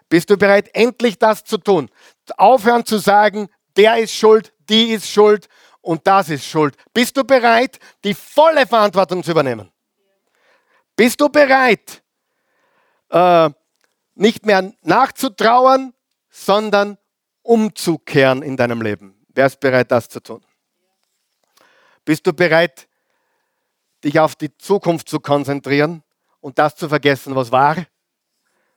Bist 0.10 0.32
du 0.32 0.36
bereit, 0.36 0.72
endlich 0.74 1.20
das 1.20 1.44
zu 1.44 1.60
tun? 1.60 1.92
Aufhören 2.38 2.88
zu 2.88 2.98
sagen, 2.98 3.50
der 3.78 4.00
ist 4.00 4.16
schuld, 4.16 4.52
die 4.68 4.94
ist 4.94 5.12
schuld 5.12 5.48
und 5.82 6.08
das 6.08 6.30
ist 6.30 6.46
schuld. 6.48 6.76
Bist 6.92 7.16
du 7.18 7.24
bereit, 7.24 7.78
die 8.04 8.16
volle 8.16 8.66
Verantwortung 8.66 9.24
zu 9.24 9.30
übernehmen? 9.30 9.72
Bist 11.00 11.22
du 11.22 11.30
bereit, 11.30 12.04
äh, 13.08 13.50
nicht 14.16 14.46
mehr 14.46 14.74
nachzutrauern, 14.82 15.94
sondern 16.30 16.98
umzukehren 17.42 18.42
in 18.42 18.58
deinem 18.58 18.82
Leben? 18.82 19.16
Wer 19.30 19.46
ist 19.46 19.62
bereit, 19.62 19.90
das 19.92 20.10
zu 20.10 20.20
tun? 20.20 20.46
Bist 22.04 22.28
du 22.28 22.34
bereit, 22.34 22.90
dich 24.04 24.20
auf 24.20 24.36
die 24.36 24.58
Zukunft 24.58 25.08
zu 25.08 25.22
konzentrieren 25.22 26.04
und 26.42 26.60
das 26.60 26.76
zu 26.76 26.90
vergessen, 26.90 27.34
was 27.34 27.50
war? 27.50 27.78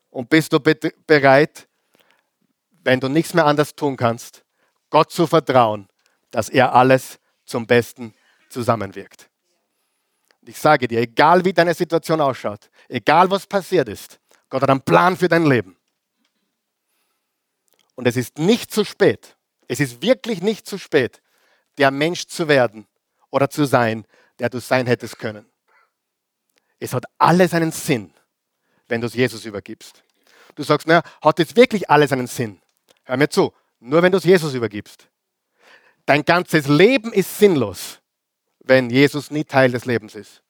Und 0.09 0.31
bist 0.31 0.53
du 0.53 0.61
bereit, 0.61 1.66
wenn 2.85 3.01
du 3.01 3.09
nichts 3.09 3.35
mehr 3.35 3.47
anders 3.47 3.75
tun 3.75 3.97
kannst, 3.97 4.45
Gott 4.91 5.11
zu 5.11 5.27
vertrauen, 5.27 5.89
dass 6.31 6.49
er 6.49 6.73
alles 6.73 7.18
zum 7.47 7.66
Besten 7.66 8.14
zusammenwirkt? 8.49 9.32
Ich 10.47 10.59
sage 10.59 10.88
dir, 10.88 11.01
egal 11.01 11.45
wie 11.45 11.53
deine 11.53 11.74
Situation 11.74 12.20
ausschaut, 12.20 12.70
egal 12.88 13.30
was 13.30 13.47
passiert 13.47 13.88
ist, 13.88 14.20
Gott 14.49 14.62
hat 14.62 14.70
einen 14.70 14.82
Plan 14.82 15.16
für 15.16 15.28
dein 15.28 15.47
Leben. 15.47 15.76
Und 17.95 18.07
es 18.07 18.16
ist 18.16 18.38
nicht 18.38 18.72
zu 18.72 18.84
spät, 18.84 19.36
es 19.68 19.80
ist 19.80 20.03
wirklich 20.03 20.43
nicht 20.43 20.66
zu 20.66 20.78
spät, 20.78 21.22
der 21.78 21.90
Mensch 21.90 22.26
zu 22.26 22.49
werden 22.49 22.86
oder 23.30 23.49
zu 23.49 23.64
sein, 23.64 24.05
der 24.38 24.51
du 24.51 24.61
sein 24.61 24.86
hättest 24.86 25.18
können. 25.18 25.47
Es 26.78 26.93
hat 26.93 27.05
alles 27.18 27.55
einen 27.55 27.70
Sinn, 27.70 28.12
wenn 28.88 29.01
du 29.01 29.07
es 29.07 29.14
Jesus 29.14 29.45
übergibst. 29.45 30.03
Du 30.55 30.62
sagst, 30.62 30.86
naja, 30.86 31.03
hat 31.22 31.38
jetzt 31.38 31.57
wirklich 31.57 31.88
alles 31.88 32.12
einen 32.12 32.26
Sinn? 32.26 32.61
Hör 33.05 33.16
mir 33.16 33.28
zu, 33.28 33.53
nur 33.78 34.03
wenn 34.03 34.12
du 34.12 34.18
es 34.18 34.24
Jesus 34.24 34.53
übergibst. 34.55 35.09
Dein 36.05 36.24
ganzes 36.24 36.66
Leben 36.66 37.12
ist 37.12 37.38
sinnlos, 37.38 38.02
wenn 38.65 38.91
Jesus 38.91 39.31
nie 39.31 39.45
Teil 39.45 39.73
des 39.73 39.85
Lebens 39.85 40.15
ist. 40.15 40.43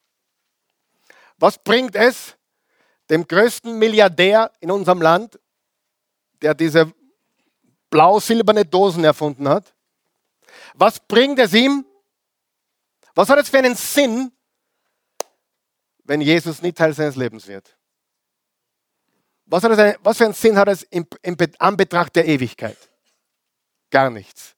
Was 1.38 1.62
bringt 1.62 1.96
es 1.96 2.36
dem 3.10 3.26
größten 3.26 3.78
Milliardär 3.78 4.52
in 4.60 4.70
unserem 4.70 5.02
Land, 5.02 5.38
der 6.40 6.54
diese 6.54 6.92
blau-silberne 7.90 8.64
Dosen 8.64 9.04
erfunden 9.04 9.48
hat? 9.48 9.74
Was 10.74 11.00
bringt 11.00 11.38
es 11.38 11.52
ihm? 11.52 11.84
Was 13.14 13.28
hat 13.28 13.38
es 13.38 13.48
für 13.48 13.58
einen 13.58 13.74
Sinn, 13.74 14.32
wenn 16.04 16.20
Jesus 16.20 16.62
nicht 16.62 16.78
Teil 16.78 16.94
seines 16.94 17.16
Lebens 17.16 17.46
wird? 17.46 17.76
Was, 19.46 19.64
hat 19.64 19.72
es, 19.72 19.98
was 20.02 20.16
für 20.16 20.24
einen 20.24 20.34
Sinn 20.34 20.56
hat 20.56 20.68
es 20.68 20.82
im, 20.84 21.06
im 21.22 21.36
Anbetracht 21.58 22.16
der 22.16 22.26
Ewigkeit? 22.26 22.78
Gar 23.90 24.10
nichts. 24.10 24.54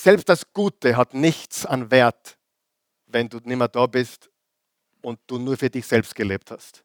Selbst 0.00 0.28
das 0.28 0.52
Gute 0.52 0.96
hat 0.96 1.12
nichts 1.12 1.66
an 1.66 1.90
Wert, 1.90 2.38
wenn 3.06 3.28
du 3.28 3.38
nicht 3.38 3.56
mehr 3.56 3.66
da 3.66 3.84
bist 3.86 4.30
und 5.02 5.18
du 5.26 5.38
nur 5.38 5.56
für 5.56 5.68
dich 5.68 5.84
selbst 5.84 6.14
gelebt 6.14 6.52
hast. 6.52 6.84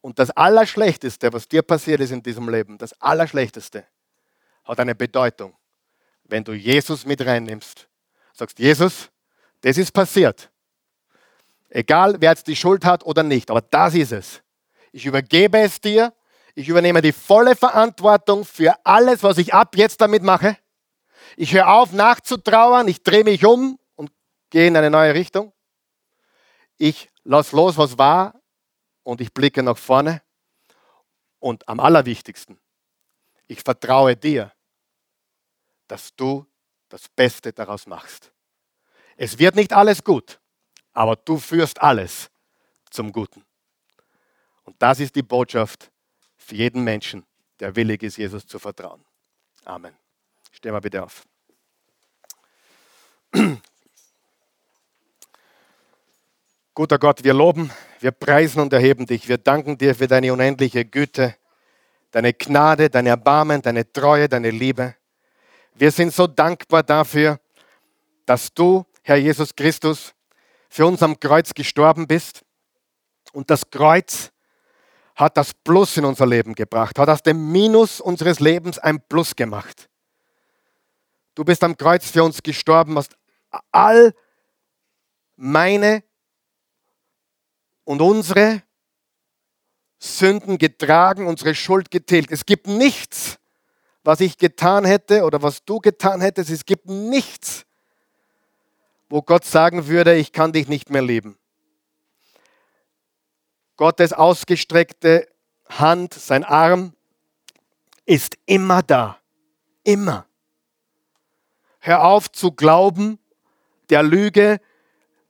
Und 0.00 0.18
das 0.18 0.30
Allerschlechteste, 0.30 1.30
was 1.30 1.46
dir 1.46 1.60
passiert 1.60 2.00
ist 2.00 2.10
in 2.10 2.22
diesem 2.22 2.48
Leben, 2.48 2.78
das 2.78 2.98
Allerschlechteste, 3.02 3.84
hat 4.64 4.80
eine 4.80 4.94
Bedeutung. 4.94 5.54
Wenn 6.24 6.42
du 6.42 6.54
Jesus 6.54 7.04
mit 7.04 7.20
reinnimmst, 7.20 7.86
sagst, 8.32 8.58
Jesus, 8.58 9.10
das 9.60 9.76
ist 9.76 9.92
passiert. 9.92 10.50
Egal, 11.68 12.16
wer 12.18 12.30
jetzt 12.30 12.46
die 12.46 12.56
Schuld 12.56 12.86
hat 12.86 13.04
oder 13.04 13.22
nicht, 13.22 13.50
aber 13.50 13.60
das 13.60 13.92
ist 13.92 14.12
es. 14.12 14.42
Ich 14.90 15.04
übergebe 15.04 15.58
es 15.58 15.82
dir. 15.82 16.14
Ich 16.54 16.66
übernehme 16.66 17.02
die 17.02 17.12
volle 17.12 17.54
Verantwortung 17.54 18.46
für 18.46 18.74
alles, 18.84 19.22
was 19.22 19.36
ich 19.36 19.52
ab 19.52 19.76
jetzt 19.76 20.00
damit 20.00 20.22
mache. 20.22 20.56
Ich 21.36 21.52
höre 21.52 21.68
auf 21.68 21.92
nachzutrauern. 21.92 22.88
Ich 22.88 23.02
drehe 23.02 23.24
mich 23.24 23.44
um 23.44 23.78
und 23.96 24.10
gehe 24.50 24.66
in 24.66 24.76
eine 24.76 24.90
neue 24.90 25.14
Richtung. 25.14 25.52
Ich 26.76 27.10
lasse 27.24 27.54
los, 27.56 27.76
was 27.76 27.98
war 27.98 28.34
und 29.02 29.20
ich 29.20 29.32
blicke 29.32 29.62
nach 29.62 29.78
vorne. 29.78 30.22
Und 31.38 31.68
am 31.68 31.80
allerwichtigsten, 31.80 32.58
ich 33.46 33.62
vertraue 33.62 34.16
dir, 34.16 34.52
dass 35.88 36.14
du 36.14 36.46
das 36.88 37.08
Beste 37.08 37.52
daraus 37.52 37.86
machst. 37.86 38.32
Es 39.16 39.38
wird 39.38 39.56
nicht 39.56 39.72
alles 39.72 40.04
gut, 40.04 40.40
aber 40.92 41.16
du 41.16 41.38
führst 41.38 41.80
alles 41.80 42.30
zum 42.90 43.12
Guten. 43.12 43.44
Und 44.64 44.80
das 44.80 45.00
ist 45.00 45.16
die 45.16 45.22
Botschaft 45.22 45.90
für 46.36 46.54
jeden 46.54 46.84
Menschen, 46.84 47.26
der 47.60 47.74
willig 47.74 48.02
ist, 48.02 48.16
Jesus 48.16 48.46
zu 48.46 48.58
vertrauen. 48.58 49.04
Amen. 49.64 50.01
Steh 50.62 50.70
mal 50.70 50.80
bitte 50.80 51.02
auf. 51.02 51.24
Guter 56.72 57.00
Gott, 57.00 57.24
wir 57.24 57.34
loben, 57.34 57.72
wir 57.98 58.12
preisen 58.12 58.60
und 58.60 58.72
erheben 58.72 59.04
dich. 59.06 59.26
Wir 59.26 59.38
danken 59.38 59.76
dir 59.76 59.96
für 59.96 60.06
deine 60.06 60.32
unendliche 60.32 60.84
Güte, 60.84 61.34
deine 62.12 62.32
Gnade, 62.32 62.90
dein 62.90 63.08
Erbarmen, 63.08 63.60
deine 63.60 63.92
Treue, 63.92 64.28
deine 64.28 64.52
Liebe. 64.52 64.94
Wir 65.74 65.90
sind 65.90 66.14
so 66.14 66.28
dankbar 66.28 66.84
dafür, 66.84 67.40
dass 68.24 68.54
du, 68.54 68.86
Herr 69.02 69.16
Jesus 69.16 69.56
Christus, 69.56 70.14
für 70.68 70.86
uns 70.86 71.02
am 71.02 71.18
Kreuz 71.18 71.52
gestorben 71.54 72.06
bist. 72.06 72.44
Und 73.32 73.50
das 73.50 73.68
Kreuz 73.68 74.30
hat 75.16 75.36
das 75.36 75.52
Plus 75.54 75.96
in 75.96 76.04
unser 76.04 76.26
Leben 76.26 76.54
gebracht, 76.54 77.00
hat 77.00 77.08
aus 77.08 77.24
dem 77.24 77.50
Minus 77.50 78.00
unseres 78.00 78.38
Lebens 78.38 78.78
ein 78.78 79.00
Plus 79.08 79.34
gemacht. 79.34 79.88
Du 81.34 81.44
bist 81.44 81.64
am 81.64 81.76
Kreuz 81.76 82.10
für 82.10 82.22
uns 82.22 82.42
gestorben, 82.42 82.96
hast 82.96 83.16
all 83.70 84.14
meine 85.36 86.02
und 87.84 88.00
unsere 88.02 88.62
Sünden 89.98 90.58
getragen, 90.58 91.26
unsere 91.26 91.54
Schuld 91.54 91.90
getilgt. 91.90 92.32
Es 92.32 92.44
gibt 92.44 92.66
nichts, 92.66 93.38
was 94.04 94.20
ich 94.20 94.36
getan 94.36 94.84
hätte 94.84 95.24
oder 95.24 95.42
was 95.42 95.64
du 95.64 95.78
getan 95.78 96.20
hättest. 96.20 96.50
Es 96.50 96.64
gibt 96.64 96.86
nichts, 96.86 97.64
wo 99.08 99.22
Gott 99.22 99.44
sagen 99.44 99.86
würde, 99.86 100.14
ich 100.16 100.32
kann 100.32 100.52
dich 100.52 100.68
nicht 100.68 100.90
mehr 100.90 101.02
lieben. 101.02 101.38
Gottes 103.76 104.12
ausgestreckte 104.12 105.28
Hand, 105.68 106.14
sein 106.14 106.44
Arm 106.44 106.94
ist 108.04 108.36
immer 108.46 108.82
da. 108.82 109.18
Immer. 109.84 110.26
Hör 111.84 112.04
auf 112.04 112.30
zu 112.30 112.52
glauben, 112.52 113.18
der 113.90 114.04
Lüge, 114.04 114.60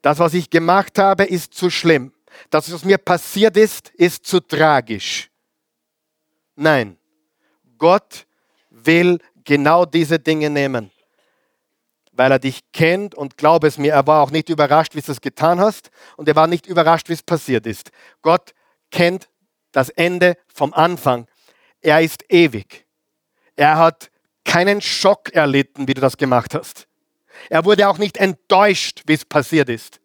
das, 0.02 0.18
was 0.18 0.34
ich 0.34 0.50
gemacht 0.50 0.98
habe, 0.98 1.24
ist 1.24 1.54
zu 1.54 1.70
schlimm. 1.70 2.12
Das, 2.50 2.70
was 2.70 2.84
mir 2.84 2.98
passiert 2.98 3.56
ist, 3.56 3.88
ist 3.94 4.26
zu 4.26 4.38
tragisch. 4.38 5.30
Nein, 6.54 6.98
Gott 7.78 8.26
will 8.68 9.18
genau 9.44 9.86
diese 9.86 10.18
Dinge 10.18 10.50
nehmen, 10.50 10.90
weil 12.12 12.30
er 12.30 12.38
dich 12.38 12.60
kennt 12.70 13.14
und 13.14 13.38
glaube 13.38 13.66
es 13.66 13.78
mir, 13.78 13.94
er 13.94 14.06
war 14.06 14.22
auch 14.22 14.30
nicht 14.30 14.50
überrascht, 14.50 14.94
wie 14.94 15.00
du 15.00 15.10
es 15.10 15.22
getan 15.22 15.58
hast 15.58 15.90
und 16.18 16.28
er 16.28 16.36
war 16.36 16.48
nicht 16.48 16.66
überrascht, 16.66 17.08
wie 17.08 17.14
es 17.14 17.22
passiert 17.22 17.66
ist. 17.66 17.92
Gott 18.20 18.52
kennt 18.90 19.30
das 19.72 19.88
Ende 19.88 20.36
vom 20.52 20.74
Anfang. 20.74 21.26
Er 21.80 22.02
ist 22.02 22.30
ewig. 22.30 22.86
Er 23.56 23.78
hat 23.78 24.11
keinen 24.44 24.80
Schock 24.80 25.32
erlitten, 25.32 25.88
wie 25.88 25.94
du 25.94 26.00
das 26.00 26.16
gemacht 26.16 26.54
hast. 26.54 26.86
Er 27.48 27.64
wurde 27.64 27.88
auch 27.88 27.98
nicht 27.98 28.16
enttäuscht, 28.16 29.02
wie 29.06 29.14
es 29.14 29.24
passiert 29.24 29.68
ist. 29.68 30.00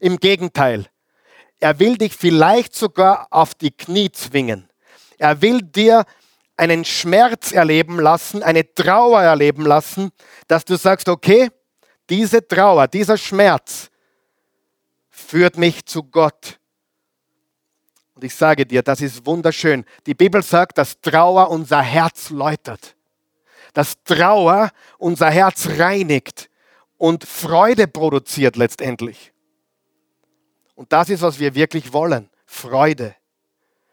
Im 0.00 0.18
Gegenteil, 0.18 0.86
er 1.60 1.78
will 1.78 1.96
dich 1.96 2.14
vielleicht 2.14 2.74
sogar 2.74 3.26
auf 3.30 3.54
die 3.54 3.70
Knie 3.70 4.10
zwingen. 4.12 4.68
Er 5.18 5.42
will 5.42 5.60
dir 5.60 6.04
einen 6.56 6.84
Schmerz 6.84 7.52
erleben 7.52 8.00
lassen, 8.00 8.42
eine 8.42 8.74
Trauer 8.74 9.22
erleben 9.22 9.64
lassen, 9.64 10.10
dass 10.46 10.64
du 10.64 10.76
sagst, 10.76 11.08
okay, 11.08 11.50
diese 12.10 12.46
Trauer, 12.46 12.88
dieser 12.88 13.16
Schmerz 13.16 13.90
führt 15.10 15.56
mich 15.56 15.84
zu 15.84 16.02
Gott. 16.02 16.58
Und 18.14 18.24
ich 18.24 18.34
sage 18.34 18.66
dir, 18.66 18.82
das 18.82 19.00
ist 19.00 19.24
wunderschön. 19.26 19.84
Die 20.06 20.14
Bibel 20.14 20.42
sagt, 20.42 20.78
dass 20.78 21.00
Trauer 21.00 21.50
unser 21.50 21.82
Herz 21.82 22.30
läutert. 22.30 22.96
Dass 23.74 24.02
Trauer 24.04 24.70
unser 24.98 25.30
Herz 25.30 25.68
reinigt 25.78 26.50
und 26.96 27.24
Freude 27.24 27.86
produziert 27.86 28.56
letztendlich. 28.56 29.32
Und 30.74 30.92
das 30.92 31.10
ist, 31.10 31.22
was 31.22 31.38
wir 31.38 31.54
wirklich 31.54 31.92
wollen. 31.92 32.30
Freude. 32.46 33.14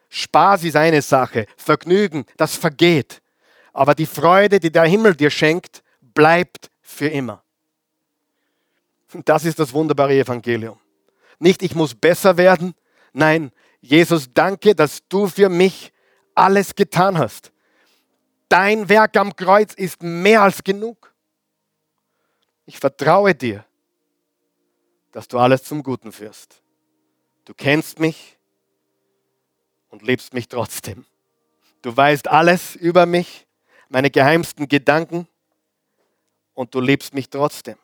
Spaß 0.09 0.63
ist 0.63 0.75
eine 0.75 1.01
Sache, 1.01 1.45
Vergnügen, 1.57 2.25
das 2.37 2.55
vergeht. 2.55 3.21
Aber 3.73 3.95
die 3.95 4.05
Freude, 4.05 4.59
die 4.59 4.71
der 4.71 4.85
Himmel 4.85 5.15
dir 5.15 5.29
schenkt, 5.29 5.83
bleibt 6.01 6.69
für 6.81 7.07
immer. 7.07 7.43
Und 9.13 9.27
das 9.27 9.45
ist 9.45 9.59
das 9.59 9.73
wunderbare 9.73 10.13
Evangelium. 10.13 10.79
Nicht, 11.39 11.61
ich 11.63 11.75
muss 11.75 11.93
besser 11.93 12.37
werden. 12.37 12.73
Nein, 13.13 13.51
Jesus, 13.81 14.29
danke, 14.33 14.75
dass 14.75 15.07
du 15.09 15.27
für 15.27 15.49
mich 15.49 15.91
alles 16.33 16.75
getan 16.75 17.17
hast. 17.17 17.51
Dein 18.49 18.87
Werk 18.89 19.17
am 19.17 19.35
Kreuz 19.35 19.73
ist 19.73 20.01
mehr 20.01 20.41
als 20.41 20.63
genug. 20.63 21.13
Ich 22.65 22.79
vertraue 22.79 23.35
dir, 23.35 23.65
dass 25.11 25.27
du 25.27 25.39
alles 25.39 25.63
zum 25.63 25.83
Guten 25.83 26.11
führst. 26.11 26.61
Du 27.45 27.53
kennst 27.53 27.99
mich, 27.99 28.35
und 29.95 30.01
liebst 30.01 30.33
mich 30.33 30.49
trotzdem. 30.49 31.05
Du 31.81 31.95
weißt 31.95 32.27
alles 32.27 32.75
über 32.75 33.05
mich, 33.05 33.47
meine 33.87 34.11
geheimsten 34.11 34.67
Gedanken 34.67 35.25
und 36.53 36.75
du 36.75 36.81
liebst 36.81 37.13
mich 37.13 37.29
trotzdem. 37.29 37.77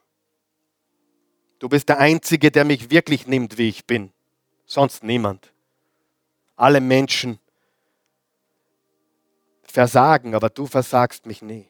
Du 1.59 1.69
bist 1.69 1.87
der 1.87 1.99
Einzige, 1.99 2.51
der 2.51 2.65
mich 2.65 2.89
wirklich 2.89 3.27
nimmt, 3.27 3.57
wie 3.57 3.69
ich 3.69 3.85
bin. 3.85 4.11
Sonst 4.65 5.03
niemand. 5.05 5.53
Alle 6.57 6.81
Menschen 6.81 7.39
versagen, 9.71 10.35
aber 10.35 10.49
du 10.49 10.65
versagst 10.67 11.25
mich 11.25 11.41
nie. 11.41 11.67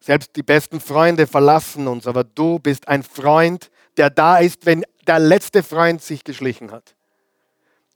Selbst 0.00 0.34
die 0.34 0.42
besten 0.42 0.80
Freunde 0.80 1.26
verlassen 1.26 1.86
uns, 1.86 2.06
aber 2.06 2.24
du 2.24 2.58
bist 2.58 2.88
ein 2.88 3.02
Freund, 3.02 3.70
der 3.96 4.08
da 4.08 4.38
ist, 4.38 4.64
wenn 4.64 4.84
der 5.06 5.18
letzte 5.18 5.62
Freund 5.62 6.02
sich 6.02 6.24
geschlichen 6.24 6.70
hat. 6.70 6.94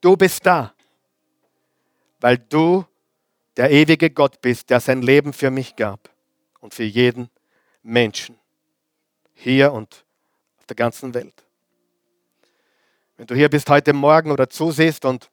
Du 0.01 0.17
bist 0.17 0.45
da, 0.45 0.75
weil 2.21 2.37
du 2.39 2.85
der 3.57 3.71
ewige 3.71 4.11
Gott 4.11 4.41
bist, 4.43 4.69
der 4.69 4.81
sein 4.81 5.01
Leben 5.01 5.33
für 5.33 5.51
mich 5.51 5.77
gab 5.77 6.11
und 6.61 6.75
für 6.75 6.83
jeden 6.83 7.31
Menschen 7.83 8.39
hier 9.33 9.73
und 9.73 10.05
auf 10.59 10.67
der 10.67 10.77
ganzen 10.77 11.15
Welt. 11.15 11.45
Wenn 13.17 13.27
du 13.27 13.35
hier 13.35 13.49
bist 13.49 13.71
heute 13.71 13.93
Morgen 13.93 14.31
oder 14.31 14.51
zusiehst 14.51 15.05
und 15.05 15.31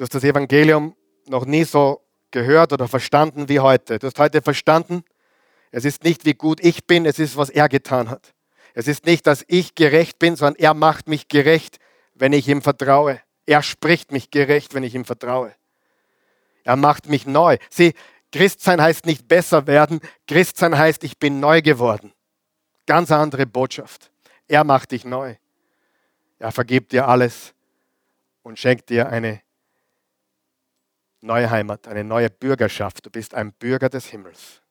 du 0.00 0.04
hast 0.04 0.14
das 0.14 0.24
Evangelium 0.24 0.96
noch 1.28 1.44
nie 1.44 1.64
so 1.64 2.00
gehört 2.30 2.72
oder 2.72 2.88
verstanden 2.88 3.50
wie 3.50 3.60
heute. 3.60 3.98
Du 3.98 4.06
hast 4.06 4.18
heute 4.18 4.40
verstanden, 4.40 5.04
es 5.70 5.84
ist 5.84 6.04
nicht 6.04 6.24
wie 6.24 6.32
gut 6.32 6.64
ich 6.64 6.86
bin, 6.86 7.04
es 7.04 7.18
ist, 7.18 7.36
was 7.36 7.50
er 7.50 7.68
getan 7.68 8.08
hat. 8.08 8.32
Es 8.72 8.88
ist 8.88 9.04
nicht, 9.04 9.26
dass 9.26 9.44
ich 9.46 9.74
gerecht 9.74 10.18
bin, 10.18 10.36
sondern 10.36 10.58
er 10.58 10.74
macht 10.74 11.06
mich 11.06 11.28
gerecht 11.28 11.78
wenn 12.20 12.32
ich 12.32 12.48
ihm 12.48 12.62
vertraue. 12.62 13.20
Er 13.46 13.62
spricht 13.62 14.12
mich 14.12 14.30
gerecht, 14.30 14.74
wenn 14.74 14.84
ich 14.84 14.94
ihm 14.94 15.04
vertraue. 15.04 15.54
Er 16.62 16.76
macht 16.76 17.08
mich 17.08 17.26
neu. 17.26 17.56
Sieh, 17.70 17.94
Christsein 18.30 18.80
heißt 18.80 19.06
nicht 19.06 19.26
besser 19.26 19.66
werden. 19.66 20.00
Christsein 20.28 20.76
heißt, 20.76 21.02
ich 21.02 21.18
bin 21.18 21.40
neu 21.40 21.62
geworden. 21.62 22.12
Ganz 22.86 23.10
andere 23.10 23.46
Botschaft. 23.46 24.12
Er 24.46 24.64
macht 24.64 24.92
dich 24.92 25.04
neu. 25.04 25.36
Er 26.38 26.52
vergibt 26.52 26.92
dir 26.92 27.08
alles 27.08 27.54
und 28.42 28.58
schenkt 28.58 28.90
dir 28.90 29.08
eine 29.08 29.40
neue 31.20 31.50
Heimat, 31.50 31.88
eine 31.88 32.04
neue 32.04 32.30
Bürgerschaft. 32.30 33.04
Du 33.04 33.10
bist 33.10 33.34
ein 33.34 33.52
Bürger 33.52 33.88
des 33.88 34.06
Himmels. 34.06 34.62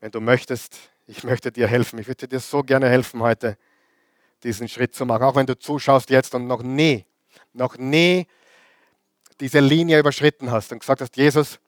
Wenn 0.00 0.10
du 0.10 0.20
möchtest, 0.20 0.76
ich 1.06 1.24
möchte 1.24 1.52
dir 1.52 1.66
helfen. 1.66 1.98
Ich 1.98 2.08
würde 2.08 2.28
dir 2.28 2.40
so 2.40 2.62
gerne 2.62 2.88
helfen 2.88 3.20
heute 3.20 3.56
diesen 4.42 4.68
Schritt 4.68 4.94
zu 4.94 5.06
machen. 5.06 5.22
Auch 5.22 5.36
wenn 5.36 5.46
du 5.46 5.58
zuschaust 5.58 6.10
jetzt 6.10 6.34
und 6.34 6.46
noch 6.46 6.62
nie, 6.62 7.04
noch 7.52 7.76
nie 7.76 8.26
diese 9.40 9.60
Linie 9.60 9.98
überschritten 9.98 10.50
hast 10.50 10.72
und 10.72 10.80
gesagt 10.80 11.00
hast, 11.00 11.16
Jesus, 11.16 11.58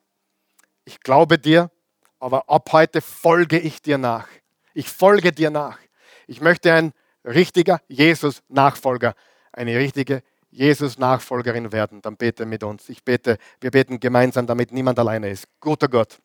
ich 0.85 1.01
glaube 1.01 1.39
dir, 1.39 1.71
aber 2.19 2.49
ab 2.49 2.71
heute 2.73 3.01
folge 3.01 3.59
ich 3.59 3.83
dir 3.83 3.99
nach. 3.99 4.29
Ich 4.75 4.89
folge 4.89 5.33
dir 5.33 5.51
nach. 5.51 5.79
Ich 6.27 6.41
möchte 6.41 6.73
ein 6.73 6.93
richtiger 7.25 7.81
Jesus-Nachfolger, 7.89 9.15
eine 9.53 9.77
richtige 9.77 10.23
Jesus-Nachfolgerin 10.57 11.71
werden. 11.71 12.01
Dann 12.01 12.17
bete 12.17 12.47
mit 12.47 12.63
uns. 12.63 12.89
Ich 12.89 13.05
bete, 13.05 13.37
wir 13.61 13.71
beten 13.71 14.01
gemeinsam, 14.01 14.47
damit 14.47 14.73
niemand 14.73 14.99
alleine 14.99 15.29
ist. 15.29 15.47
Guter 15.61 15.87
Gott, 15.87 16.19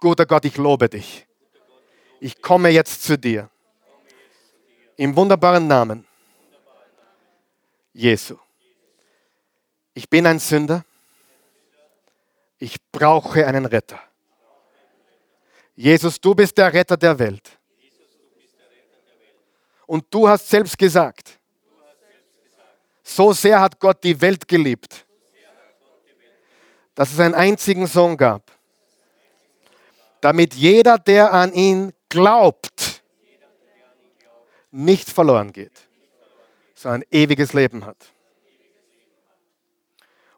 guter 0.00 0.26
Gott, 0.26 0.44
ich 0.44 0.58
lobe 0.58 0.88
dich. 0.88 1.26
Ich 2.20 2.42
komme 2.42 2.68
jetzt 2.68 3.02
zu 3.02 3.16
dir 3.16 3.48
im 4.96 5.16
wunderbaren 5.16 5.66
Namen 5.66 6.06
Jesu. 7.94 8.36
Ich 9.94 10.08
bin 10.08 10.26
ein 10.26 10.38
Sünder. 10.38 10.84
Ich 12.58 12.76
brauche 12.92 13.46
einen 13.46 13.64
Retter. 13.64 13.98
Jesus, 15.74 16.20
du 16.20 16.34
bist 16.34 16.56
der 16.58 16.72
Retter 16.72 16.98
der 16.98 17.18
Welt. 17.18 17.58
Und 19.86 20.04
du 20.10 20.28
hast 20.28 20.48
selbst 20.48 20.76
gesagt, 20.76 21.40
so 23.02 23.32
sehr 23.32 23.60
hat 23.60 23.78
Gott 23.80 24.02
die 24.04 24.20
Welt 24.20 24.46
geliebt, 24.46 25.06
dass 26.94 27.12
es 27.12 27.20
einen 27.20 27.34
einzigen 27.34 27.86
Sohn 27.86 28.16
gab, 28.16 28.50
damit 30.20 30.54
jeder, 30.54 30.98
der 30.98 31.32
an 31.32 31.52
ihn 31.52 31.92
glaubt, 32.08 33.02
nicht 34.70 35.10
verloren 35.10 35.52
geht, 35.52 35.88
sondern 36.74 37.04
ewiges 37.10 37.52
Leben 37.52 37.84
hat. 37.84 37.96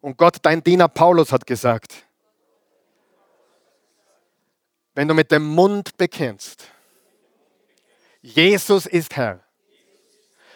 Und 0.01 0.17
Gott, 0.19 0.37
dein 0.43 0.63
Diener 0.63 0.89
Paulus 0.89 1.33
hat 1.33 1.47
gesagt, 1.47 2.05
wenn 4.95 5.09
du 5.09 5.15
mit 5.15 5.31
dem 5.31 5.47
Mund 5.47 5.97
bekennst, 5.97 6.65
Jesus 8.21 8.87
ist 8.87 9.17
Herr, 9.17 9.41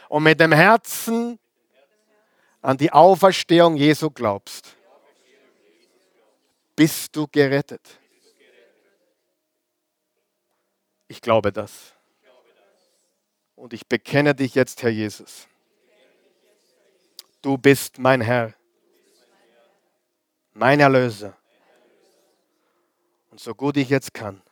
und 0.08 0.22
mit 0.22 0.40
dem 0.40 0.52
Herzen 0.52 1.38
an 2.60 2.76
die 2.76 2.92
Auferstehung 2.92 3.76
Jesu 3.76 4.10
glaubst, 4.10 4.76
bist 6.74 7.14
du 7.14 7.26
gerettet. 7.26 7.98
Ich 11.08 11.20
glaube 11.20 11.52
das. 11.52 11.94
Und 13.56 13.72
ich 13.72 13.86
bekenne 13.86 14.34
dich 14.34 14.54
jetzt, 14.54 14.82
Herr 14.82 14.90
Jesus. 14.90 15.48
Du 17.42 17.56
bist 17.56 17.98
mein 17.98 18.20
Herr, 18.20 18.54
mein 20.52 20.78
Erlöser. 20.78 21.36
Und 23.30 23.40
so 23.40 23.54
gut 23.54 23.76
ich 23.76 23.88
jetzt 23.88 24.12
kann, 24.12 24.42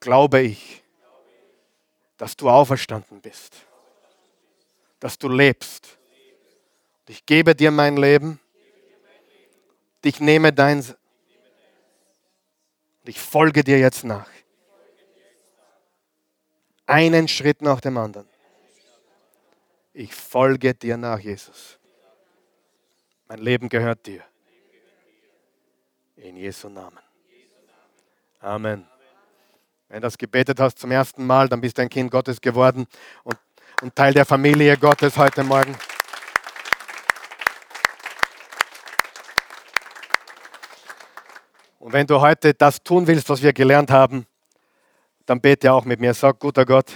glaube 0.00 0.40
ich, 0.40 0.82
dass 2.16 2.36
du 2.36 2.48
auferstanden 2.48 3.20
bist, 3.20 3.66
dass 5.00 5.18
du 5.18 5.28
lebst. 5.28 5.98
Ich 7.06 7.26
gebe 7.26 7.54
dir 7.54 7.70
mein 7.70 7.96
Leben, 7.96 8.40
ich 10.02 10.20
nehme 10.20 10.52
dein 10.52 10.78
und 10.78 10.96
ich 13.04 13.20
folge 13.20 13.62
dir 13.62 13.78
jetzt 13.78 14.04
nach. 14.04 14.28
Einen 16.86 17.28
Schritt 17.28 17.60
nach 17.62 17.80
dem 17.80 17.98
anderen. 17.98 18.28
Ich 19.92 20.14
folge 20.14 20.74
dir 20.74 20.96
nach, 20.96 21.18
Jesus. 21.18 21.78
Mein 23.28 23.38
Leben 23.38 23.68
gehört 23.68 24.06
dir. 24.06 24.22
In 26.16 26.36
Jesu 26.36 26.68
Namen. 26.68 26.98
Amen. 28.40 28.86
Wenn 29.88 29.96
du 29.96 30.06
das 30.06 30.16
gebetet 30.18 30.58
hast 30.60 30.78
zum 30.78 30.90
ersten 30.90 31.26
Mal, 31.26 31.48
dann 31.48 31.60
bist 31.60 31.76
du 31.78 31.82
ein 31.82 31.88
Kind 31.88 32.10
Gottes 32.10 32.40
geworden 32.40 32.86
und, 33.22 33.38
und 33.82 33.94
Teil 33.94 34.14
der 34.14 34.24
Familie 34.24 34.76
Gottes 34.78 35.16
heute 35.16 35.44
Morgen. 35.44 35.76
Und 41.84 41.92
wenn 41.92 42.06
du 42.06 42.18
heute 42.18 42.54
das 42.54 42.82
tun 42.82 43.06
willst, 43.06 43.28
was 43.28 43.42
wir 43.42 43.52
gelernt 43.52 43.90
haben, 43.90 44.26
dann 45.26 45.38
bete 45.38 45.70
auch 45.70 45.84
mit 45.84 46.00
mir. 46.00 46.14
Sag, 46.14 46.38
guter 46.38 46.64
Gott, 46.64 46.90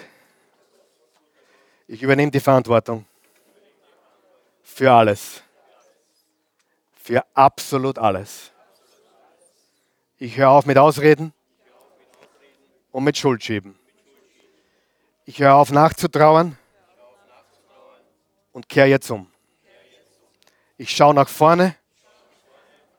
ich 1.87 2.03
übernehme 2.03 2.31
die 2.31 2.41
Verantwortung 2.41 3.05
für 4.63 4.91
alles. 4.91 5.43
Für 7.03 7.23
absolut 7.35 7.99
alles. 7.99 8.51
Ich 10.17 10.39
höre 10.39 10.49
auf 10.49 10.65
mit 10.65 10.79
Ausreden 10.79 11.35
und 12.91 13.05
mit 13.05 13.19
Schuld 13.19 13.45
schieben. 13.45 13.79
Ich 15.27 15.39
höre 15.39 15.57
auf 15.57 15.71
nachzutrauern 15.71 16.57
und 18.55 18.71
kehre 18.71 18.87
jetzt 18.87 19.11
um. 19.11 19.31
Ich 20.79 20.89
schaue 20.89 21.13
nach 21.13 21.29
vorne 21.29 21.75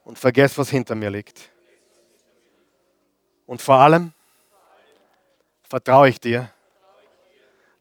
und 0.04 0.20
vergesse, 0.20 0.60
was 0.60 0.70
hinter 0.70 0.94
mir 0.94 1.10
liegt. 1.10 1.50
Und 3.50 3.62
vor 3.62 3.76
allem 3.76 4.14
vertraue 5.64 6.10
ich 6.10 6.20
dir, 6.20 6.52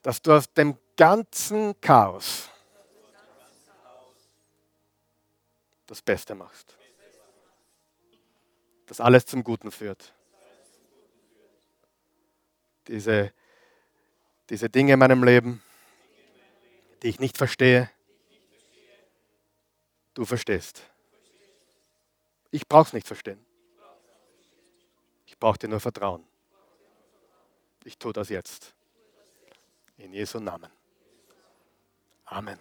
dass 0.02 0.22
du 0.22 0.32
aus 0.32 0.52
dem 0.52 0.76
ganzen 0.96 1.78
Chaos 1.80 2.48
das 5.86 6.02
Beste 6.02 6.34
machst 6.34 6.78
das 8.88 9.00
alles 9.00 9.26
zum 9.26 9.44
Guten 9.44 9.70
führt. 9.70 10.14
Diese, 12.88 13.32
diese 14.48 14.70
Dinge 14.70 14.94
in 14.94 14.98
meinem 14.98 15.22
Leben, 15.22 15.62
die 17.02 17.08
ich 17.08 17.20
nicht 17.20 17.36
verstehe, 17.36 17.90
du 20.14 20.24
verstehst. 20.24 20.82
Ich 22.50 22.66
brauche 22.66 22.88
es 22.88 22.92
nicht 22.94 23.06
verstehen. 23.06 23.44
Ich 25.38 25.40
brauche 25.40 25.56
dir 25.56 25.68
nur 25.68 25.78
Vertrauen. 25.78 26.24
Ich 27.84 27.96
tue 27.96 28.12
das 28.12 28.28
jetzt. 28.28 28.74
In 29.96 30.12
Jesu 30.12 30.40
Namen. 30.40 30.68
Amen. 32.24 32.58